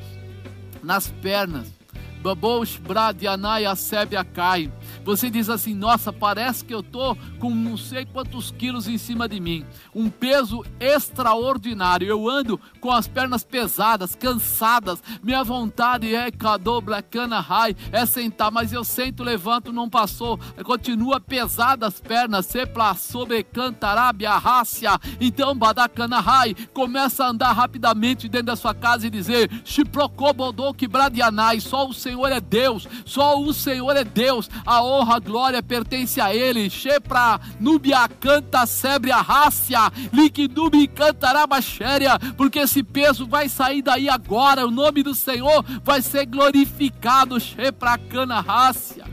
Nas 0.83 1.07
pernas. 1.07 1.77
Babos, 2.21 2.77
Bradianai, 2.77 3.65
Asebe, 3.65 4.15
Acai. 4.15 4.71
Você 5.07 5.29
diz 5.29 5.49
assim: 5.49 5.73
nossa, 5.73 6.11
parece 6.11 6.65
que 6.65 6.75
eu 6.75 6.83
tô 6.83 7.15
com 7.39 7.49
não 7.49 7.77
sei 7.77 8.05
quantos 8.05 8.51
quilos 8.51 8.89
em 8.89 8.97
cima 8.97 9.25
de 9.25 9.39
mim, 9.39 9.65
um 9.95 10.09
peso 10.09 10.65
extraordinário. 10.81 12.05
Eu 12.05 12.29
ando 12.29 12.59
com 12.81 12.91
as 12.91 13.07
pernas 13.07 13.41
pesadas, 13.41 14.15
cansadas. 14.15 15.01
Minha 15.23 15.45
vontade 15.45 16.13
é 16.13 16.29
cadobra, 16.29 17.01
cana, 17.01 17.39
rai, 17.39 17.73
é 17.89 18.05
sentar, 18.05 18.51
mas 18.51 18.73
eu 18.73 18.83
sento, 18.83 19.23
levanto, 19.23 19.71
não 19.71 19.89
passou. 19.89 20.37
Continua 20.65 21.21
pesada 21.21 21.87
as 21.87 22.01
pernas, 22.01 22.45
sepla 22.45 22.93
sobre 22.93 23.43
cantarabia, 23.43 24.37
rácia. 24.37 24.99
Então, 25.21 25.55
badacana, 25.55 26.19
rai, 26.19 26.53
começa 26.73 27.23
a 27.23 27.29
andar 27.29 27.53
rapidamente 27.53 28.27
dentro 28.27 28.47
da 28.47 28.57
sua 28.57 28.73
casa 28.73 29.07
e 29.07 29.09
dizer: 29.09 29.49
Chiprocobodô, 29.63 30.73
quebradianai, 30.73 31.61
só 31.61 31.87
o 31.87 31.93
Senhor 31.93 32.29
é 32.29 32.41
Deus, 32.41 32.85
só 33.05 33.39
o 33.39 33.53
Senhor 33.53 33.95
é 33.95 34.03
Deus. 34.03 34.49
A 34.65 34.81
honra, 34.97 35.15
a 35.15 35.19
glória 35.19 35.63
pertence 35.63 36.19
a 36.19 36.33
Ele. 36.33 36.69
Shepra, 36.69 37.39
Nubia 37.59 38.07
canta, 38.07 38.65
sebre 38.65 39.11
a 39.11 39.21
rácia, 39.21 39.91
Liquidubi 40.11 40.87
cantarabaxéria, 40.87 42.17
porque 42.35 42.59
esse 42.59 42.83
peso 42.83 43.27
vai 43.27 43.49
sair 43.49 43.81
daí 43.81 44.09
agora. 44.09 44.65
O 44.65 44.71
nome 44.71 45.03
do 45.03 45.13
Senhor 45.13 45.63
vai 45.83 46.01
ser 46.01 46.25
glorificado. 46.25 47.39
Shepra 47.39 47.97
cana 47.97 48.39
rácia. 48.39 49.05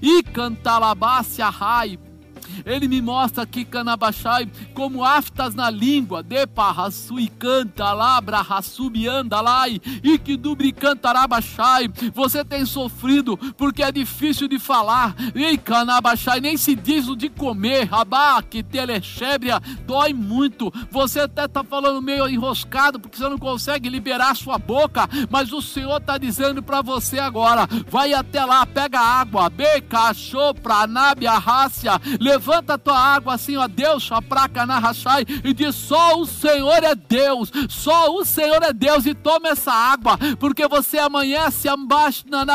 E 0.00 0.22
cantalabácia 0.22 1.48
rai, 1.48 1.98
ele 2.64 2.88
me 2.88 3.00
mostra 3.00 3.44
aqui, 3.44 3.64
Canabachai, 3.64 4.50
como 4.74 5.04
aftas 5.04 5.54
na 5.54 5.70
língua, 5.70 6.22
de 6.22 6.46
parraçu 6.46 7.18
e 7.18 7.28
canta, 7.28 7.92
labra, 7.92 8.40
raçubi, 8.40 9.06
anda 9.06 9.40
lá, 9.40 9.68
e 9.68 10.18
que 10.18 10.36
dubri. 10.36 10.74
Você 12.14 12.44
tem 12.44 12.64
sofrido 12.66 13.36
porque 13.56 13.82
é 13.82 13.90
difícil 13.90 14.48
de 14.48 14.58
falar, 14.58 15.14
e 15.34 15.56
Canabachai, 15.56 16.40
nem 16.40 16.56
se 16.56 16.74
diz 16.74 17.08
o 17.08 17.16
de 17.16 17.28
comer, 17.28 17.84
rabá, 17.84 18.42
que 18.42 18.62
telexébria, 18.62 19.60
dói 19.86 20.12
muito. 20.12 20.72
Você 20.90 21.20
até 21.20 21.44
está 21.44 21.64
falando 21.64 22.02
meio 22.02 22.28
enroscado 22.28 23.00
porque 23.00 23.16
você 23.16 23.28
não 23.28 23.38
consegue 23.38 23.88
liberar 23.88 24.36
sua 24.36 24.58
boca, 24.58 25.08
mas 25.30 25.52
o 25.52 25.62
Senhor 25.62 25.98
está 25.98 26.18
dizendo 26.18 26.62
para 26.62 26.82
você 26.82 27.18
agora: 27.18 27.66
vai 27.88 28.12
até 28.12 28.44
lá, 28.44 28.66
pega 28.66 29.00
água, 29.00 29.48
beca, 29.48 30.12
chopra, 30.12 30.86
nábia, 30.86 31.32
rácia, 31.32 32.00
levanta 32.20 32.47
levanta 32.48 32.74
a 32.74 32.78
tua 32.78 32.98
água 32.98 33.34
assim, 33.34 33.58
ó 33.58 33.68
Deus, 33.68 34.10
a 34.10 34.22
praca 34.22 34.64
na 34.64 34.78
rachai, 34.78 35.26
e 35.44 35.52
diz: 35.52 35.74
só 35.74 36.18
o 36.18 36.24
Senhor 36.24 36.82
é 36.82 36.94
Deus, 36.94 37.52
só 37.68 38.10
o 38.14 38.24
Senhor 38.24 38.62
é 38.62 38.72
Deus, 38.72 39.04
e 39.04 39.14
toma 39.14 39.48
essa 39.48 39.70
água, 39.70 40.18
porque 40.40 40.66
você 40.66 40.98
amanhece 40.98 41.68
abaixo 41.68 42.24
na 42.28 42.46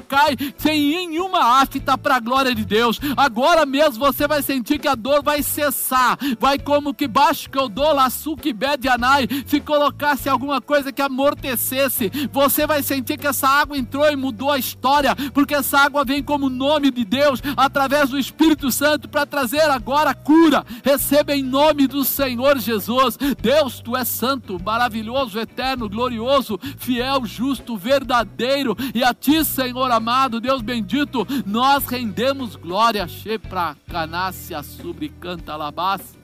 cai 0.00 0.36
sem 0.56 0.80
nenhuma 0.90 1.60
afta 1.60 1.96
para 1.96 2.16
a 2.16 2.20
glória 2.20 2.54
de 2.54 2.64
Deus. 2.64 3.00
Agora 3.16 3.64
mesmo 3.64 4.04
você 4.04 4.26
vai 4.26 4.42
sentir 4.42 4.78
que 4.80 4.88
a 4.88 4.96
dor 4.96 5.22
vai 5.22 5.42
cessar, 5.42 6.18
vai 6.40 6.58
como 6.58 6.92
que 6.92 7.06
baixo 7.06 7.48
que 7.48 7.58
eu 7.58 7.68
dou 7.68 7.94
laçu 7.94 8.36
que 8.36 8.52
bede 8.52 8.88
anai, 8.88 9.28
se 9.46 9.60
colocasse 9.60 10.28
alguma 10.28 10.60
coisa 10.60 10.92
que 10.92 11.00
amortecesse, 11.00 12.10
você 12.32 12.66
vai 12.66 12.82
sentir 12.82 13.16
que 13.16 13.26
essa 13.26 13.46
água 13.46 13.78
entrou 13.78 14.10
e 14.10 14.16
mudou 14.16 14.50
a 14.50 14.58
história, 14.58 15.14
porque 15.32 15.54
essa 15.54 15.78
água 15.78 16.04
vem 16.04 16.22
como 16.22 16.48
nome 16.48 16.90
de 16.90 17.04
Deus, 17.04 17.40
através 17.56 18.10
do 18.10 18.18
Espírito 18.18 18.72
Santo, 18.72 19.08
para 19.08 19.19
para 19.20 19.26
trazer 19.26 19.70
agora 19.70 20.14
cura. 20.14 20.64
Receba 20.82 21.34
em 21.34 21.42
nome 21.42 21.86
do 21.86 22.04
Senhor 22.04 22.58
Jesus. 22.58 23.18
Deus, 23.40 23.80
tu 23.80 23.96
és 23.96 24.08
santo, 24.08 24.58
maravilhoso, 24.62 25.38
eterno, 25.38 25.88
glorioso, 25.88 26.58
fiel, 26.78 27.26
justo, 27.26 27.76
verdadeiro. 27.76 28.74
E 28.94 29.02
a 29.04 29.12
ti, 29.12 29.44
Senhor 29.44 29.90
amado, 29.90 30.40
Deus 30.40 30.62
bendito, 30.62 31.26
nós 31.44 31.84
rendemos 31.86 32.56
glória. 32.56 33.06
Shepra, 33.06 33.76
canácia, 33.88 34.62
sobre 34.62 35.10
canta, 35.10 35.52
alabás. 35.52 36.18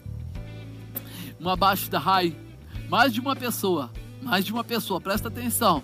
Uma 1.39 1.57
baixa 1.57 1.91
da 1.91 1.99
rai. 1.99 2.35
Mais 2.89 3.13
de 3.13 3.21
uma 3.21 3.35
pessoa, 3.35 3.91
mais 4.23 4.45
de 4.45 4.53
uma 4.53 4.65
pessoa, 4.65 5.01
presta 5.01 5.29
atenção. 5.29 5.83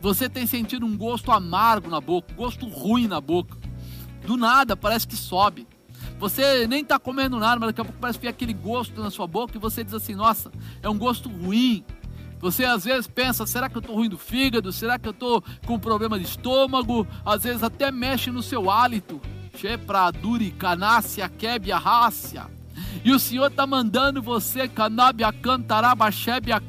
Você 0.00 0.28
tem 0.28 0.46
sentido 0.46 0.86
um 0.86 0.96
gosto 0.96 1.30
amargo 1.32 1.90
na 1.90 2.00
boca, 2.00 2.32
um 2.32 2.36
gosto 2.36 2.66
ruim 2.68 3.06
na 3.06 3.20
boca. 3.20 3.58
Do 4.24 4.36
nada, 4.36 4.74
parece 4.76 5.06
que 5.06 5.16
sobe. 5.16 5.66
Você 6.24 6.66
nem 6.66 6.80
está 6.80 6.98
comendo 6.98 7.38
nada, 7.38 7.60
mas 7.60 7.68
daqui 7.68 7.82
a 7.82 7.84
pouco 7.84 8.00
parece 8.00 8.18
que 8.18 8.26
aquele 8.26 8.54
gosto 8.54 8.98
na 8.98 9.10
sua 9.10 9.26
boca 9.26 9.58
e 9.58 9.60
você 9.60 9.84
diz 9.84 9.92
assim: 9.92 10.14
nossa, 10.14 10.50
é 10.82 10.88
um 10.88 10.96
gosto 10.96 11.28
ruim. 11.28 11.84
Você 12.40 12.64
às 12.64 12.86
vezes 12.86 13.06
pensa: 13.06 13.46
será 13.46 13.68
que 13.68 13.76
eu 13.76 13.80
estou 13.80 13.94
ruim 13.94 14.08
do 14.08 14.16
fígado? 14.16 14.72
Será 14.72 14.98
que 14.98 15.06
eu 15.06 15.10
estou 15.10 15.44
com 15.66 15.78
problema 15.78 16.18
de 16.18 16.24
estômago? 16.24 17.06
Às 17.26 17.42
vezes 17.42 17.62
até 17.62 17.92
mexe 17.92 18.30
no 18.30 18.42
seu 18.42 18.70
hálito. 18.70 19.20
Shepra, 19.54 20.10
duri, 20.10 20.50
canácia, 20.50 21.28
quebia, 21.28 21.76
rácia. 21.76 22.46
E 23.02 23.12
o 23.12 23.18
Senhor 23.18 23.46
está 23.46 23.66
mandando 23.66 24.22
você, 24.22 24.68
Canabia 24.68 25.32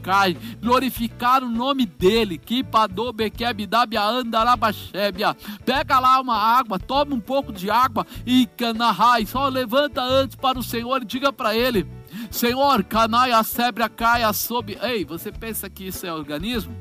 Cai, 0.01 0.37
glorificar 0.61 1.43
o 1.43 1.49
nome 1.49 1.85
dele. 1.85 2.37
Kipadobe 2.37 3.29
Kebidabia 3.29 4.01
Andarabashebia. 4.01 5.35
Pega 5.65 5.99
lá 5.99 6.19
uma 6.19 6.37
água, 6.37 6.79
toma 6.79 7.15
um 7.15 7.19
pouco 7.19 7.51
de 7.51 7.69
água 7.69 8.05
e 8.25 8.45
Canahai. 8.57 9.25
Só 9.25 9.47
levanta 9.47 10.01
antes 10.01 10.35
para 10.35 10.57
o 10.57 10.63
Senhor 10.63 11.01
e 11.01 11.05
diga 11.05 11.31
para 11.31 11.55
ele: 11.55 11.87
Senhor, 12.31 12.83
Canaia 12.83 13.43
Sebra 13.43 13.89
caia 13.89 14.31
sob. 14.33 14.77
Ei, 14.81 15.05
você 15.05 15.31
pensa 15.31 15.69
que 15.69 15.87
isso 15.87 16.05
é 16.05 16.13
organismo? 16.13 16.75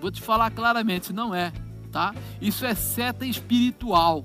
Vou 0.00 0.10
te 0.10 0.20
falar 0.20 0.50
claramente, 0.50 1.12
não 1.12 1.34
é, 1.34 1.52
tá? 1.90 2.14
Isso 2.40 2.64
é 2.66 2.74
seta 2.74 3.24
espiritual. 3.24 4.24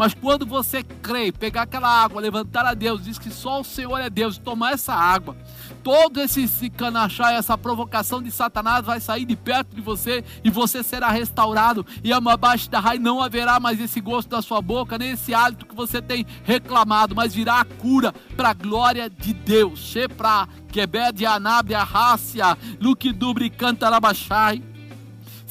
Mas 0.00 0.14
quando 0.14 0.46
você 0.46 0.82
crê, 0.82 1.30
pegar 1.30 1.64
aquela 1.64 1.86
água, 1.86 2.22
levantar 2.22 2.64
a 2.64 2.72
Deus, 2.72 3.04
diz 3.04 3.18
que 3.18 3.28
só 3.28 3.60
o 3.60 3.64
Senhor 3.64 3.98
é 3.98 4.08
Deus, 4.08 4.38
tomar 4.38 4.72
essa 4.72 4.94
água, 4.94 5.36
todo 5.82 6.18
esse 6.22 6.70
canachá, 6.70 7.34
essa 7.34 7.58
provocação 7.58 8.22
de 8.22 8.30
Satanás 8.30 8.82
vai 8.82 8.98
sair 8.98 9.26
de 9.26 9.36
perto 9.36 9.76
de 9.76 9.82
você 9.82 10.24
e 10.42 10.48
você 10.48 10.82
será 10.82 11.10
restaurado. 11.10 11.84
E 12.02 12.14
abaixo 12.14 12.70
da 12.70 12.80
rai 12.80 12.98
não 12.98 13.20
haverá 13.20 13.60
mais 13.60 13.78
esse 13.78 14.00
gosto 14.00 14.30
da 14.30 14.40
sua 14.40 14.62
boca, 14.62 14.96
nem 14.96 15.10
esse 15.10 15.34
hálito 15.34 15.66
que 15.66 15.74
você 15.74 16.00
tem 16.00 16.24
reclamado, 16.44 17.14
mas 17.14 17.34
virá 17.34 17.60
a 17.60 17.64
cura 17.66 18.14
para 18.34 18.48
a 18.48 18.54
glória 18.54 19.10
de 19.10 19.34
Deus. 19.34 19.80
Shepra, 19.80 20.48
Quebed, 20.72 21.26
Anábia, 21.26 21.82
Rácia, 21.82 22.56
Luque, 22.80 23.12
Dubre, 23.12 23.50
Cantarabachai. 23.50 24.69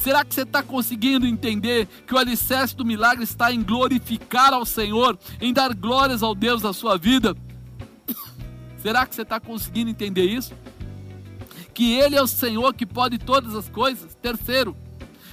Será 0.00 0.24
que 0.24 0.34
você 0.34 0.42
está 0.42 0.62
conseguindo 0.62 1.26
entender 1.26 1.86
que 2.06 2.14
o 2.14 2.18
alicerce 2.18 2.74
do 2.74 2.86
milagre 2.86 3.22
está 3.22 3.52
em 3.52 3.62
glorificar 3.62 4.54
ao 4.54 4.64
Senhor, 4.64 5.18
em 5.38 5.52
dar 5.52 5.74
glórias 5.74 6.22
ao 6.22 6.34
Deus 6.34 6.62
da 6.62 6.72
sua 6.72 6.96
vida? 6.96 7.36
Será 8.78 9.04
que 9.04 9.14
você 9.14 9.20
está 9.20 9.38
conseguindo 9.38 9.90
entender 9.90 10.24
isso? 10.24 10.54
Que 11.74 11.92
Ele 11.92 12.16
é 12.16 12.22
o 12.22 12.26
Senhor 12.26 12.72
que 12.72 12.86
pode 12.86 13.18
todas 13.18 13.54
as 13.54 13.68
coisas. 13.68 14.14
Terceiro, 14.14 14.74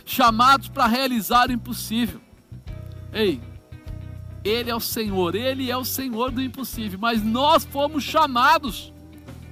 chamados 0.05 0.67
para 0.67 0.85
realizar 0.85 1.47
o 1.47 1.53
impossível. 1.53 2.19
Ei, 3.13 3.39
Ele 4.43 4.69
é 4.69 4.75
o 4.75 4.81
Senhor, 4.81 5.33
Ele 5.33 5.71
é 5.71 5.77
o 5.77 5.85
Senhor 5.85 6.29
do 6.29 6.41
impossível, 6.41 6.99
mas 6.99 7.23
nós 7.23 7.63
fomos 7.63 8.03
chamados 8.03 8.91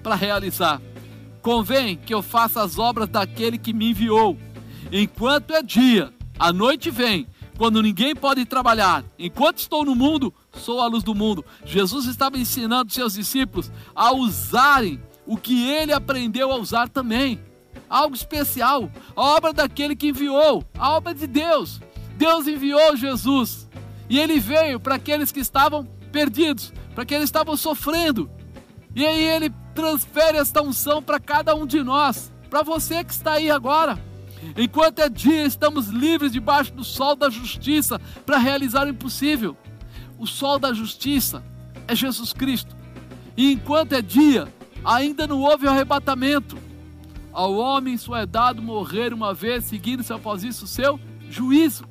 para 0.04 0.16
realizar. 0.16 0.82
Convém 1.42 1.96
que 1.96 2.14
eu 2.14 2.22
faça 2.22 2.62
as 2.62 2.78
obras 2.78 3.08
daquele 3.08 3.58
que 3.58 3.72
me 3.72 3.92
enviou. 3.92 4.38
Enquanto 4.92 5.52
é 5.52 5.64
dia, 5.64 6.14
a 6.38 6.54
noite 6.54 6.92
vem, 6.92 7.28
quando 7.58 7.82
ninguém 7.82 8.16
pode 8.16 8.46
trabalhar. 8.46 9.04
Enquanto 9.18 9.60
estou 9.60 9.86
no 9.86 9.96
mundo, 9.96 10.34
sou 10.54 10.82
a 10.82 10.88
luz 10.88 11.04
do 11.04 11.16
mundo. 11.16 11.44
Jesus 11.66 12.06
estava 12.06 12.38
ensinando 12.38 12.92
seus 12.92 13.14
discípulos 13.14 13.72
a 13.96 14.12
usarem 14.14 15.02
o 15.26 15.38
que 15.38 15.70
ele 15.70 15.94
aprendeu 15.94 16.52
a 16.52 16.58
usar 16.58 16.90
também. 16.90 17.40
Algo 17.90 18.16
especial, 18.16 18.92
a 19.16 19.22
obra 19.22 19.54
daquele 19.54 19.96
que 19.96 20.10
enviou, 20.10 20.64
a 20.78 20.92
obra 20.92 21.14
de 21.14 21.28
Deus. 21.28 21.80
Deus 22.18 22.48
enviou 22.48 22.96
Jesus 22.96 23.68
e 24.10 24.20
ele 24.20 24.40
veio 24.40 24.80
para 24.80 24.96
aqueles 24.96 25.32
que 25.32 25.40
estavam 25.40 25.86
perdidos, 26.12 26.74
para 26.94 27.04
aqueles 27.04 27.24
que 27.24 27.38
estavam 27.38 27.58
sofrendo. 27.58 28.30
E 28.96 29.06
aí 29.06 29.24
ele 29.24 29.54
transfere 29.74 30.38
esta 30.38 30.62
unção 30.62 31.02
para 31.02 31.20
cada 31.20 31.54
um 31.56 31.66
de 31.66 31.84
nós, 31.84 32.32
para 32.50 32.64
você 32.64 33.04
que 33.04 33.12
está 33.12 33.34
aí 33.34 33.52
agora. 33.52 34.00
Enquanto 34.58 35.00
é 35.00 35.10
dia, 35.10 35.44
estamos 35.44 35.88
livres 35.88 36.32
debaixo 36.32 36.74
do 36.74 36.84
sol 36.84 37.16
da 37.16 37.30
justiça 37.30 38.00
para 38.26 38.38
realizar 38.38 38.86
o 38.86 38.90
impossível. 38.90 39.56
O 40.18 40.26
sol 40.26 40.60
da 40.60 40.74
justiça 40.74 41.44
é 41.88 41.96
Jesus 41.96 42.34
Cristo. 42.34 42.76
E 43.38 43.52
enquanto 43.52 43.94
é 43.94 44.02
dia, 44.02 44.48
ainda 44.84 45.28
não 45.28 45.42
houve 45.42 45.68
arrebatamento. 45.68 46.58
Ao 47.34 47.54
homem 47.54 47.98
só 47.98 48.16
é 48.16 48.26
dado 48.26 48.62
morrer 48.62 49.14
uma 49.14 49.34
vez, 49.34 49.66
seguindo-se 49.66 50.14
após 50.14 50.44
isso 50.44 50.66
o 50.66 50.68
seu 50.68 51.00
juízo. 51.30 51.86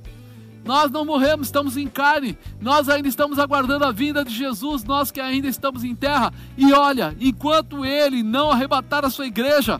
Nós 0.64 0.90
não 0.90 1.05
morremos, 1.05 1.48
estamos 1.48 1.76
em 1.76 1.86
carne. 1.86 2.38
Nós 2.59 2.88
ainda 2.88 3.07
estamos 3.07 3.38
aguardando 3.38 3.84
a 3.84 3.92
vinda 3.92 4.24
de 4.24 4.34
Jesus, 4.34 4.82
nós 4.82 5.11
que 5.11 5.20
ainda 5.20 5.46
estamos 5.46 5.84
em 5.84 5.94
terra. 5.94 6.32
E 6.57 6.72
olha, 6.72 7.14
enquanto 7.20 7.84
ele 7.84 8.22
não 8.22 8.50
arrebatar 8.50 9.05
a 9.05 9.11
sua 9.11 9.26
igreja, 9.26 9.78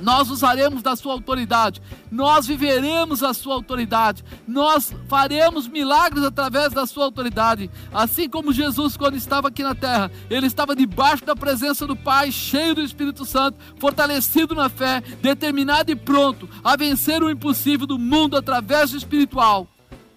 nós 0.00 0.30
usaremos 0.30 0.82
da 0.82 0.96
sua 0.96 1.12
autoridade, 1.12 1.80
nós 2.10 2.46
viveremos 2.46 3.22
a 3.22 3.32
sua 3.34 3.54
autoridade, 3.54 4.24
nós 4.46 4.94
faremos 5.08 5.68
milagres 5.68 6.24
através 6.24 6.72
da 6.72 6.86
sua 6.86 7.04
autoridade. 7.04 7.70
Assim 7.92 8.28
como 8.28 8.52
Jesus, 8.52 8.96
quando 8.96 9.16
estava 9.16 9.48
aqui 9.48 9.62
na 9.62 9.74
terra, 9.74 10.10
ele 10.28 10.46
estava 10.46 10.74
debaixo 10.74 11.24
da 11.24 11.36
presença 11.36 11.86
do 11.86 11.96
Pai, 11.96 12.32
cheio 12.32 12.74
do 12.74 12.82
Espírito 12.82 13.24
Santo, 13.24 13.58
fortalecido 13.78 14.54
na 14.54 14.68
fé, 14.68 15.00
determinado 15.20 15.90
e 15.90 15.96
pronto 15.96 16.48
a 16.64 16.76
vencer 16.76 17.22
o 17.22 17.30
impossível 17.30 17.86
do 17.86 17.98
mundo 17.98 18.36
através 18.36 18.90
do 18.90 18.96
espiritual. 18.96 19.68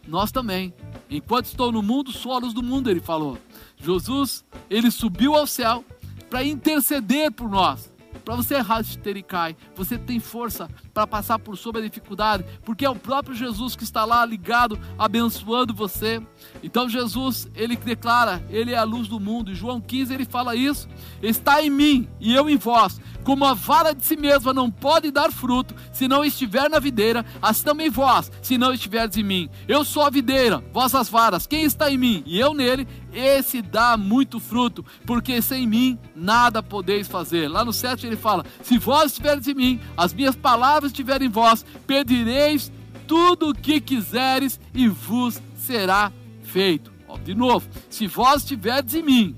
Nós 0.07 0.31
também, 0.31 0.73
enquanto 1.09 1.45
estou 1.45 1.71
no 1.71 1.81
mundo, 1.81 2.11
sou 2.11 2.33
a 2.33 2.39
luz 2.39 2.53
do 2.53 2.63
mundo, 2.63 2.89
ele 2.89 2.99
falou. 2.99 3.37
Jesus, 3.77 4.43
ele 4.69 4.91
subiu 4.91 5.35
ao 5.35 5.47
céu 5.47 5.83
para 6.29 6.43
interceder 6.43 7.31
por 7.31 7.49
nós 7.49 7.92
para 8.23 8.35
você 8.35 8.57
rasteira 8.57 9.19
e 9.19 9.23
cai, 9.23 9.55
você 9.75 9.97
tem 9.97 10.19
força 10.19 10.69
para 10.93 11.07
passar 11.07 11.39
por 11.39 11.57
sobre 11.57 11.81
a 11.81 11.83
dificuldade, 11.83 12.45
porque 12.63 12.85
é 12.85 12.89
o 12.89 12.95
próprio 12.95 13.35
Jesus 13.35 13.75
que 13.75 13.83
está 13.83 14.05
lá 14.05 14.25
ligado, 14.25 14.79
abençoando 14.97 15.73
você. 15.73 16.21
Então 16.61 16.89
Jesus, 16.89 17.49
ele 17.55 17.75
declara, 17.75 18.45
ele 18.49 18.71
é 18.71 18.77
a 18.77 18.83
luz 18.83 19.07
do 19.07 19.19
mundo. 19.19 19.51
Em 19.51 19.55
João 19.55 19.81
15 19.81 20.13
ele 20.13 20.25
fala 20.25 20.55
isso: 20.55 20.87
está 21.21 21.61
em 21.61 21.69
mim 21.69 22.07
e 22.19 22.33
eu 22.33 22.49
em 22.49 22.57
vós. 22.57 22.99
Como 23.23 23.45
a 23.45 23.53
vara 23.53 23.93
de 23.93 24.05
si 24.05 24.17
mesma 24.17 24.53
não 24.53 24.69
pode 24.69 25.09
dar 25.09 25.31
fruto 25.31 25.73
se 25.93 26.09
não 26.09 26.25
estiver 26.25 26.69
na 26.69 26.77
videira, 26.77 27.25
assim 27.41 27.63
também 27.63 27.89
vós, 27.89 28.29
se 28.41 28.57
não 28.57 28.73
estiverdes 28.73 29.17
em 29.17 29.23
mim. 29.23 29.49
Eu 29.65 29.85
sou 29.85 30.03
a 30.03 30.09
videira, 30.09 30.61
vós 30.73 30.93
as 30.93 31.07
varas. 31.07 31.47
Quem 31.47 31.63
está 31.63 31.89
em 31.89 31.97
mim 31.97 32.23
e 32.25 32.37
eu 32.37 32.53
nele, 32.53 32.85
esse 33.13 33.61
dá 33.61 33.95
muito 33.95 34.39
fruto, 34.39 34.85
porque 35.05 35.41
sem 35.41 35.67
mim 35.67 35.99
nada 36.15 36.63
podeis 36.63 37.07
fazer. 37.07 37.47
Lá 37.47 37.63
no 37.63 37.73
7 37.73 38.07
ele 38.07 38.15
fala: 38.15 38.45
Se 38.61 38.77
vós 38.77 39.11
estiverdes 39.11 39.47
em 39.47 39.53
mim, 39.53 39.79
as 39.95 40.13
minhas 40.13 40.35
palavras 40.35 40.91
estiverem 40.91 41.27
em 41.27 41.31
vós, 41.31 41.65
pedireis 41.85 42.71
tudo 43.07 43.49
o 43.49 43.53
que 43.53 43.79
quiseres 43.79 44.59
e 44.73 44.87
vos 44.87 45.41
será 45.55 46.11
feito. 46.43 46.91
Ó, 47.07 47.17
de 47.17 47.35
novo, 47.35 47.67
se 47.89 48.07
vós 48.07 48.41
estiverdes 48.41 48.95
em 48.95 49.03
mim 49.03 49.35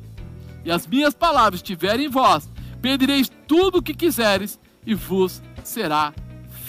e 0.63 0.71
as 0.71 0.87
minhas 0.87 1.13
palavras 1.13 1.59
estiverem 1.59 2.07
em 2.07 2.09
vós, 2.09 2.49
pedireis 2.81 3.31
tudo 3.47 3.79
o 3.79 3.81
que 3.81 3.93
quiseres 3.93 4.59
e 4.85 4.93
vos 4.93 5.41
será 5.63 6.13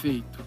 feito. 0.00 0.44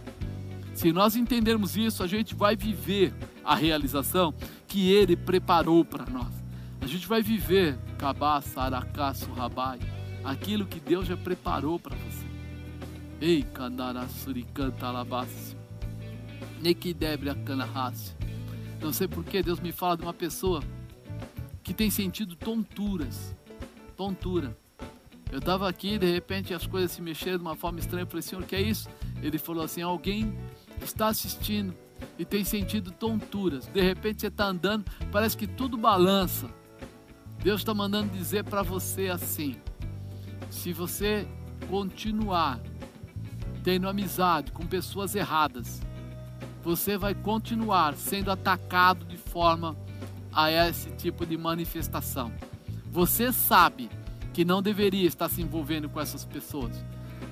Se 0.74 0.94
nós 0.94 1.16
entendermos 1.16 1.76
isso, 1.76 2.04
a 2.04 2.08
gente 2.08 2.34
vai 2.34 2.56
viver 2.56 3.14
a 3.44 3.56
realização 3.56 4.34
que 4.68 4.92
Ele 4.92 5.16
preparou 5.16 5.84
para 5.84 6.06
nós. 6.06 6.39
A 6.82 6.88
gente 6.88 7.08
vai 7.08 7.22
viver 7.22 7.78
Kabá, 7.98 8.42
Saracá, 8.42 9.14
Rabai, 9.36 9.80
aquilo 10.24 10.66
que 10.66 10.80
Deus 10.80 11.08
já 11.08 11.18
preparou 11.18 11.80
para 11.80 11.96
você. 11.96 12.26
Ei, 13.22 13.44
Kandarassuricanta 13.44 14.88
Alabassi, 14.88 15.58
Nekidebra 16.62 17.36
Kanahassi. 17.36 18.16
Não 18.82 18.94
sei 18.94 19.08
porquê, 19.08 19.44
Deus 19.44 19.60
me 19.60 19.72
fala 19.72 19.98
de 19.98 20.04
uma 20.04 20.14
pessoa 20.14 20.64
que 21.62 21.74
tem 21.74 21.90
sentido 21.90 22.36
tonturas. 22.36 23.36
Tontura. 23.98 24.58
Eu 25.32 25.40
estava 25.40 25.70
aqui, 25.70 26.00
de 26.00 26.10
repente 26.12 26.54
as 26.54 26.66
coisas 26.66 26.92
se 26.92 27.02
mexeram 27.02 27.38
de 27.38 27.44
uma 27.44 27.56
forma 27.56 27.80
estranha. 27.80 28.04
Eu 28.04 28.08
falei, 28.08 28.22
Senhor, 28.22 28.42
o 28.42 28.48
que 28.48 28.56
é 28.56 28.62
isso? 28.62 28.90
Ele 29.22 29.38
falou 29.38 29.64
assim: 29.64 29.82
alguém 29.82 30.34
está 30.82 31.10
assistindo 31.10 31.76
e 32.18 32.26
tem 32.26 32.44
sentido 32.44 32.92
tonturas. 32.92 33.68
De 33.68 33.82
repente 33.82 34.22
você 34.22 34.28
está 34.28 34.46
andando, 34.46 34.86
parece 35.12 35.38
que 35.38 35.46
tudo 35.46 35.78
balança. 35.78 36.50
Deus 37.42 37.62
está 37.62 37.74
mandando 37.74 38.16
dizer 38.16 38.44
para 38.44 38.62
você 38.62 39.08
assim: 39.08 39.56
se 40.50 40.74
você 40.74 41.28
continuar 41.70 42.60
tendo 43.64 43.88
amizade 43.88 44.52
com 44.52 44.66
pessoas 44.66 45.16
erradas, 45.16 45.82
você 46.64 46.98
vai 46.98 47.14
continuar 47.14 47.96
sendo 47.96 48.32
atacado 48.32 49.06
de 49.06 49.18
forma 49.18 49.78
a 50.34 50.52
esse 50.52 50.90
tipo 50.92 51.26
de 51.26 51.38
manifestação. 51.38 52.32
Você 52.92 53.32
sabe 53.32 53.90
que 54.34 54.44
não 54.44 54.62
deveria 54.62 55.08
estar 55.08 55.30
se 55.30 55.42
envolvendo 55.42 55.90
com 55.90 56.00
essas 56.00 56.26
pessoas, 56.26 56.84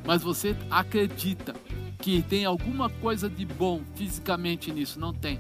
mas 0.06 0.24
você 0.24 0.56
acredita 0.70 1.54
que 2.00 2.22
tem 2.22 2.46
alguma 2.46 2.90
coisa 2.90 3.30
de 3.30 3.46
bom 3.46 3.82
fisicamente 3.96 4.72
nisso, 4.72 5.00
não 5.00 5.14
tem. 5.14 5.40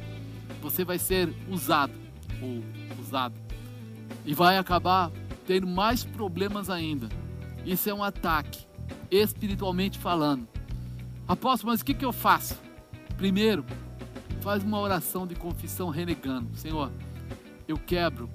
Você 0.61 0.84
vai 0.84 0.99
ser 0.99 1.34
usado 1.49 1.93
ou 2.41 2.61
usado 2.99 3.47
e 4.26 4.34
vai 4.34 4.58
acabar 4.58 5.12
tendo 5.45 5.68
mais 5.68 6.03
problemas 6.03 6.70
ainda. 6.70 7.08
Isso 7.66 7.89
é 7.89 7.93
um 7.93 8.03
ataque, 8.03 8.66
espiritualmente 9.10 9.97
falando. 9.97 10.47
Apóstolo, 11.28 11.72
mas 11.72 11.82
o 11.82 11.86
que, 11.86 11.93
que 11.93 12.05
eu 12.05 12.14
faço? 12.14 12.60
Primeiro, 13.18 13.66
faz 14.41 14.64
uma 14.64 14.80
oração 14.80 15.28
de 15.28 15.36
confissão 15.36 15.89
renegando: 15.89 16.55
Senhor, 16.55 16.91
eu 17.68 17.78
quebro, 17.78 18.30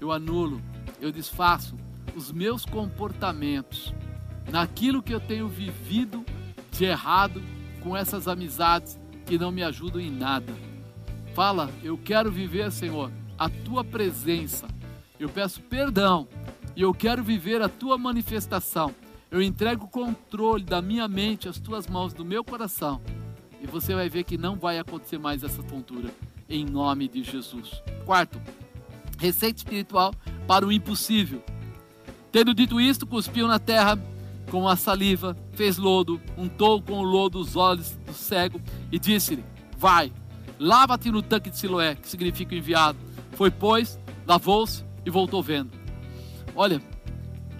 eu 0.00 0.12
anulo, 0.12 0.60
eu 1.00 1.10
desfaço 1.10 1.76
os 2.14 2.30
meus 2.30 2.64
comportamentos, 2.64 3.94
naquilo 4.50 5.02
que 5.02 5.12
eu 5.14 5.20
tenho 5.20 5.48
vivido 5.48 6.24
de 6.70 6.84
errado 6.84 7.42
com 7.80 7.96
essas 7.96 8.28
amizades 8.28 8.98
que 9.26 9.38
não 9.38 9.50
me 9.50 9.62
ajudam 9.62 10.00
em 10.00 10.10
nada. 10.10 10.52
Fala, 11.34 11.70
eu 11.82 11.98
quero 11.98 12.30
viver, 12.30 12.70
Senhor, 12.70 13.10
a 13.38 13.48
tua 13.48 13.82
presença. 13.82 14.66
Eu 15.18 15.28
peço 15.28 15.60
perdão 15.62 16.26
e 16.74 16.82
eu 16.82 16.92
quero 16.92 17.22
viver 17.22 17.62
a 17.62 17.68
tua 17.68 17.96
manifestação. 17.96 18.92
Eu 19.30 19.40
entrego 19.40 19.84
o 19.84 19.88
controle 19.88 20.64
da 20.64 20.82
minha 20.82 21.06
mente 21.06 21.48
às 21.48 21.58
tuas 21.58 21.86
mãos, 21.86 22.12
do 22.12 22.24
meu 22.24 22.42
coração. 22.42 23.00
E 23.62 23.66
você 23.66 23.94
vai 23.94 24.08
ver 24.08 24.24
que 24.24 24.36
não 24.36 24.56
vai 24.56 24.78
acontecer 24.78 25.18
mais 25.18 25.44
essa 25.44 25.62
tontura, 25.62 26.10
em 26.48 26.64
nome 26.64 27.06
de 27.08 27.22
Jesus. 27.22 27.80
Quarto, 28.04 28.40
receita 29.16 29.58
espiritual 29.58 30.12
para 30.48 30.66
o 30.66 30.72
impossível. 30.72 31.42
Tendo 32.32 32.52
dito 32.52 32.80
isto, 32.80 33.06
cuspiu 33.06 33.46
na 33.46 33.60
terra 33.60 33.96
com 34.50 34.68
a 34.68 34.74
saliva, 34.74 35.36
fez 35.52 35.78
lodo, 35.78 36.20
untou 36.36 36.82
com 36.82 36.98
o 36.98 37.04
lodo 37.04 37.38
os 37.38 37.54
olhos 37.54 37.96
do 38.04 38.12
cego 38.12 38.60
e 38.90 38.98
disse-lhe: 38.98 39.44
Vai, 39.78 40.12
lava-te 40.58 41.10
no 41.10 41.22
tanque 41.22 41.50
de 41.50 41.58
Siloé, 41.58 41.94
que 41.94 42.08
significa 42.08 42.54
enviado. 42.54 42.98
Foi, 43.32 43.50
pois, 43.50 43.98
lavou-se 44.26 44.84
e 45.04 45.10
voltou 45.10 45.42
vendo. 45.42 45.70
Olha, 46.54 46.80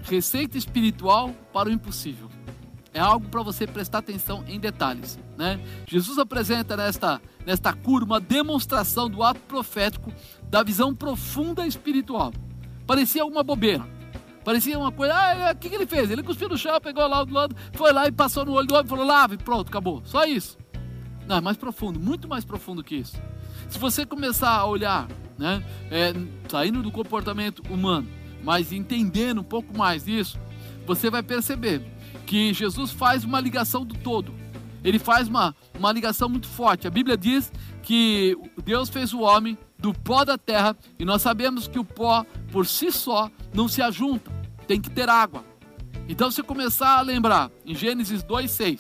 receita 0.03 0.57
espiritual 0.57 1.31
para 1.53 1.69
o 1.69 1.73
impossível. 1.73 2.29
É 2.93 3.01
algo 3.01 3.29
para 3.29 3.43
você 3.43 3.67
prestar 3.67 3.99
atenção 3.99 4.45
em 4.47 4.61
detalhes. 4.61 5.19
Né? 5.37 5.59
Jesus 5.89 6.19
apresenta 6.19 6.77
nesta, 6.77 7.21
nesta 7.45 7.73
cura 7.73 8.05
uma 8.05 8.21
demonstração 8.21 9.11
do 9.11 9.23
ato 9.23 9.41
profético 9.41 10.13
da 10.45 10.63
visão 10.63 10.95
profunda 10.95 11.67
espiritual. 11.67 12.33
Parecia 12.87 13.25
uma 13.25 13.43
bobeira, 13.43 13.85
Parecia 14.45 14.79
uma 14.79 14.93
coisa, 14.93 15.15
ah, 15.15 15.37
o 15.37 15.43
é, 15.49 15.55
que, 15.55 15.71
que 15.71 15.75
ele 15.75 15.87
fez? 15.87 16.11
Ele 16.11 16.23
cuspiu 16.23 16.51
no 16.51 16.59
chão, 16.59 16.79
pegou 16.79 17.07
lá 17.09 17.25
do 17.25 17.33
lado, 17.33 17.57
foi 17.73 17.93
lá 17.93 18.07
e 18.07 18.13
passou 18.13 18.45
no 18.45 18.53
olho 18.53 18.67
do 18.67 18.75
homem, 18.75 18.87
falou, 18.87 19.07
lave, 19.07 19.39
pronto, 19.39 19.69
acabou. 19.69 20.03
Só 20.05 20.27
isso. 20.27 20.59
Não, 21.27 21.39
é 21.39 21.41
mais 21.41 21.57
profundo, 21.57 21.99
muito 21.99 22.29
mais 22.29 22.45
profundo 22.45 22.85
que 22.85 22.97
isso. 22.97 23.17
Se 23.75 23.79
você 23.81 24.07
começar 24.07 24.51
a 24.51 24.65
olhar 24.65 25.09
né? 25.37 25.65
É, 25.91 26.13
saindo 26.49 26.81
do 26.81 26.93
comportamento 26.93 27.61
humano, 27.69 28.09
mas 28.41 28.73
entendendo 28.73 29.41
um 29.41 29.45
pouco 29.45 29.77
mais 29.77 30.05
disso, 30.05 30.39
você 30.87 31.11
vai 31.11 31.25
perceber 31.25 31.83
que 32.25 32.55
Jesus 32.55 32.93
faz 32.93 33.25
uma 33.25 33.41
ligação 33.41 33.85
do 33.85 33.97
todo. 33.97 34.33
Ele 34.85 35.01
faz 35.01 35.27
uma, 35.27 35.57
uma 35.77 35.91
ligação 35.91 36.29
muito 36.29 36.47
forte. 36.47 36.87
A 36.87 36.91
Bíblia 36.91 37.17
diz 37.17 37.51
que 37.83 38.39
Deus 38.65 38.89
fez 38.89 39.13
o 39.13 39.23
homem 39.23 39.59
do 39.77 39.93
pó 39.93 40.25
da 40.25 40.39
terra 40.39 40.77
e 40.97 41.05
nós 41.05 41.21
sabemos 41.21 41.67
que 41.67 41.81
o 41.81 41.85
pó 41.85 42.25
por 42.53 42.69
si 42.69 42.93
só 42.93 43.29
não 43.53 43.67
se 43.67 43.83
ajunta, 43.83 44.31
tem 44.69 44.81
que 44.81 44.89
ter 44.89 45.09
água. 45.09 45.45
Então, 46.09 46.31
se 46.31 46.45
começar 46.45 46.99
a 46.99 47.03
lembrar, 47.03 47.51
em 47.67 47.75
Gênesis 47.75 48.23
2,6, 48.23 48.79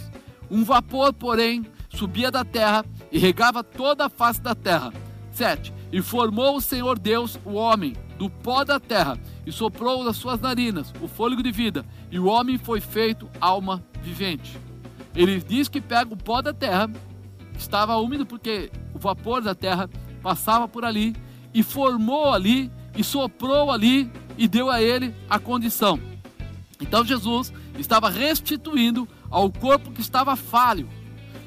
um 0.49 0.62
vapor, 0.62 1.12
porém, 1.12 1.66
subia 1.95 2.30
da 2.30 2.45
terra 2.45 2.84
e 3.11 3.18
regava 3.18 3.62
toda 3.62 4.07
a 4.07 4.11
face 4.11 4.40
da 4.40 4.55
terra. 4.55 4.92
7. 5.32 5.72
E 5.92 6.03
formou 6.03 6.57
o 6.57 6.61
Senhor 6.61 6.99
Deus 6.99 7.38
o 7.45 7.55
homem 7.55 7.95
do 8.18 8.30
pó 8.30 8.64
da 8.64 8.78
terra 8.78 9.18
e 9.47 9.53
soprou 9.53 10.05
das 10.05 10.16
suas 10.16 10.40
narinas 10.40 10.92
o 11.01 11.09
fôlego 11.09 11.42
de 11.42 11.51
vida, 11.51 11.84
e 12.11 12.18
o 12.18 12.26
homem 12.26 12.57
foi 12.57 12.80
feito 12.80 13.28
alma 13.40 13.82
vivente. 14.03 14.57
Ele 15.14 15.40
diz 15.40 15.68
que 15.68 15.80
pega 15.80 16.12
o 16.12 16.16
pó 16.16 16.40
da 16.40 16.53
terra, 16.53 16.88
que 17.53 17.61
estava 17.61 17.97
úmido 17.97 18.24
porque 18.24 18.70
o 18.92 18.99
vapor 18.99 19.40
da 19.40 19.55
terra 19.55 19.88
passava 20.22 20.68
por 20.68 20.84
ali, 20.84 21.14
e 21.53 21.62
formou 21.62 22.32
ali, 22.32 22.70
e 22.97 23.03
soprou 23.05 23.70
ali, 23.70 24.11
e 24.38 24.49
deu 24.49 24.70
a 24.70 24.80
ele 24.80 25.14
a 25.28 25.38
condição 25.38 26.01
então 26.80 27.05
Jesus 27.05 27.53
estava 27.78 28.11
restituindo 28.11 29.09
ao 29.30 29.51
corpo 29.51 29.90
que 29.90 30.01
estava 30.01 30.36
falho. 30.36 30.88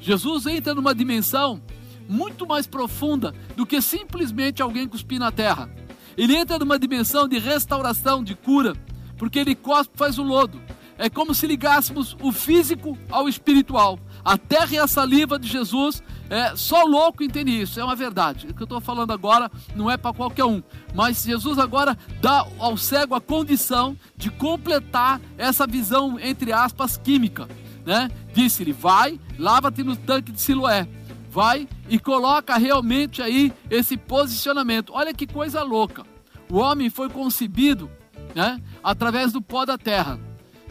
Jesus 0.00 0.46
entra 0.46 0.74
numa 0.74 0.94
dimensão 0.94 1.60
muito 2.08 2.46
mais 2.46 2.66
profunda 2.66 3.34
do 3.54 3.66
que 3.66 3.82
simplesmente 3.82 4.62
alguém 4.62 4.88
cuspir 4.88 5.18
na 5.18 5.30
terra. 5.30 5.70
Ele 6.16 6.34
entra 6.34 6.58
numa 6.58 6.78
dimensão 6.78 7.28
de 7.28 7.38
restauração, 7.38 8.24
de 8.24 8.34
cura, 8.34 8.74
porque 9.16 9.38
ele 9.38 9.54
cospe 9.54 9.96
faz 9.96 10.18
o 10.18 10.22
lodo. 10.22 10.60
É 10.96 11.08
como 11.08 11.32
se 11.32 11.46
ligássemos 11.46 12.16
o 12.20 12.32
físico 12.32 12.98
ao 13.08 13.28
espiritual. 13.28 14.00
A 14.24 14.36
terra 14.36 14.72
e 14.72 14.78
a 14.78 14.88
saliva 14.88 15.38
de 15.38 15.46
Jesus 15.46 16.02
é, 16.28 16.56
só 16.56 16.82
louco 16.82 17.22
entende 17.22 17.52
isso, 17.62 17.78
é 17.78 17.84
uma 17.84 17.94
verdade. 17.94 18.48
O 18.48 18.54
que 18.54 18.62
eu 18.62 18.64
estou 18.64 18.80
falando 18.80 19.12
agora 19.12 19.50
não 19.76 19.90
é 19.90 19.96
para 19.96 20.12
qualquer 20.12 20.44
um. 20.44 20.62
Mas 20.94 21.22
Jesus 21.22 21.58
agora 21.58 21.96
dá 22.20 22.44
ao 22.58 22.76
cego 22.76 23.14
a 23.14 23.20
condição 23.20 23.96
de 24.16 24.28
completar 24.30 25.20
essa 25.38 25.66
visão, 25.66 26.18
entre 26.20 26.52
aspas, 26.52 26.96
química. 26.96 27.48
Né? 27.88 28.10
Disse-lhe: 28.34 28.70
vai, 28.70 29.18
lava-te 29.38 29.82
no 29.82 29.96
tanque 29.96 30.30
de 30.30 30.38
Siloé. 30.38 30.86
Vai 31.30 31.66
e 31.88 31.98
coloca 31.98 32.54
realmente 32.58 33.22
aí 33.22 33.50
esse 33.70 33.96
posicionamento. 33.96 34.92
Olha 34.92 35.14
que 35.14 35.26
coisa 35.26 35.62
louca. 35.62 36.04
O 36.50 36.58
homem 36.58 36.90
foi 36.90 37.08
concebido 37.08 37.90
né, 38.34 38.60
através 38.84 39.32
do 39.32 39.40
pó 39.40 39.64
da 39.64 39.78
terra. 39.78 40.20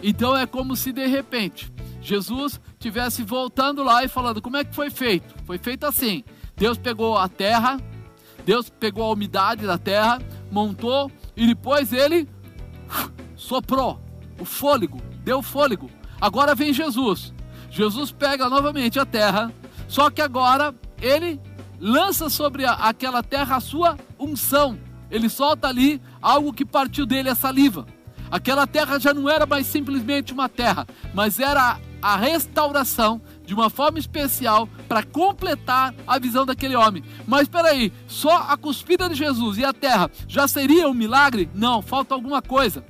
Então 0.03 0.37
é 0.37 0.45
como 0.45 0.75
se 0.75 0.91
de 0.91 1.07
repente 1.07 1.73
Jesus 2.01 2.61
tivesse 2.77 3.23
voltando 3.23 3.81
lá 3.81 4.03
e 4.03 4.07
falando: 4.07 4.39
como 4.39 4.57
é 4.57 4.63
que 4.63 4.75
foi 4.75 4.91
feito? 4.91 5.33
Foi 5.43 5.57
feito 5.57 5.87
assim: 5.87 6.23
Deus 6.55 6.77
pegou 6.77 7.17
a 7.17 7.27
terra, 7.27 7.79
Deus 8.45 8.69
pegou 8.69 9.05
a 9.05 9.13
umidade 9.13 9.65
da 9.65 9.79
terra, 9.79 10.21
montou 10.51 11.11
e 11.35 11.47
depois 11.47 11.91
ele 11.91 12.29
soprou 13.35 13.99
o 14.39 14.45
fôlego, 14.45 15.01
deu 15.23 15.41
fôlego. 15.41 15.96
Agora 16.19 16.55
vem 16.55 16.73
Jesus. 16.73 17.33
Jesus 17.69 18.11
pega 18.11 18.49
novamente 18.49 18.99
a 18.99 19.05
terra, 19.05 19.51
só 19.87 20.09
que 20.09 20.21
agora 20.21 20.73
ele 21.01 21.39
lança 21.79 22.29
sobre 22.29 22.65
aquela 22.65 23.21
terra 23.21 23.57
a 23.57 23.61
sua 23.61 23.97
unção. 24.19 24.79
Ele 25.09 25.29
solta 25.29 25.67
ali 25.67 26.01
algo 26.21 26.53
que 26.53 26.65
partiu 26.65 27.05
dele, 27.05 27.29
a 27.29 27.35
saliva. 27.35 27.85
Aquela 28.29 28.67
terra 28.67 28.99
já 28.99 29.13
não 29.13 29.29
era 29.29 29.45
mais 29.45 29.67
simplesmente 29.67 30.33
uma 30.33 30.49
terra, 30.49 30.85
mas 31.13 31.39
era 31.39 31.79
a 32.01 32.17
restauração 32.17 33.21
de 33.45 33.53
uma 33.53 33.69
forma 33.69 33.97
especial 33.97 34.67
para 34.87 35.03
completar 35.03 35.93
a 36.05 36.19
visão 36.19 36.45
daquele 36.45 36.75
homem. 36.75 37.03
Mas 37.25 37.43
espera 37.43 37.69
aí, 37.69 37.91
só 38.05 38.47
a 38.49 38.57
cuspida 38.57 39.07
de 39.07 39.15
Jesus 39.15 39.57
e 39.57 39.65
a 39.65 39.73
terra 39.73 40.11
já 40.27 40.47
seria 40.47 40.89
um 40.89 40.93
milagre? 40.93 41.49
Não, 41.53 41.81
falta 41.81 42.13
alguma 42.13 42.41
coisa. 42.41 42.83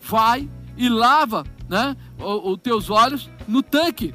Vai 0.00 0.48
e 0.76 0.88
lava, 0.88 1.44
né, 1.68 1.96
os 2.18 2.58
teus 2.58 2.90
olhos 2.90 3.30
no 3.46 3.62
tanque. 3.62 4.14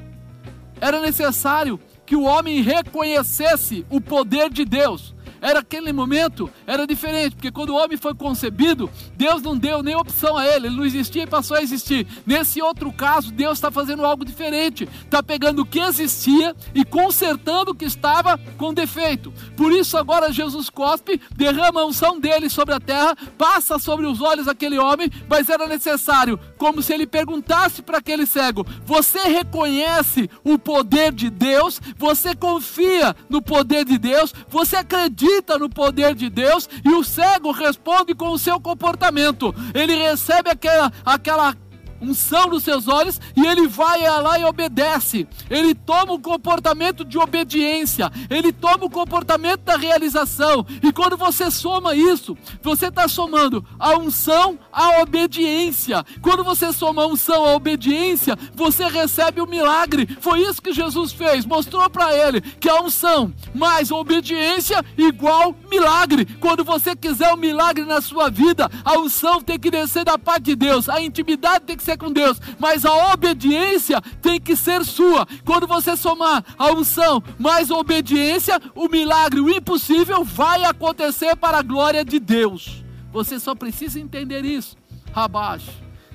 Era 0.80 1.00
necessário 1.00 1.80
que 2.04 2.16
o 2.16 2.24
homem 2.24 2.60
reconhecesse 2.60 3.86
o 3.88 4.00
poder 4.00 4.50
de 4.50 4.64
Deus. 4.64 5.14
Era 5.44 5.58
aquele 5.58 5.92
momento, 5.92 6.48
era 6.66 6.86
diferente, 6.86 7.36
porque 7.36 7.52
quando 7.52 7.68
o 7.68 7.76
homem 7.76 7.98
foi 7.98 8.14
concebido, 8.14 8.88
Deus 9.14 9.42
não 9.42 9.54
deu 9.54 9.82
nem 9.82 9.94
opção 9.94 10.38
a 10.38 10.46
ele, 10.46 10.68
ele 10.68 10.76
não 10.76 10.86
existia 10.86 11.24
e 11.24 11.26
passou 11.26 11.58
a 11.58 11.62
existir. 11.62 12.06
Nesse 12.24 12.62
outro 12.62 12.90
caso, 12.90 13.30
Deus 13.30 13.58
está 13.58 13.70
fazendo 13.70 14.06
algo 14.06 14.24
diferente, 14.24 14.88
está 15.04 15.22
pegando 15.22 15.60
o 15.60 15.66
que 15.66 15.80
existia 15.80 16.56
e 16.74 16.82
consertando 16.82 17.72
o 17.72 17.74
que 17.74 17.84
estava 17.84 18.38
com 18.56 18.72
defeito. 18.72 19.34
Por 19.54 19.70
isso, 19.70 19.98
agora 19.98 20.32
Jesus 20.32 20.70
cospe, 20.70 21.20
derrama 21.36 21.82
a 21.82 21.86
unção 21.86 22.18
dele 22.18 22.48
sobre 22.48 22.74
a 22.74 22.80
terra, 22.80 23.14
passa 23.36 23.78
sobre 23.78 24.06
os 24.06 24.22
olhos 24.22 24.46
daquele 24.46 24.78
homem, 24.78 25.10
mas 25.28 25.50
era 25.50 25.66
necessário, 25.66 26.40
como 26.64 26.82
se 26.82 26.94
ele 26.94 27.06
perguntasse 27.06 27.82
para 27.82 27.98
aquele 27.98 28.24
cego: 28.24 28.66
Você 28.86 29.18
reconhece 29.24 30.30
o 30.42 30.58
poder 30.58 31.12
de 31.12 31.28
Deus? 31.28 31.78
Você 31.98 32.34
confia 32.34 33.14
no 33.28 33.42
poder 33.42 33.84
de 33.84 33.98
Deus? 33.98 34.32
Você 34.48 34.76
acredita? 34.76 35.58
no 35.58 35.68
poder 35.68 36.14
de 36.14 36.30
Deus 36.30 36.68
e 36.84 36.90
o 36.90 37.04
cego 37.04 37.50
responde 37.50 38.14
com 38.14 38.30
o 38.30 38.38
seu 38.38 38.58
comportamento. 38.60 39.54
Ele 39.74 39.94
recebe 39.94 40.50
aquela, 40.50 40.92
aquela 41.04 41.54
unção 42.00 42.48
nos 42.48 42.64
seus 42.64 42.88
olhos 42.88 43.20
e 43.36 43.46
ele 43.46 43.66
vai 43.66 44.02
lá 44.22 44.38
e 44.38 44.44
obedece. 44.44 45.26
Ele 45.50 45.74
toma 45.74 46.12
o 46.12 46.20
comportamento 46.20 47.04
de 47.04 47.18
obediência, 47.18 48.10
ele 48.28 48.52
toma 48.52 48.84
o 48.84 48.90
comportamento 48.90 49.62
da 49.62 49.76
realização. 49.76 50.66
E 50.82 50.92
quando 50.92 51.16
você 51.16 51.50
soma 51.50 51.94
isso, 51.94 52.36
você 52.62 52.86
está 52.86 53.08
somando 53.08 53.64
a 53.78 53.96
unção 53.96 54.58
à 54.72 55.00
obediência. 55.00 56.04
Quando 56.20 56.44
você 56.44 56.72
soma 56.72 57.02
a 57.02 57.06
unção 57.06 57.44
à 57.44 57.54
obediência, 57.54 58.36
você 58.54 58.86
recebe 58.86 59.40
o 59.40 59.46
milagre. 59.46 60.06
Foi 60.20 60.40
isso 60.40 60.62
que 60.62 60.72
Jesus 60.72 61.12
fez, 61.12 61.44
mostrou 61.44 61.88
para 61.88 62.14
ele 62.14 62.40
que 62.40 62.68
a 62.68 62.80
unção 62.80 63.32
mais 63.54 63.90
obediência 63.90 64.84
igual 64.96 65.54
milagre. 65.70 66.26
Quando 66.40 66.64
você 66.64 66.96
quiser 66.96 67.32
um 67.32 67.36
milagre 67.36 67.84
na 67.84 68.00
sua 68.00 68.28
vida, 68.30 68.70
a 68.84 68.98
unção 68.98 69.40
tem 69.40 69.58
que 69.58 69.70
descer 69.70 70.04
da 70.04 70.18
parte 70.18 70.44
de 70.44 70.56
Deus, 70.56 70.88
a 70.88 71.00
intimidade 71.00 71.64
tem 71.64 71.76
que 71.76 71.83
ser 71.84 71.96
com 71.96 72.12
Deus, 72.12 72.40
mas 72.58 72.84
a 72.84 73.12
obediência 73.12 74.00
tem 74.20 74.40
que 74.40 74.56
ser 74.56 74.84
sua. 74.84 75.26
Quando 75.44 75.66
você 75.66 75.96
somar 75.96 76.44
a 76.58 76.72
unção 76.72 77.22
mais 77.38 77.70
a 77.70 77.76
obediência, 77.76 78.60
o 78.74 78.88
milagre, 78.88 79.40
o 79.40 79.50
impossível 79.50 80.24
vai 80.24 80.64
acontecer 80.64 81.36
para 81.36 81.58
a 81.58 81.62
glória 81.62 82.04
de 82.04 82.18
Deus. 82.18 82.84
Você 83.12 83.38
só 83.38 83.54
precisa 83.54 84.00
entender 84.00 84.44
isso. 84.44 84.76
Rabash, 85.12 85.68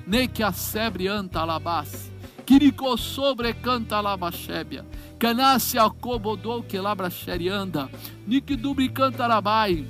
nem 0.06 0.28
que 0.28 0.42
a 0.42 0.52
sebre 0.52 1.08
anta 1.08 1.44
labas, 1.44 2.10
kiriko 2.44 2.98
sobre 2.98 3.54
canta 3.54 4.00
labashébia, 4.00 4.84
canassi 5.18 5.78
acobodou 5.78 6.62
que 6.62 6.78
labracherianda, 6.78 7.88
nikidubri 8.26 8.88
canta 8.88 9.26
labai. 9.26 9.86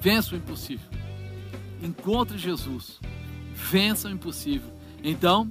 Vença 0.00 0.34
o 0.34 0.38
impossível. 0.38 0.88
Encontre 1.82 2.38
Jesus. 2.38 3.00
Vença 3.52 4.08
o 4.08 4.10
impossível. 4.10 4.77
Então, 5.02 5.50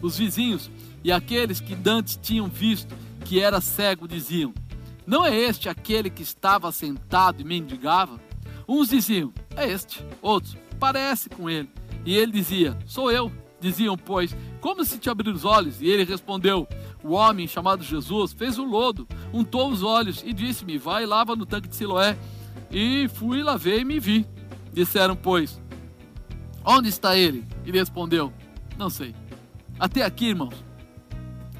os 0.00 0.16
vizinhos 0.16 0.70
e 1.02 1.10
aqueles 1.10 1.60
que 1.60 1.74
dantes 1.74 2.18
tinham 2.20 2.46
visto 2.46 2.94
que 3.24 3.40
era 3.40 3.60
cego 3.60 4.06
diziam: 4.06 4.54
Não 5.06 5.24
é 5.24 5.36
este 5.36 5.68
aquele 5.68 6.10
que 6.10 6.22
estava 6.22 6.70
sentado 6.72 7.40
e 7.40 7.44
mendigava? 7.44 8.20
Uns 8.68 8.88
diziam: 8.88 9.32
É 9.56 9.68
este. 9.68 10.04
Outros: 10.20 10.56
Parece 10.78 11.28
com 11.28 11.48
ele. 11.48 11.68
E 12.04 12.16
ele 12.16 12.32
dizia: 12.32 12.76
Sou 12.86 13.10
eu. 13.10 13.32
Diziam, 13.58 13.96
pois, 13.96 14.36
como 14.60 14.84
se 14.84 14.98
te 14.98 15.08
abrir 15.08 15.30
os 15.30 15.44
olhos? 15.44 15.80
E 15.80 15.88
ele 15.88 16.04
respondeu: 16.04 16.68
O 17.02 17.12
homem 17.12 17.48
chamado 17.48 17.82
Jesus 17.82 18.32
fez 18.32 18.58
o 18.58 18.64
lodo, 18.64 19.08
untou 19.32 19.70
os 19.70 19.82
olhos 19.82 20.22
e 20.24 20.32
disse-me: 20.32 20.78
Vai 20.78 21.04
e 21.04 21.06
lava 21.06 21.34
no 21.34 21.46
tanque 21.46 21.68
de 21.68 21.76
Siloé. 21.76 22.16
E 22.70 23.08
fui, 23.08 23.42
lavei 23.42 23.80
e 23.80 23.84
me 23.84 23.98
vi. 23.98 24.26
Disseram, 24.72 25.16
pois, 25.16 25.58
Onde 26.68 26.88
está 26.88 27.16
ele? 27.16 27.44
Ele 27.66 27.78
respondeu: 27.78 28.32
Não 28.78 28.88
sei. 28.88 29.14
Até 29.78 30.02
aqui, 30.02 30.28
irmãos, 30.28 30.54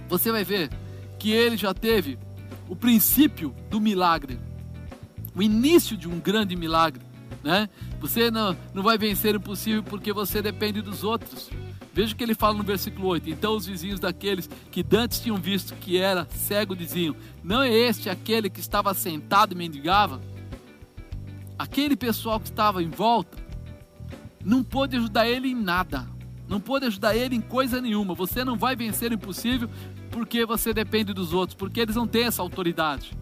você 0.08 0.32
vai 0.32 0.44
ver 0.44 0.70
que 1.18 1.30
ele 1.30 1.56
já 1.56 1.74
teve 1.74 2.18
o 2.68 2.74
princípio 2.74 3.54
do 3.68 3.80
milagre, 3.80 4.38
o 5.34 5.42
início 5.42 5.96
de 5.96 6.08
um 6.08 6.18
grande 6.18 6.56
milagre. 6.56 7.04
Né? 7.42 7.68
Você 8.00 8.30
não, 8.30 8.56
não 8.72 8.82
vai 8.82 8.96
vencer 8.96 9.34
o 9.34 9.38
impossível 9.38 9.82
porque 9.82 10.12
você 10.12 10.40
depende 10.40 10.80
dos 10.80 11.04
outros. 11.04 11.50
Veja 11.92 12.12
o 12.12 12.16
que 12.16 12.24
ele 12.24 12.34
fala 12.34 12.56
no 12.56 12.62
versículo 12.62 13.08
8. 13.08 13.28
Então 13.30 13.56
os 13.56 13.66
vizinhos 13.66 14.00
daqueles 14.00 14.48
que 14.70 14.82
dantes 14.82 15.20
tinham 15.20 15.36
visto 15.36 15.74
que 15.74 15.98
era 15.98 16.26
cego 16.30 16.74
diziam: 16.74 17.14
Não 17.42 17.62
é 17.62 17.70
este 17.70 18.08
aquele 18.08 18.48
que 18.48 18.60
estava 18.60 18.94
sentado 18.94 19.52
e 19.52 19.56
mendigava? 19.56 20.20
aquele 21.58 21.96
pessoal 21.96 22.38
que 22.38 22.48
estava 22.48 22.82
em 22.82 22.90
volta 22.90 23.38
não 24.46 24.62
pôde 24.62 24.96
ajudar 24.96 25.28
ele 25.28 25.48
em 25.48 25.54
nada, 25.56 26.08
não 26.48 26.60
pôde 26.60 26.86
ajudar 26.86 27.16
ele 27.16 27.34
em 27.34 27.40
coisa 27.40 27.80
nenhuma. 27.80 28.14
Você 28.14 28.44
não 28.44 28.56
vai 28.56 28.76
vencer 28.76 29.10
o 29.10 29.14
impossível 29.14 29.68
porque 30.08 30.46
você 30.46 30.72
depende 30.72 31.12
dos 31.12 31.32
outros, 31.32 31.56
porque 31.56 31.80
eles 31.80 31.96
não 31.96 32.06
têm 32.06 32.26
essa 32.26 32.42
autoridade. 32.42 33.12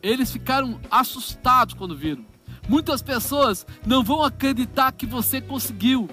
Eles 0.00 0.30
ficaram 0.30 0.80
assustados 0.88 1.74
quando 1.74 1.96
viram. 1.96 2.24
Muitas 2.68 3.02
pessoas 3.02 3.66
não 3.84 4.04
vão 4.04 4.22
acreditar 4.22 4.92
que 4.92 5.06
você 5.06 5.40
conseguiu. 5.40 6.08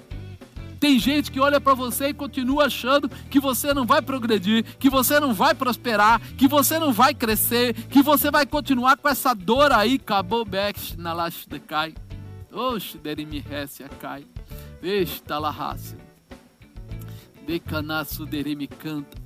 Tem 0.79 0.97
gente 0.97 1.31
que 1.31 1.39
olha 1.39 1.61
para 1.61 1.75
você 1.75 2.07
e 2.07 2.13
continua 2.13 2.65
achando 2.65 3.07
que 3.29 3.39
você 3.39 3.75
não 3.75 3.85
vai 3.85 4.01
progredir, 4.01 4.65
que 4.79 4.89
você 4.89 5.19
não 5.19 5.35
vai 5.35 5.53
prosperar, 5.53 6.19
que 6.35 6.47
você 6.47 6.79
não 6.79 6.91
vai 6.91 7.13
crescer, 7.13 7.73
que 7.73 8.01
você 8.01 8.31
vai 8.31 8.45
continuar 8.45 8.97
com 8.97 9.07
essa 9.07 9.35
dor 9.35 9.71
aí, 9.71 9.95
acabou 9.95 10.43
back 10.43 10.97
na 10.97 11.13
cai. 11.67 11.93
Oxe, 12.55 12.97
derimi 12.97 13.43
a 13.49 13.89
cai. 13.99 14.25
Esta 14.81 15.37
la 15.37 15.49
raça. 15.49 15.97
Decanaço 17.45 18.25
derimi 18.25 18.65
canta. 18.65 19.17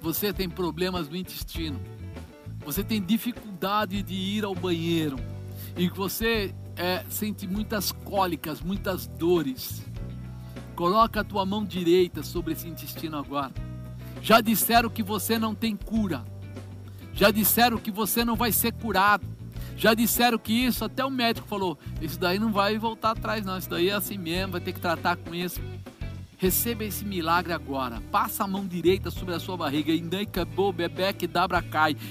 Você 0.00 0.32
tem 0.32 0.48
problemas 0.48 1.06
no 1.06 1.16
intestino. 1.16 1.78
Você 2.64 2.82
tem 2.82 3.02
dificuldade 3.02 4.02
de 4.02 4.14
ir 4.14 4.42
ao 4.42 4.54
banheiro. 4.54 5.16
E 5.76 5.90
você 5.90 6.54
é, 6.76 7.04
sente 7.10 7.46
muitas 7.46 7.92
cólicas, 7.92 8.62
muitas 8.62 9.06
dores. 9.06 9.84
Coloca 10.74 11.20
a 11.20 11.24
tua 11.24 11.44
mão 11.44 11.62
direita 11.62 12.22
sobre 12.22 12.54
esse 12.54 12.66
intestino 12.66 13.18
agora. 13.18 13.52
Já 14.22 14.40
disseram 14.40 14.88
que 14.88 15.02
você 15.02 15.38
não 15.38 15.54
tem 15.54 15.76
cura. 15.76 16.24
Já 17.12 17.30
disseram 17.30 17.76
que 17.76 17.90
você 17.90 18.24
não 18.24 18.34
vai 18.34 18.50
ser 18.50 18.72
curado. 18.72 19.39
Já 19.80 19.94
disseram 19.94 20.36
que 20.36 20.52
isso, 20.52 20.84
até 20.84 21.02
o 21.02 21.10
médico 21.10 21.48
falou: 21.48 21.78
Isso 22.02 22.20
daí 22.20 22.38
não 22.38 22.52
vai 22.52 22.76
voltar 22.76 23.12
atrás, 23.12 23.46
não. 23.46 23.56
Isso 23.56 23.70
daí 23.70 23.88
é 23.88 23.94
assim 23.94 24.18
mesmo, 24.18 24.52
vai 24.52 24.60
ter 24.60 24.74
que 24.74 24.80
tratar 24.80 25.16
com 25.16 25.34
isso. 25.34 25.58
Receba 26.40 26.84
esse 26.84 27.04
milagre 27.04 27.52
agora. 27.52 28.00
Passa 28.10 28.44
a 28.44 28.46
mão 28.46 28.66
direita 28.66 29.10
sobre 29.10 29.34
a 29.34 29.38
sua 29.38 29.58
barriga. 29.58 29.92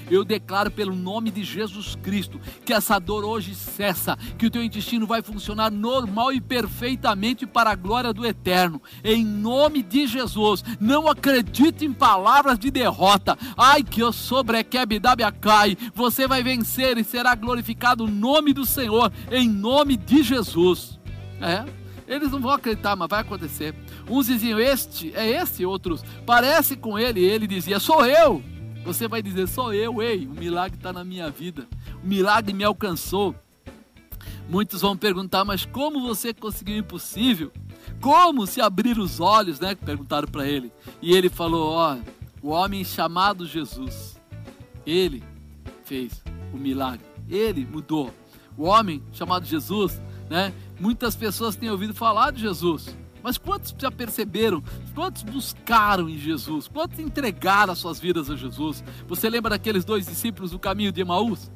Eu 0.08 0.24
declaro 0.24 0.70
pelo 0.70 0.94
nome 0.94 1.32
de 1.32 1.42
Jesus 1.42 1.96
Cristo 1.96 2.40
que 2.64 2.72
essa 2.72 3.00
dor 3.00 3.24
hoje 3.24 3.56
cessa, 3.56 4.16
que 4.38 4.46
o 4.46 4.50
teu 4.50 4.62
intestino 4.62 5.04
vai 5.04 5.20
funcionar 5.20 5.68
normal 5.68 6.32
e 6.32 6.40
perfeitamente 6.40 7.44
para 7.44 7.72
a 7.72 7.74
glória 7.74 8.12
do 8.12 8.24
eterno. 8.24 8.80
Em 9.02 9.24
nome 9.24 9.82
de 9.82 10.06
Jesus. 10.06 10.62
Não 10.78 11.08
acredite 11.08 11.84
em 11.84 11.92
palavras 11.92 12.56
de 12.56 12.70
derrota. 12.70 13.36
Ai 13.56 13.82
que 13.82 14.00
eu 14.00 14.12
sobrequebdabiacai. 14.12 15.76
Você 15.92 16.28
vai 16.28 16.40
vencer 16.40 16.96
e 16.98 17.02
será 17.02 17.34
glorificado 17.34 18.04
o 18.04 18.08
nome 18.08 18.52
do 18.52 18.64
Senhor 18.64 19.12
em 19.28 19.48
nome 19.48 19.96
de 19.96 20.22
Jesus. 20.22 21.00
É. 21.40 21.80
Eles 22.10 22.32
não 22.32 22.40
vão 22.40 22.50
acreditar, 22.50 22.96
mas 22.96 23.08
vai 23.08 23.20
acontecer. 23.20 23.72
Uns 24.10 24.26
diziam, 24.26 24.58
este 24.58 25.14
é 25.14 25.40
este, 25.40 25.64
outros, 25.64 26.02
parece 26.26 26.76
com 26.76 26.98
ele. 26.98 27.20
E 27.20 27.24
ele 27.24 27.46
dizia, 27.46 27.78
sou 27.78 28.04
eu. 28.04 28.42
Você 28.84 29.06
vai 29.06 29.22
dizer, 29.22 29.46
sou 29.46 29.72
eu, 29.72 30.02
ei, 30.02 30.26
o 30.26 30.30
milagre 30.30 30.76
está 30.76 30.92
na 30.92 31.04
minha 31.04 31.30
vida. 31.30 31.68
O 32.02 32.06
milagre 32.06 32.52
me 32.52 32.64
alcançou. 32.64 33.34
Muitos 34.48 34.80
vão 34.80 34.96
perguntar, 34.96 35.44
mas 35.44 35.64
como 35.64 36.00
você 36.00 36.34
conseguiu 36.34 36.74
o 36.74 36.78
impossível? 36.78 37.52
Como 38.00 38.46
se 38.46 38.60
abrir 38.60 38.98
os 38.98 39.20
olhos, 39.20 39.60
né? 39.60 39.76
Perguntaram 39.76 40.26
para 40.26 40.48
ele. 40.48 40.72
E 41.00 41.14
ele 41.14 41.28
falou: 41.28 41.70
Ó, 41.70 41.96
o 42.42 42.48
homem 42.48 42.82
chamado 42.82 43.46
Jesus, 43.46 44.20
ele 44.84 45.22
fez 45.84 46.22
o 46.52 46.56
milagre. 46.56 47.04
Ele 47.28 47.64
mudou. 47.64 48.12
O 48.56 48.64
homem 48.64 49.02
chamado 49.12 49.46
Jesus, 49.46 50.00
né? 50.28 50.52
Muitas 50.80 51.14
pessoas 51.14 51.54
têm 51.54 51.70
ouvido 51.70 51.94
falar 51.94 52.32
de 52.32 52.40
Jesus, 52.40 52.88
mas 53.22 53.38
quantos 53.38 53.74
já 53.78 53.90
perceberam? 53.90 54.62
Quantos 54.94 55.22
buscaram 55.22 56.08
em 56.08 56.18
Jesus? 56.18 56.68
Quantos 56.68 56.98
entregaram 56.98 57.72
as 57.72 57.78
suas 57.78 58.00
vidas 58.00 58.30
a 58.30 58.36
Jesus? 58.36 58.82
Você 59.06 59.28
lembra 59.28 59.50
daqueles 59.50 59.84
dois 59.84 60.06
discípulos 60.06 60.50
do 60.50 60.58
caminho 60.58 60.92
de 60.92 61.00
Emaús? 61.00 61.50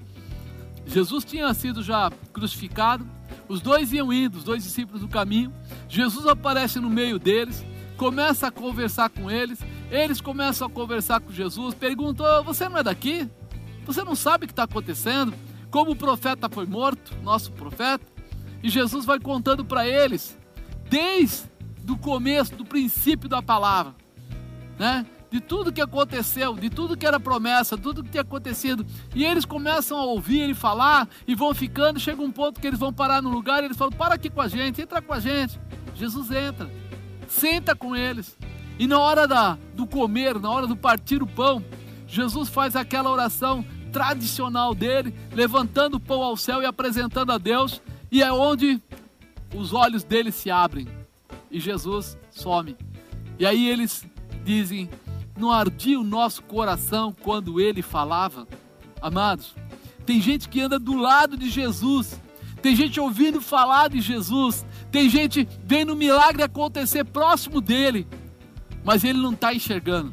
Jesus 0.86 1.24
tinha 1.24 1.52
sido 1.54 1.82
já 1.82 2.10
crucificado, 2.32 3.06
os 3.48 3.60
dois 3.60 3.92
iam 3.92 4.12
indo, 4.12 4.38
os 4.38 4.44
dois 4.44 4.62
discípulos 4.62 5.00
do 5.00 5.08
caminho. 5.08 5.52
Jesus 5.88 6.26
aparece 6.26 6.78
no 6.78 6.90
meio 6.90 7.18
deles, 7.18 7.64
começa 7.96 8.48
a 8.48 8.50
conversar 8.50 9.08
com 9.08 9.30
eles. 9.30 9.58
Eles 9.90 10.20
começam 10.20 10.66
a 10.66 10.70
conversar 10.70 11.20
com 11.20 11.32
Jesus, 11.32 11.74
perguntam: 11.74 12.26
oh, 12.26 12.42
Você 12.44 12.68
não 12.68 12.78
é 12.78 12.82
daqui? 12.82 13.28
Você 13.86 14.02
não 14.02 14.14
sabe 14.14 14.44
o 14.44 14.48
que 14.48 14.52
está 14.52 14.64
acontecendo? 14.64 15.34
Como 15.70 15.92
o 15.92 15.96
profeta 15.96 16.48
foi 16.48 16.66
morto, 16.66 17.14
nosso 17.22 17.52
profeta? 17.52 18.04
E 18.62 18.68
Jesus 18.70 19.04
vai 19.04 19.20
contando 19.20 19.64
para 19.64 19.86
eles, 19.86 20.38
desde 20.88 21.53
do 21.84 21.96
começo, 21.98 22.56
do 22.56 22.64
princípio 22.64 23.28
da 23.28 23.42
palavra, 23.42 23.94
né? 24.78 25.06
De 25.30 25.40
tudo 25.40 25.72
que 25.72 25.80
aconteceu, 25.80 26.54
de 26.54 26.70
tudo 26.70 26.96
que 26.96 27.04
era 27.04 27.18
promessa, 27.18 27.76
tudo 27.76 28.04
que 28.04 28.10
tinha 28.10 28.22
acontecido. 28.22 28.86
E 29.14 29.24
eles 29.24 29.44
começam 29.44 29.98
a 29.98 30.04
ouvir 30.04 30.40
ele 30.40 30.54
falar 30.54 31.08
e 31.26 31.34
vão 31.34 31.52
ficando. 31.52 31.98
Chega 31.98 32.22
um 32.22 32.30
ponto 32.30 32.60
que 32.60 32.66
eles 32.66 32.78
vão 32.78 32.92
parar 32.92 33.20
no 33.20 33.28
lugar 33.28 33.62
e 33.62 33.66
eles 33.66 33.76
falam: 33.76 33.92
Para 33.92 34.14
aqui 34.14 34.30
com 34.30 34.40
a 34.40 34.48
gente, 34.48 34.80
entra 34.80 35.02
com 35.02 35.12
a 35.12 35.20
gente. 35.20 35.60
Jesus 35.94 36.30
entra, 36.30 36.70
senta 37.28 37.74
com 37.74 37.94
eles. 37.94 38.38
E 38.78 38.86
na 38.86 38.98
hora 38.98 39.26
da, 39.26 39.58
do 39.74 39.86
comer, 39.86 40.38
na 40.38 40.50
hora 40.50 40.66
do 40.66 40.76
partir 40.76 41.22
o 41.22 41.26
pão, 41.26 41.62
Jesus 42.06 42.48
faz 42.48 42.76
aquela 42.76 43.10
oração 43.10 43.64
tradicional 43.92 44.74
dele, 44.74 45.14
levantando 45.32 45.96
o 45.96 46.00
pão 46.00 46.22
ao 46.22 46.36
céu 46.36 46.62
e 46.62 46.66
apresentando 46.66 47.32
a 47.32 47.38
Deus. 47.38 47.82
E 48.10 48.22
é 48.22 48.32
onde 48.32 48.80
os 49.52 49.72
olhos 49.72 50.04
deles 50.04 50.36
se 50.36 50.50
abrem 50.50 50.86
e 51.54 51.60
Jesus 51.60 52.18
some. 52.32 52.76
E 53.38 53.46
aí 53.46 53.68
eles 53.68 54.04
dizem: 54.44 54.90
Não 55.38 55.52
ardia 55.52 55.98
o 55.98 56.04
nosso 56.04 56.42
coração 56.42 57.14
quando 57.22 57.60
ele 57.60 57.80
falava? 57.80 58.46
Amados, 59.00 59.54
tem 60.04 60.20
gente 60.20 60.48
que 60.48 60.60
anda 60.60 60.78
do 60.80 60.96
lado 60.96 61.36
de 61.36 61.48
Jesus, 61.48 62.20
tem 62.60 62.74
gente 62.74 62.98
ouvindo 62.98 63.40
falar 63.40 63.88
de 63.88 64.00
Jesus, 64.00 64.66
tem 64.90 65.08
gente 65.08 65.48
vendo 65.64 65.92
o 65.92 65.96
milagre 65.96 66.42
acontecer 66.42 67.04
próximo 67.04 67.60
dele, 67.60 68.06
mas 68.84 69.04
ele 69.04 69.20
não 69.20 69.32
está 69.32 69.54
enxergando. 69.54 70.12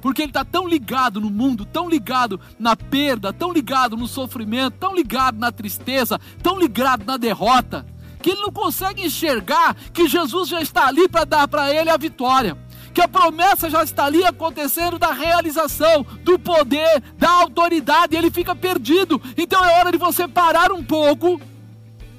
Porque 0.00 0.22
ele 0.22 0.30
está 0.30 0.44
tão 0.44 0.66
ligado 0.66 1.20
no 1.20 1.30
mundo, 1.30 1.64
tão 1.64 1.88
ligado 1.88 2.40
na 2.58 2.74
perda, 2.74 3.32
tão 3.32 3.52
ligado 3.52 3.96
no 3.96 4.08
sofrimento, 4.08 4.76
tão 4.80 4.96
ligado 4.96 5.38
na 5.38 5.52
tristeza, 5.52 6.20
tão 6.42 6.58
ligado 6.58 7.04
na 7.04 7.16
derrota, 7.16 7.86
que 8.22 8.30
ele 8.30 8.40
não 8.40 8.52
consegue 8.52 9.04
enxergar 9.04 9.74
que 9.92 10.08
Jesus 10.08 10.48
já 10.48 10.62
está 10.62 10.86
ali 10.86 11.08
para 11.08 11.24
dar 11.24 11.48
para 11.48 11.74
ele 11.74 11.90
a 11.90 11.96
vitória. 11.96 12.56
Que 12.94 13.00
a 13.00 13.08
promessa 13.08 13.68
já 13.68 13.82
está 13.82 14.04
ali 14.04 14.24
acontecendo 14.24 14.98
da 14.98 15.12
realização, 15.12 16.06
do 16.22 16.38
poder, 16.38 17.02
da 17.18 17.30
autoridade, 17.30 18.16
ele 18.16 18.30
fica 18.30 18.54
perdido. 18.54 19.20
Então 19.36 19.64
é 19.64 19.78
hora 19.78 19.90
de 19.90 19.98
você 19.98 20.28
parar 20.28 20.70
um 20.72 20.84
pouco 20.84 21.40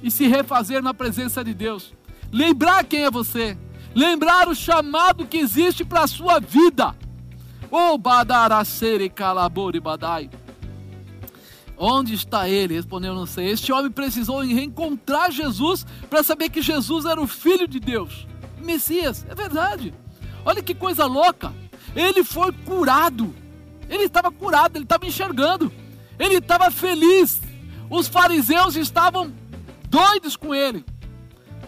e 0.02 0.10
se 0.10 0.26
refazer 0.26 0.82
na 0.82 0.92
presença 0.92 1.42
de 1.42 1.54
Deus. 1.54 1.94
Lembrar 2.30 2.84
quem 2.84 3.04
é 3.04 3.10
você, 3.10 3.56
lembrar 3.94 4.48
o 4.48 4.54
chamado 4.54 5.26
que 5.26 5.38
existe 5.38 5.84
para 5.84 6.02
a 6.02 6.08
sua 6.08 6.40
vida. 6.40 6.94
O 7.70 7.96
badaracere 7.96 9.08
calabore 9.08 9.80
badai. 9.80 10.28
Onde 11.76 12.14
está 12.14 12.48
ele? 12.48 12.74
Respondeu, 12.74 13.14
não 13.14 13.26
sei. 13.26 13.50
Este 13.50 13.72
homem 13.72 13.90
precisou 13.90 14.40
reencontrar 14.40 15.30
Jesus 15.30 15.84
para 16.08 16.22
saber 16.22 16.48
que 16.48 16.62
Jesus 16.62 17.04
era 17.04 17.20
o 17.20 17.26
Filho 17.26 17.66
de 17.66 17.80
Deus. 17.80 18.26
Messias, 18.62 19.26
é 19.28 19.34
verdade. 19.34 19.92
Olha 20.44 20.62
que 20.62 20.74
coisa 20.74 21.06
louca. 21.06 21.52
Ele 21.94 22.22
foi 22.22 22.52
curado. 22.52 23.34
Ele 23.88 24.04
estava 24.04 24.30
curado, 24.30 24.76
ele 24.76 24.84
estava 24.84 25.06
enxergando. 25.06 25.72
Ele 26.18 26.36
estava 26.36 26.70
feliz. 26.70 27.40
Os 27.90 28.08
fariseus 28.08 28.76
estavam 28.76 29.32
doidos 29.88 30.36
com 30.36 30.54
ele. 30.54 30.84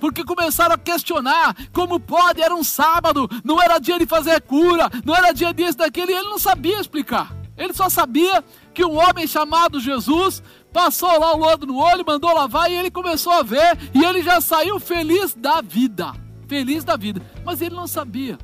Porque 0.01 0.25
começaram 0.25 0.75
a 0.75 0.79
questionar 0.79 1.57
como 1.73 1.99
pode, 1.99 2.43
era 2.43 2.55
um 2.55 2.63
sábado, 2.63 3.29
não 3.43 3.61
era 3.61 3.79
dia 3.79 3.99
de 3.99 4.07
fazer 4.07 4.41
cura, 4.43 4.91
não 5.05 5.15
era 5.15 5.33
dia 5.33 5.55
disso, 5.55 5.79
daquele, 5.79 6.13
ele 6.13 6.29
não 6.29 6.39
sabia 6.39 6.79
explicar. 6.81 7.35
Ele 7.57 7.73
só 7.73 7.89
sabia 7.89 8.45
que 8.77 8.85
um 8.85 8.99
homem 8.99 9.27
chamado 9.27 9.81
Jesus 9.81 10.43
passou 10.71 11.19
lá 11.19 11.35
o 11.35 11.39
lodo 11.39 11.67
no 11.67 11.79
olho, 11.79 12.05
mandou 12.07 12.35
lavar 12.35 12.71
e 12.71 12.75
ele 12.75 12.91
começou 12.91 13.33
a 13.33 13.43
ver 13.43 13.79
e 13.95 14.05
ele 14.05 14.23
já 14.23 14.39
saiu 14.39 14.79
feliz 14.79 15.33
da 15.33 15.63
vida. 15.63 16.13
Feliz 16.47 16.85
da 16.85 16.95
vida. 16.95 17.23
Mas 17.43 17.63
ele 17.63 17.75
não 17.75 17.87
sabia 17.87 18.37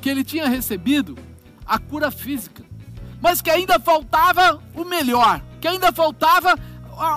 que 0.00 0.08
ele 0.08 0.22
tinha 0.22 0.48
recebido 0.48 1.18
a 1.66 1.76
cura 1.76 2.12
física, 2.12 2.64
mas 3.20 3.42
que 3.42 3.50
ainda 3.50 3.80
faltava 3.80 4.62
o 4.76 4.84
melhor, 4.84 5.42
que 5.60 5.66
ainda 5.66 5.90
faltava 5.90 6.56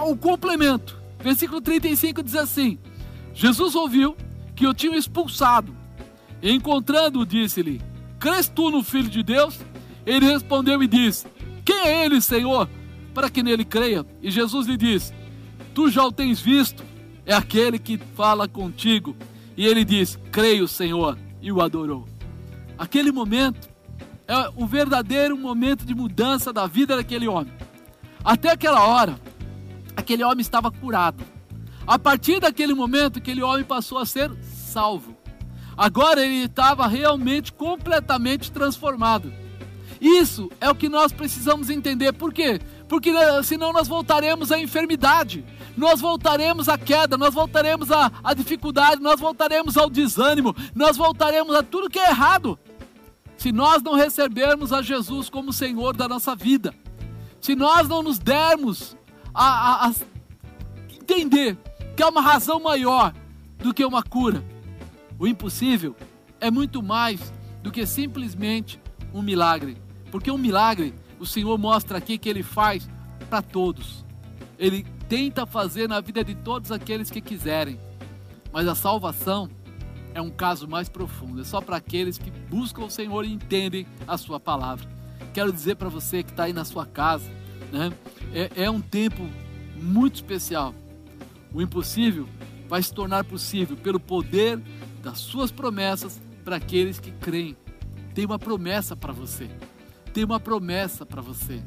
o 0.08 0.18
complemento. 0.18 1.00
Versículo 1.20 1.62
35 1.62 2.24
diz 2.24 2.36
assim: 2.36 2.80
Jesus 3.36 3.76
ouviu 3.76 4.18
que 4.56 4.66
eu 4.66 4.74
tinha 4.74 4.98
expulsado, 4.98 5.78
e 6.42 6.52
encontrando-o, 6.52 7.24
disse-lhe: 7.24 7.80
Crês 8.20 8.48
tu 8.48 8.72
no 8.72 8.82
Filho 8.82 9.10
de 9.10 9.22
Deus? 9.22 9.60
Ele 10.08 10.26
respondeu 10.26 10.82
e 10.82 10.88
disse: 10.88 11.28
Quem 11.64 11.78
é 11.78 12.05
ele, 12.05 12.22
Senhor? 12.22 12.68
para 13.14 13.30
que 13.30 13.43
nele 13.43 13.66
creia. 13.66 14.05
E 14.22 14.32
Jesus 14.32 14.68
lhe 14.68 14.78
diz: 14.78 15.14
Tu 15.74 15.89
já 15.89 16.05
o 16.05 16.12
tens 16.12 16.39
visto, 16.39 16.84
é 17.26 17.34
aquele 17.34 17.78
que 17.80 17.97
fala 18.16 18.47
contigo. 18.47 19.16
E 19.55 19.66
ele 19.66 19.84
diz: 19.84 20.20
Creio, 20.32 20.68
Senhor, 20.68 21.18
e 21.41 21.51
o 21.51 21.62
adorou. 21.62 22.07
Aquele 22.78 23.12
momento 23.12 23.70
é 24.28 24.49
o 24.55 24.66
verdadeiro 24.66 25.38
momento 25.38 25.86
de 25.86 25.93
mudança 25.93 26.51
da 26.51 26.66
vida 26.66 26.95
daquele 26.95 27.28
homem. 27.28 27.53
Até 28.24 28.51
aquela 28.51 28.86
hora, 28.86 29.20
aquele 29.95 30.24
homem 30.24 30.41
estava 30.41 30.72
curado. 30.72 31.24
A 31.86 31.97
partir 31.97 32.39
daquele 32.39 32.74
momento, 32.74 33.20
aquele 33.20 33.41
homem 33.41 33.64
passou 33.64 33.97
a 33.97 34.05
ser 34.05 34.32
salvo. 34.43 35.18
Agora 35.76 36.24
ele 36.24 36.45
estava 36.45 36.88
realmente 36.88 37.51
completamente 37.51 38.51
transformado. 38.51 39.34
Isso 40.02 40.49
é 40.60 40.68
o 40.68 40.74
que 40.74 40.89
nós 40.89 41.12
precisamos 41.12 41.70
entender. 41.70 42.12
Por 42.12 42.34
quê? 42.34 42.60
Porque 42.89 43.12
né, 43.12 43.43
senão 43.43 43.72
nós 43.72 43.88
voltaremos 43.88 44.52
à 44.52 44.58
enfermidade, 44.58 45.45
nós 45.78 46.02
voltaremos 46.02 46.68
à 46.68 46.76
queda, 46.76 47.16
nós 47.16 47.36
voltaremos 47.36 47.91
à, 47.91 48.12
à 48.24 48.34
dificuldade, 48.34 48.99
nós 48.99 49.20
voltaremos 49.20 49.78
ao 49.78 49.91
desânimo, 49.91 50.56
nós 50.74 50.97
voltaremos 50.97 51.56
a 51.56 51.62
tudo 51.62 51.88
que 51.88 51.99
é 51.99 52.10
errado. 52.10 52.58
Se 53.38 53.52
nós 53.52 53.84
não 53.84 53.93
recebermos 53.93 54.74
a 54.74 54.82
Jesus 54.82 55.30
como 55.30 55.54
Senhor 55.54 55.95
da 55.95 56.08
nossa 56.08 56.36
vida, 56.36 56.74
se 57.39 57.56
nós 57.56 57.88
não 57.88 58.02
nos 58.02 58.18
dermos 58.18 58.97
a, 59.34 59.86
a, 59.86 59.88
a 59.88 59.93
entender 60.99 61.56
que 61.95 62.02
há 62.02 62.10
uma 62.10 62.22
razão 62.22 62.60
maior 62.60 63.14
do 63.60 63.72
que 63.72 63.86
uma 63.86 64.02
cura, 64.02 64.43
o 65.20 65.28
impossível 65.28 65.95
é 66.39 66.49
muito 66.49 66.82
mais 66.82 67.32
do 67.62 67.72
que 67.72 67.86
simplesmente 67.86 68.82
um 69.14 69.22
milagre. 69.22 69.78
Porque 70.12 70.30
um 70.30 70.38
milagre, 70.38 70.93
o 71.20 71.26
Senhor 71.26 71.57
mostra 71.57 71.97
aqui 71.97 72.18
que 72.18 72.30
ele 72.30 72.43
faz 72.43 72.88
para 73.30 73.41
todos. 73.41 74.05
Ele 74.59 74.86
tenta 75.07 75.45
fazer 75.45 75.88
na 75.88 76.01
vida 76.01 76.24
de 76.24 76.36
todos 76.36 76.72
aqueles 76.72 77.09
que 77.09 77.22
quiserem. 77.22 77.80
Mas 78.51 78.68
a 78.68 78.76
salvação 78.76 79.49
é 80.14 80.22
um 80.22 80.30
caso 80.30 80.68
mais 80.68 80.89
profundo. 80.89 81.41
É 81.41 81.43
só 81.43 81.62
para 81.62 81.78
aqueles 81.78 82.18
que 82.18 82.30
buscam 82.30 82.84
o 82.84 82.89
Senhor 82.89 83.26
e 83.26 83.32
entendem 83.32 83.88
a 84.07 84.18
sua 84.18 84.39
palavra. 84.39 84.88
Quero 85.34 85.51
dizer 85.51 85.76
para 85.76 85.89
você 85.89 86.22
que 86.24 86.32
está 86.32 86.43
aí 86.43 86.53
na 86.53 86.66
sua 86.66 86.86
casa, 86.86 87.32
né? 87.72 87.91
É, 88.34 88.64
é 88.64 88.70
um 88.70 88.82
tempo 88.82 89.28
muito 89.82 90.16
especial. 90.16 90.76
O 91.53 91.62
impossível 91.62 92.28
vai 92.68 92.84
se 92.84 92.93
tornar 92.93 93.24
possível 93.24 93.78
pelo 93.78 93.99
poder 93.99 94.59
das 95.01 95.20
suas 95.20 95.51
promessas 95.51 96.22
para 96.43 96.57
aqueles 96.57 96.99
que 96.99 97.12
creem. 97.12 97.55
Tem 98.14 98.26
uma 98.26 98.39
promessa 98.39 98.95
para 98.95 99.14
você. 99.14 99.49
Tem 100.14 100.26
uma 100.26 100.39
promessa 100.39 101.05
para 101.05 101.22
você. 101.22 101.64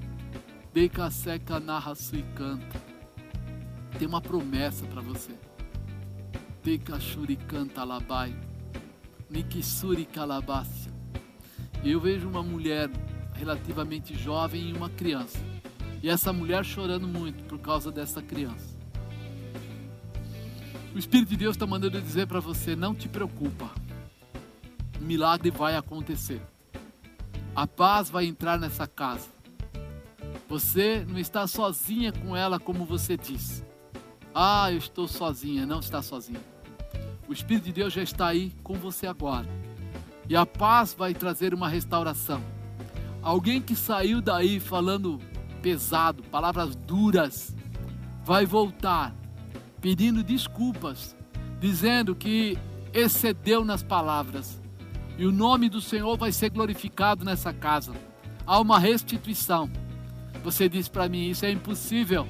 Deika 0.73 1.11
seca 1.11 1.59
narra 1.59 1.95
e 2.13 2.23
canta. 2.35 2.83
Tem 3.99 4.07
uma 4.07 4.21
promessa 4.21 4.85
para 4.87 5.01
você. 5.01 5.33
Deika 6.63 7.01
shuri 7.01 7.37
canta 7.37 7.83
labai. 7.85 8.37
Nikisuri 9.31 10.05
calabácia. 10.05 10.93
Eu 11.83 11.99
vejo 11.99 12.29
uma 12.29 12.43
mulher 12.43 12.91
relativamente 13.35 14.15
jovem 14.15 14.71
e 14.71 14.73
uma 14.73 14.91
criança. 14.91 15.39
E 16.03 16.09
essa 16.11 16.33
mulher 16.33 16.65
chorando 16.65 17.09
muito 17.09 17.45
por 17.45 17.59
causa 17.59 17.91
dessa 17.91 18.21
criança. 18.21 18.75
O 20.95 20.99
Espírito 20.99 21.31
de 21.31 21.37
Deus 21.39 21.57
está 21.57 21.67
mandando 21.67 22.01
dizer 22.01 22.27
para 22.27 22.41
você: 22.41 22.77
não 22.77 22.95
te 22.95 23.09
preocupa, 23.09 23.71
o 25.01 25.05
milagre 25.05 25.51
vai 25.51 25.77
acontecer, 25.77 26.41
a 27.55 27.67
paz 27.67 28.11
vai 28.11 28.27
entrar 28.27 28.59
nessa 28.59 28.87
casa. 28.87 29.29
Você 30.49 31.07
não 31.09 31.19
está 31.19 31.47
sozinha 31.47 32.13
com 32.13 32.37
ela, 32.37 32.59
como 32.59 32.85
você 32.85 33.17
diz. 33.17 33.65
Ah, 34.35 34.71
eu 34.73 34.79
estou 34.79 35.07
sozinha. 35.07 35.65
Não 35.65 35.79
está 35.79 36.03
sozinha. 36.03 36.41
O 37.29 37.33
Espírito 37.33 37.65
de 37.65 37.73
Deus 37.73 37.93
já 37.93 38.03
está 38.03 38.27
aí 38.27 38.53
com 38.63 38.75
você 38.75 39.07
agora. 39.07 39.49
E 40.29 40.35
a 40.35 40.45
paz 40.45 40.95
vai 40.95 41.15
trazer 41.15 41.55
uma 41.55 41.69
restauração. 41.69 42.43
Alguém 43.23 43.61
que 43.61 43.77
saiu 43.77 44.21
daí 44.21 44.61
falando 44.61 45.21
pesado, 45.63 46.23
palavras 46.25 46.75
duras, 46.75 47.55
vai 48.23 48.45
voltar 48.45 49.15
pedindo 49.81 50.23
desculpas, 50.23 51.17
dizendo 51.61 52.15
que 52.15 52.59
excedeu 52.93 53.65
nas 53.65 53.83
palavras. 53.83 54.61
E 55.17 55.27
o 55.27 55.33
nome 55.33 55.69
do 55.69 55.81
Senhor 55.81 56.17
vai 56.17 56.33
ser 56.33 56.51
glorificado 56.51 57.25
nessa 57.25 57.53
casa. 57.53 57.93
Há 58.47 58.61
uma 58.61 58.79
restituição. 58.79 59.71
Você 60.43 60.69
diz 60.69 60.89
para 60.89 61.09
mim, 61.09 61.29
isso 61.31 61.47
é 61.47 61.51
impossível. 61.51 62.27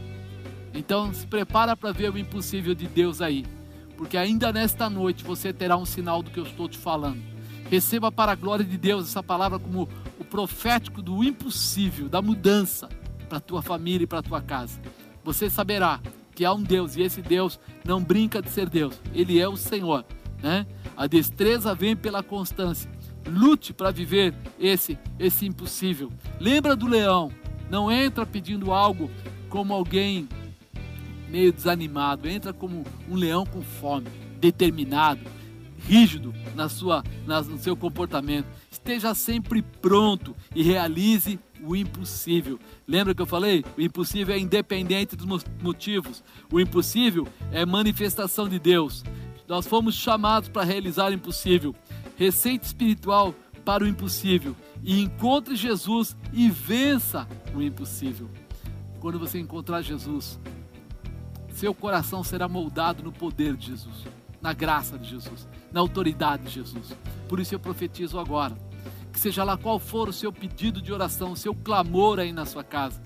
Então 0.75 1.13
se 1.15 1.27
prepara 1.27 1.77
para 1.77 1.93
ver 1.93 2.13
o 2.13 2.19
impossível 2.19 2.75
de 2.75 2.87
Deus 2.87 3.21
aí. 3.21 3.45
Porque 3.97 4.17
ainda 4.17 4.53
nesta 4.53 4.91
noite 4.91 5.25
você 5.25 5.53
terá 5.53 5.77
um 5.77 5.87
sinal 5.87 6.23
do 6.23 6.31
que 6.31 6.39
eu 6.39 6.45
estou 6.45 6.69
te 6.69 6.77
falando. 6.77 7.23
Receba 7.71 8.13
para 8.13 8.33
a 8.33 8.37
glória 8.37 8.65
de 8.65 8.77
Deus 8.77 9.09
essa 9.09 9.23
palavra 9.23 9.59
como 9.59 9.89
o 10.19 10.25
profético 10.25 11.01
do 11.01 11.25
impossível, 11.25 12.09
da 12.09 12.21
mudança 12.21 12.89
para 13.29 13.39
a 13.39 13.41
tua 13.41 13.63
família 13.63 14.05
e 14.05 14.07
para 14.07 14.19
a 14.19 14.23
tua 14.23 14.43
casa. 14.43 14.81
Você 15.25 15.49
saberá 15.49 16.01
que 16.35 16.45
há 16.45 16.53
um 16.53 16.63
Deus 16.63 16.97
e 16.97 17.03
esse 17.03 17.23
Deus 17.23 17.59
não 17.85 18.03
brinca 18.03 18.43
de 18.43 18.51
ser 18.51 18.69
Deus, 18.69 19.01
ele 19.15 19.41
é 19.41 19.49
o 19.49 19.57
Senhor. 19.57 20.05
Né? 20.45 20.67
A 20.95 21.07
destreza 21.07 21.75
vem 21.75 21.97
pela 21.97 22.23
constância. 22.23 22.91
Lute 23.27 23.73
para 23.73 23.91
viver 23.91 24.35
esse 24.61 24.99
esse 25.19 25.47
impossível. 25.47 26.13
Lembra 26.39 26.77
do 26.77 26.87
leão? 26.87 27.33
Não 27.71 27.91
entra 27.91 28.27
pedindo 28.27 28.71
algo 28.71 29.11
como 29.49 29.73
alguém 29.73 30.29
meio 31.31 31.51
desanimado, 31.51 32.29
entra 32.29 32.53
como 32.53 32.85
um 33.09 33.15
leão 33.17 33.47
com 33.47 33.63
fome, 33.63 34.09
determinado, 34.39 35.23
rígido 35.79 36.35
na 36.55 36.69
sua, 36.69 37.03
na, 37.27 37.41
no 37.41 37.57
seu 37.57 37.75
comportamento. 37.75 38.47
Esteja 38.71 39.15
sempre 39.15 39.63
pronto 39.63 40.37
e 40.55 40.63
realize 40.63 41.41
o 41.63 41.75
impossível. 41.75 42.61
Lembra 42.87 43.15
que 43.15 43.23
eu 43.23 43.27
falei? 43.27 43.65
O 43.79 43.81
impossível 43.81 44.35
é 44.35 44.39
independente 44.39 45.17
dos 45.17 45.43
motivos. 45.63 46.23
O 46.53 46.61
impossível 46.61 47.27
é 47.51 47.65
manifestação 47.65 48.47
de 48.47 48.59
Deus. 48.59 49.03
Nós 49.47 49.67
fomos 49.67 49.95
chamados 49.95 50.49
para 50.49 50.65
realizar 50.65 51.11
o 51.11 51.15
impossível. 51.15 51.75
Receita 52.17 52.67
espiritual 52.67 53.35
para 53.65 53.85
o 53.85 53.87
impossível. 53.87 54.57
E 54.83 55.01
encontre 55.01 55.57
Jesus 55.57 56.17
e 56.33 56.51
vença 56.51 57.29
o 57.55 57.63
impossível. 57.63 58.31
Quando 59.01 59.19
você 59.19 59.39
encontrar 59.39 59.83
Jesus, 59.83 60.39
seu 61.51 61.75
coração 61.75 62.25
será 62.25 62.49
moldado 62.49 63.03
no 63.03 63.13
poder 63.13 63.57
de 63.57 63.67
Jesus, 63.67 64.05
na 64.41 64.53
graça 64.53 64.99
de 64.99 65.09
Jesus, 65.09 65.47
na 65.73 65.81
autoridade 65.81 66.45
de 66.45 66.51
Jesus. 66.51 66.97
Por 67.29 67.39
isso 67.39 67.55
eu 67.55 67.61
profetizo 67.61 68.19
agora 68.19 68.57
que 69.15 69.21
seja 69.21 69.45
lá 69.45 69.57
qual 69.57 69.79
for 69.79 70.09
o 70.09 70.13
seu 70.13 70.33
pedido 70.33 70.83
de 70.83 70.93
oração, 70.93 71.33
o 71.33 71.37
seu 71.37 71.55
clamor 71.55 72.19
aí 72.19 72.33
na 72.33 72.45
sua 72.45 72.65
casa, 72.65 73.01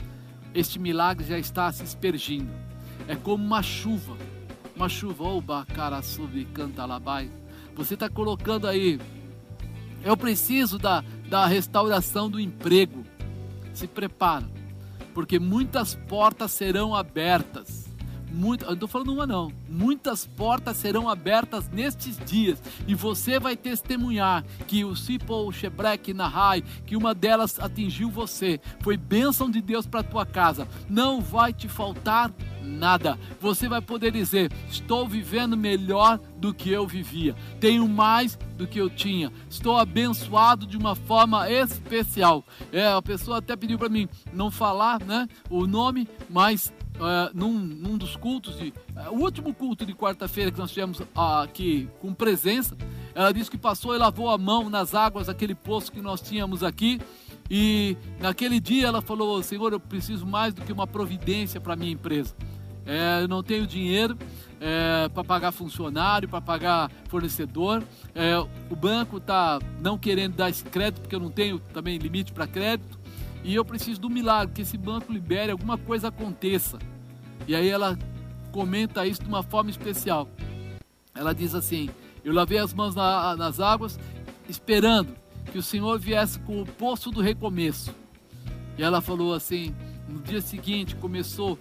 este 0.54 0.78
milagre 0.78 1.26
já 1.26 1.38
está 1.38 1.70
se 1.70 1.84
espergindo. 1.84 2.50
É 3.06 3.14
como 3.14 3.44
uma 3.44 3.62
chuva, 3.62 4.16
uma 4.78 4.88
chuva, 4.88 5.24
oba, 5.24 5.66
cara, 5.74 6.00
sub, 6.02 6.44
canta 6.54 6.86
labai. 6.86 7.28
Você 7.74 7.94
está 7.94 8.08
colocando 8.08 8.68
aí, 8.68 9.00
eu 10.04 10.16
preciso 10.16 10.78
da, 10.78 11.02
da 11.28 11.46
restauração 11.46 12.30
do 12.30 12.38
emprego. 12.38 13.04
Se 13.74 13.88
prepara, 13.88 14.48
porque 15.12 15.40
muitas 15.40 15.96
portas 15.96 16.52
serão 16.52 16.94
abertas 16.94 17.88
muito, 18.30 18.62
eu 18.62 18.68
não 18.68 18.74
estou 18.74 18.88
falando 18.88 19.12
uma 19.12 19.26
não, 19.26 19.50
muitas 19.68 20.26
portas 20.26 20.76
serão 20.76 21.08
abertas 21.08 21.68
nestes 21.70 22.18
dias 22.18 22.62
e 22.86 22.94
você 22.94 23.38
vai 23.38 23.56
testemunhar 23.56 24.44
que 24.66 24.84
o 24.84 24.94
Sipol 24.94 25.50
Shebrek 25.50 26.12
Nahai, 26.12 26.62
que 26.86 26.96
uma 26.96 27.14
delas 27.14 27.58
atingiu 27.58 28.10
você, 28.10 28.60
foi 28.80 28.96
bênção 28.96 29.50
de 29.50 29.60
Deus 29.60 29.86
para 29.86 30.02
tua 30.02 30.26
casa. 30.26 30.68
Não 30.88 31.20
vai 31.20 31.52
te 31.52 31.68
faltar 31.68 32.30
nada. 32.68 33.18
Você 33.40 33.68
vai 33.68 33.80
poder 33.80 34.12
dizer: 34.12 34.52
estou 34.68 35.08
vivendo 35.08 35.56
melhor 35.56 36.20
do 36.36 36.52
que 36.52 36.70
eu 36.70 36.86
vivia, 36.86 37.34
tenho 37.58 37.88
mais 37.88 38.38
do 38.56 38.66
que 38.66 38.78
eu 38.78 38.90
tinha, 38.90 39.32
estou 39.48 39.76
abençoado 39.76 40.66
de 40.66 40.76
uma 40.76 40.94
forma 40.94 41.50
especial. 41.50 42.44
É, 42.72 42.86
a 42.86 43.02
pessoa 43.02 43.38
até 43.38 43.56
pediu 43.56 43.78
para 43.78 43.88
mim 43.88 44.08
não 44.32 44.50
falar, 44.50 45.00
né, 45.00 45.28
o 45.48 45.66
nome, 45.66 46.08
mas 46.28 46.72
uh, 46.98 47.30
num, 47.34 47.58
num, 47.58 47.96
dos 47.96 48.16
cultos, 48.16 48.58
de, 48.58 48.68
uh, 48.96 49.10
o 49.10 49.20
último 49.20 49.54
culto 49.54 49.86
de 49.86 49.94
quarta-feira 49.94 50.50
que 50.50 50.58
nós 50.58 50.70
tivemos 50.70 51.00
aqui 51.14 51.88
com 52.00 52.12
presença, 52.12 52.76
ela 53.14 53.32
disse 53.32 53.50
que 53.50 53.58
passou 53.58 53.94
e 53.94 53.98
lavou 53.98 54.30
a 54.30 54.38
mão 54.38 54.68
nas 54.68 54.94
águas 54.94 55.26
daquele 55.26 55.54
poço 55.54 55.90
que 55.90 56.00
nós 56.00 56.20
tínhamos 56.20 56.62
aqui. 56.62 57.00
E 57.50 57.96
naquele 58.20 58.60
dia 58.60 58.86
ela 58.86 59.00
falou: 59.00 59.42
Senhor, 59.42 59.72
eu 59.72 59.80
preciso 59.80 60.26
mais 60.26 60.52
do 60.52 60.62
que 60.62 60.72
uma 60.72 60.86
providência 60.86 61.60
para 61.60 61.74
minha 61.74 61.92
empresa. 61.92 62.34
É, 62.88 63.22
eu 63.22 63.28
não 63.28 63.42
tenho 63.42 63.66
dinheiro 63.66 64.16
é, 64.58 65.10
para 65.10 65.22
pagar 65.22 65.52
funcionário, 65.52 66.26
para 66.26 66.40
pagar 66.40 66.90
fornecedor. 67.06 67.84
É, 68.14 68.38
o 68.70 68.74
banco 68.74 69.18
está 69.18 69.58
não 69.82 69.98
querendo 69.98 70.36
dar 70.36 70.48
esse 70.48 70.64
crédito 70.64 71.02
porque 71.02 71.14
eu 71.14 71.20
não 71.20 71.30
tenho 71.30 71.58
também 71.58 71.98
limite 71.98 72.32
para 72.32 72.46
crédito. 72.46 72.98
e 73.44 73.54
eu 73.54 73.62
preciso 73.62 74.00
do 74.00 74.08
milagre, 74.08 74.54
que 74.54 74.62
esse 74.62 74.78
banco 74.78 75.12
libere, 75.12 75.52
alguma 75.52 75.76
coisa 75.76 76.08
aconteça. 76.08 76.78
E 77.46 77.54
aí 77.54 77.68
ela 77.68 77.96
comenta 78.50 79.06
isso 79.06 79.20
de 79.22 79.28
uma 79.28 79.42
forma 79.42 79.68
especial. 79.68 80.26
Ela 81.14 81.34
diz 81.34 81.54
assim: 81.54 81.90
Eu 82.24 82.32
lavei 82.32 82.58
as 82.58 82.72
mãos 82.72 82.94
na, 82.94 83.36
nas 83.36 83.60
águas, 83.60 84.00
esperando 84.48 85.14
que 85.52 85.58
o 85.58 85.62
Senhor 85.62 85.98
viesse 85.98 86.38
com 86.40 86.62
o 86.62 86.66
poço 86.66 87.10
do 87.10 87.20
recomeço. 87.20 87.94
E 88.78 88.82
ela 88.82 89.02
falou 89.02 89.34
assim: 89.34 89.74
no 90.08 90.20
dia 90.20 90.40
seguinte 90.40 90.96
começou 90.96 91.58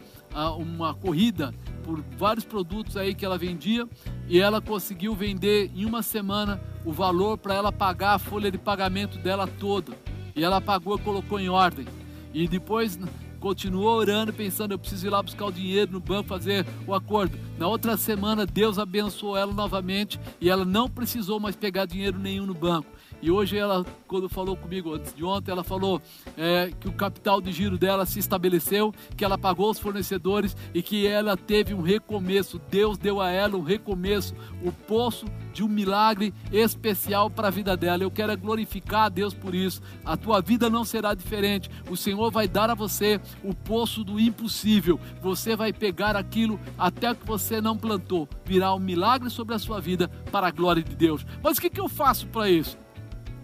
uma 0.58 0.94
corrida 0.94 1.54
por 1.84 2.04
vários 2.18 2.46
produtos 2.46 2.98
aí 2.98 3.16
que 3.16 3.26
ela 3.26 3.38
vendia 3.38 3.88
e 4.28 4.40
ela 4.40 4.62
conseguiu 4.62 5.16
vender 5.16 5.72
em 5.74 5.86
uma 5.86 6.04
semana 6.04 6.62
o 6.84 6.92
valor 6.92 7.38
para 7.38 7.56
ela 7.56 7.72
pagar 7.72 8.14
a 8.14 8.20
folha 8.20 8.52
de 8.52 8.58
pagamento 8.58 9.18
dela 9.18 9.48
toda. 9.48 9.94
E 10.36 10.44
ela 10.44 10.62
pagou 10.62 10.98
e 10.98 11.02
colocou 11.02 11.40
em 11.40 11.50
ordem. 11.50 11.86
E 12.34 12.48
depois 12.48 13.00
continuou 13.40 13.98
orando, 13.98 14.34
pensando: 14.34 14.74
eu 14.74 14.80
preciso 14.80 15.08
ir 15.08 15.10
lá 15.10 15.24
buscar 15.24 15.46
o 15.46 15.52
dinheiro 15.52 15.94
no 15.94 16.00
banco, 16.00 16.28
fazer 16.28 16.66
o 16.86 16.94
acordo. 16.94 17.38
Na 17.58 17.68
outra 17.68 17.98
semana, 17.98 18.46
Deus 18.46 18.78
abençoou 18.78 19.38
ela 19.38 19.54
novamente 19.54 20.20
e 20.40 20.50
ela 20.50 20.66
não 20.66 20.90
precisou 20.90 21.40
mais 21.40 21.56
pegar 21.56 21.86
dinheiro 21.86 22.20
nenhum 22.20 22.46
no 22.46 22.54
banco. 22.54 22.88
E 23.22 23.32
hoje 23.32 23.58
ela, 23.58 23.86
quando 24.08 24.30
falou 24.30 24.56
comigo 24.56 24.94
antes 24.94 25.14
de 25.14 25.24
ontem, 25.24 25.52
ela 25.52 25.64
falou 25.64 26.02
é, 26.38 26.72
que 26.80 26.88
o 26.88 26.94
capital 26.94 27.42
de 27.42 27.52
giro 27.52 27.78
dela 27.78 28.06
se 28.06 28.20
estabeleceu, 28.20 28.94
que 29.16 29.26
ela 29.26 29.38
pagou 29.38 29.72
os 29.72 29.80
fornecedores 29.80 30.56
e 30.74 30.82
que 30.82 31.08
ela 31.08 31.36
teve 31.36 31.74
um 31.74 31.82
recomeço. 31.82 32.62
Deus 32.70 32.98
deu 32.98 33.20
a 33.20 33.30
ela 33.30 33.58
um 33.58 33.64
recomeço, 33.64 34.36
o 34.64 34.72
poço 34.72 35.26
de 35.52 35.64
um 35.64 35.68
milagre 35.68 36.34
especial 36.52 37.30
para 37.30 37.48
a 37.48 37.52
vida 37.52 37.76
dela. 37.76 38.04
Eu 38.04 38.12
quero 38.12 38.38
glorificar 38.38 39.06
a 39.06 39.10
Deus 39.10 39.34
por 39.34 39.56
isso. 39.56 39.82
A 40.06 40.16
tua 40.16 40.42
vida 40.42 40.70
não 40.70 40.86
será 40.86 41.14
diferente. 41.14 41.70
O 41.90 41.98
Senhor 41.98 42.32
vai 42.32 42.48
dar 42.48 42.70
a 42.70 42.76
você 42.76 43.20
o 43.44 43.56
poço 43.56 44.04
do 44.04 44.20
impossível. 44.20 45.00
Você 45.22 45.56
vai 45.56 45.74
pegar 45.74 46.16
aquilo 46.16 46.60
até 46.78 47.16
que 47.16 47.26
você 47.26 47.60
não 47.60 47.76
plantou. 47.76 48.30
Virá 48.46 48.74
um 48.76 48.80
milagre 48.80 49.30
sobre 49.30 49.56
a 49.56 49.60
sua 49.60 49.82
vida 49.82 50.08
para 50.32 50.48
a 50.48 50.52
glória 50.52 50.84
de 50.84 50.96
Deus. 50.96 51.26
Mas 51.42 51.58
o 51.58 51.62
que, 51.62 51.70
que 51.70 51.82
eu 51.82 51.90
faço 51.90 52.28
para 52.28 52.50
isso? 52.50 52.78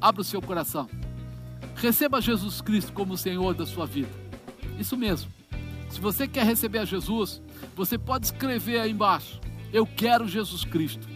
Abra 0.04 0.20
o 0.20 0.26
seu 0.26 0.42
coração. 0.42 0.90
Receba 1.76 2.20
Jesus 2.20 2.60
Cristo 2.60 2.92
como 2.92 3.16
Senhor 3.16 3.54
da 3.54 3.66
sua 3.66 3.86
vida. 3.86 4.10
Isso 4.78 4.98
mesmo. 4.98 5.32
Se 5.90 6.02
você 6.02 6.28
quer 6.28 6.46
receber 6.46 6.80
a 6.80 6.86
Jesus, 6.86 7.42
você 7.74 7.98
pode 7.98 8.26
escrever 8.26 8.82
aí 8.82 8.92
embaixo: 8.92 9.40
Eu 9.72 9.88
quero 9.88 10.28
Jesus 10.28 10.66
Cristo. 10.66 11.08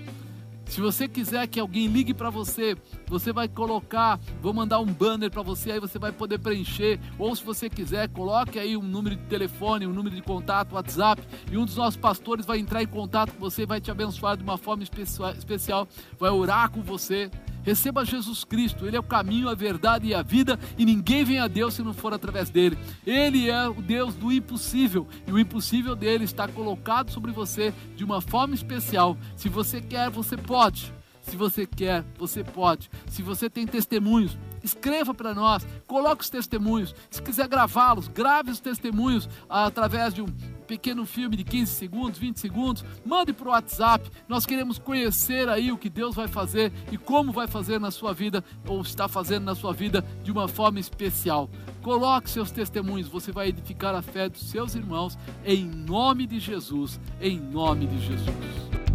Se 0.67 0.79
você 0.79 1.05
quiser 1.05 1.47
que 1.47 1.59
alguém 1.59 1.87
ligue 1.87 2.13
para 2.13 2.29
você, 2.29 2.77
você 3.07 3.33
vai 3.33 3.49
colocar, 3.49 4.21
vou 4.41 4.53
mandar 4.53 4.79
um 4.79 4.85
banner 4.85 5.29
para 5.29 5.41
você, 5.41 5.73
aí 5.73 5.81
você 5.81 5.99
vai 5.99 6.13
poder 6.13 6.39
preencher. 6.39 6.97
Ou 7.19 7.35
se 7.35 7.43
você 7.43 7.69
quiser, 7.69 8.07
coloque 8.07 8.57
aí 8.57 8.77
um 8.77 8.83
número 8.83 9.17
de 9.17 9.23
telefone, 9.23 9.85
um 9.85 9.93
número 9.93 10.15
de 10.15 10.21
contato, 10.21 10.75
WhatsApp, 10.75 11.21
e 11.51 11.57
um 11.57 11.65
dos 11.65 11.75
nossos 11.75 11.97
pastores 11.99 12.45
vai 12.45 12.59
entrar 12.59 12.81
em 12.81 12.87
contato 12.87 13.33
com 13.33 13.39
você, 13.41 13.65
vai 13.65 13.81
te 13.81 13.91
abençoar 13.91 14.37
de 14.37 14.43
uma 14.43 14.57
forma 14.57 14.83
especial, 14.83 15.85
vai 16.17 16.29
orar 16.29 16.69
com 16.71 16.81
você. 16.81 17.29
Receba 17.67 18.05
Jesus 18.05 18.45
Cristo, 18.45 18.87
Ele 18.87 18.95
é 18.95 18.99
o 18.99 19.03
caminho, 19.03 19.49
a 19.49 19.53
verdade 19.53 20.07
e 20.07 20.13
a 20.13 20.21
vida, 20.21 20.57
e 20.77 20.85
ninguém 20.85 21.25
vem 21.25 21.39
a 21.39 21.49
Deus 21.49 21.73
se 21.73 21.83
não 21.83 21.93
for 21.93 22.13
através 22.13 22.49
dele. 22.49 22.77
Ele 23.05 23.49
é 23.49 23.67
o 23.67 23.81
Deus 23.81 24.15
do 24.15 24.31
impossível, 24.31 25.05
e 25.27 25.33
o 25.33 25.37
impossível 25.37 25.93
dele 25.93 26.23
está 26.23 26.47
colocado 26.47 27.11
sobre 27.11 27.29
você 27.33 27.73
de 27.93 28.05
uma 28.05 28.21
forma 28.21 28.55
especial. 28.55 29.17
Se 29.35 29.49
você 29.49 29.81
quer, 29.81 30.09
você 30.09 30.37
pode. 30.37 30.93
Se 31.19 31.35
você 31.35 31.65
quer, 31.65 32.05
você 32.17 32.41
pode. 32.41 32.89
Se 33.05 33.21
você 33.21 33.49
tem 33.49 33.67
testemunhos, 33.67 34.37
escreva 34.63 35.13
para 35.13 35.33
nós, 35.33 35.67
coloque 35.85 36.23
os 36.23 36.29
testemunhos. 36.29 36.95
Se 37.09 37.21
quiser 37.21 37.49
gravá-los, 37.49 38.07
grave 38.07 38.49
os 38.49 38.61
testemunhos 38.61 39.27
através 39.49 40.13
de 40.13 40.21
um 40.21 40.27
pequeno 40.67 41.05
filme 41.05 41.37
de 41.37 41.43
15 41.43 41.71
segundos, 41.71 42.19
20 42.19 42.39
segundos, 42.39 42.85
mande 43.05 43.31
para 43.33 43.47
o 43.47 43.51
WhatsApp. 43.51 44.09
Nós 44.27 44.45
queremos 44.45 44.77
conhecer 44.77 45.47
aí 45.47 45.71
o 45.71 45.77
que 45.77 45.89
Deus 45.89 46.15
vai 46.15 46.27
fazer 46.27 46.71
e 46.91 46.97
como 46.97 47.31
vai 47.31 47.47
fazer 47.47 47.79
na 47.79 47.89
sua 47.89 48.13
vida 48.13 48.43
ou 48.67 48.81
está 48.81 49.07
fazendo 49.07 49.45
na 49.45 49.55
sua 49.55 49.73
vida 49.73 50.03
de 50.23 50.31
uma 50.31 50.47
forma 50.47 50.79
especial. 50.79 51.49
Coloque 51.81 52.29
seus 52.29 52.51
testemunhos, 52.51 53.07
você 53.07 53.31
vai 53.31 53.47
edificar 53.47 53.95
a 53.95 54.01
fé 54.01 54.27
dos 54.27 54.41
seus 54.41 54.75
irmãos 54.75 55.17
em 55.45 55.65
nome 55.65 56.27
de 56.27 56.39
Jesus, 56.39 56.99
em 57.21 57.39
nome 57.39 57.87
de 57.87 57.99
Jesus. 58.05 58.86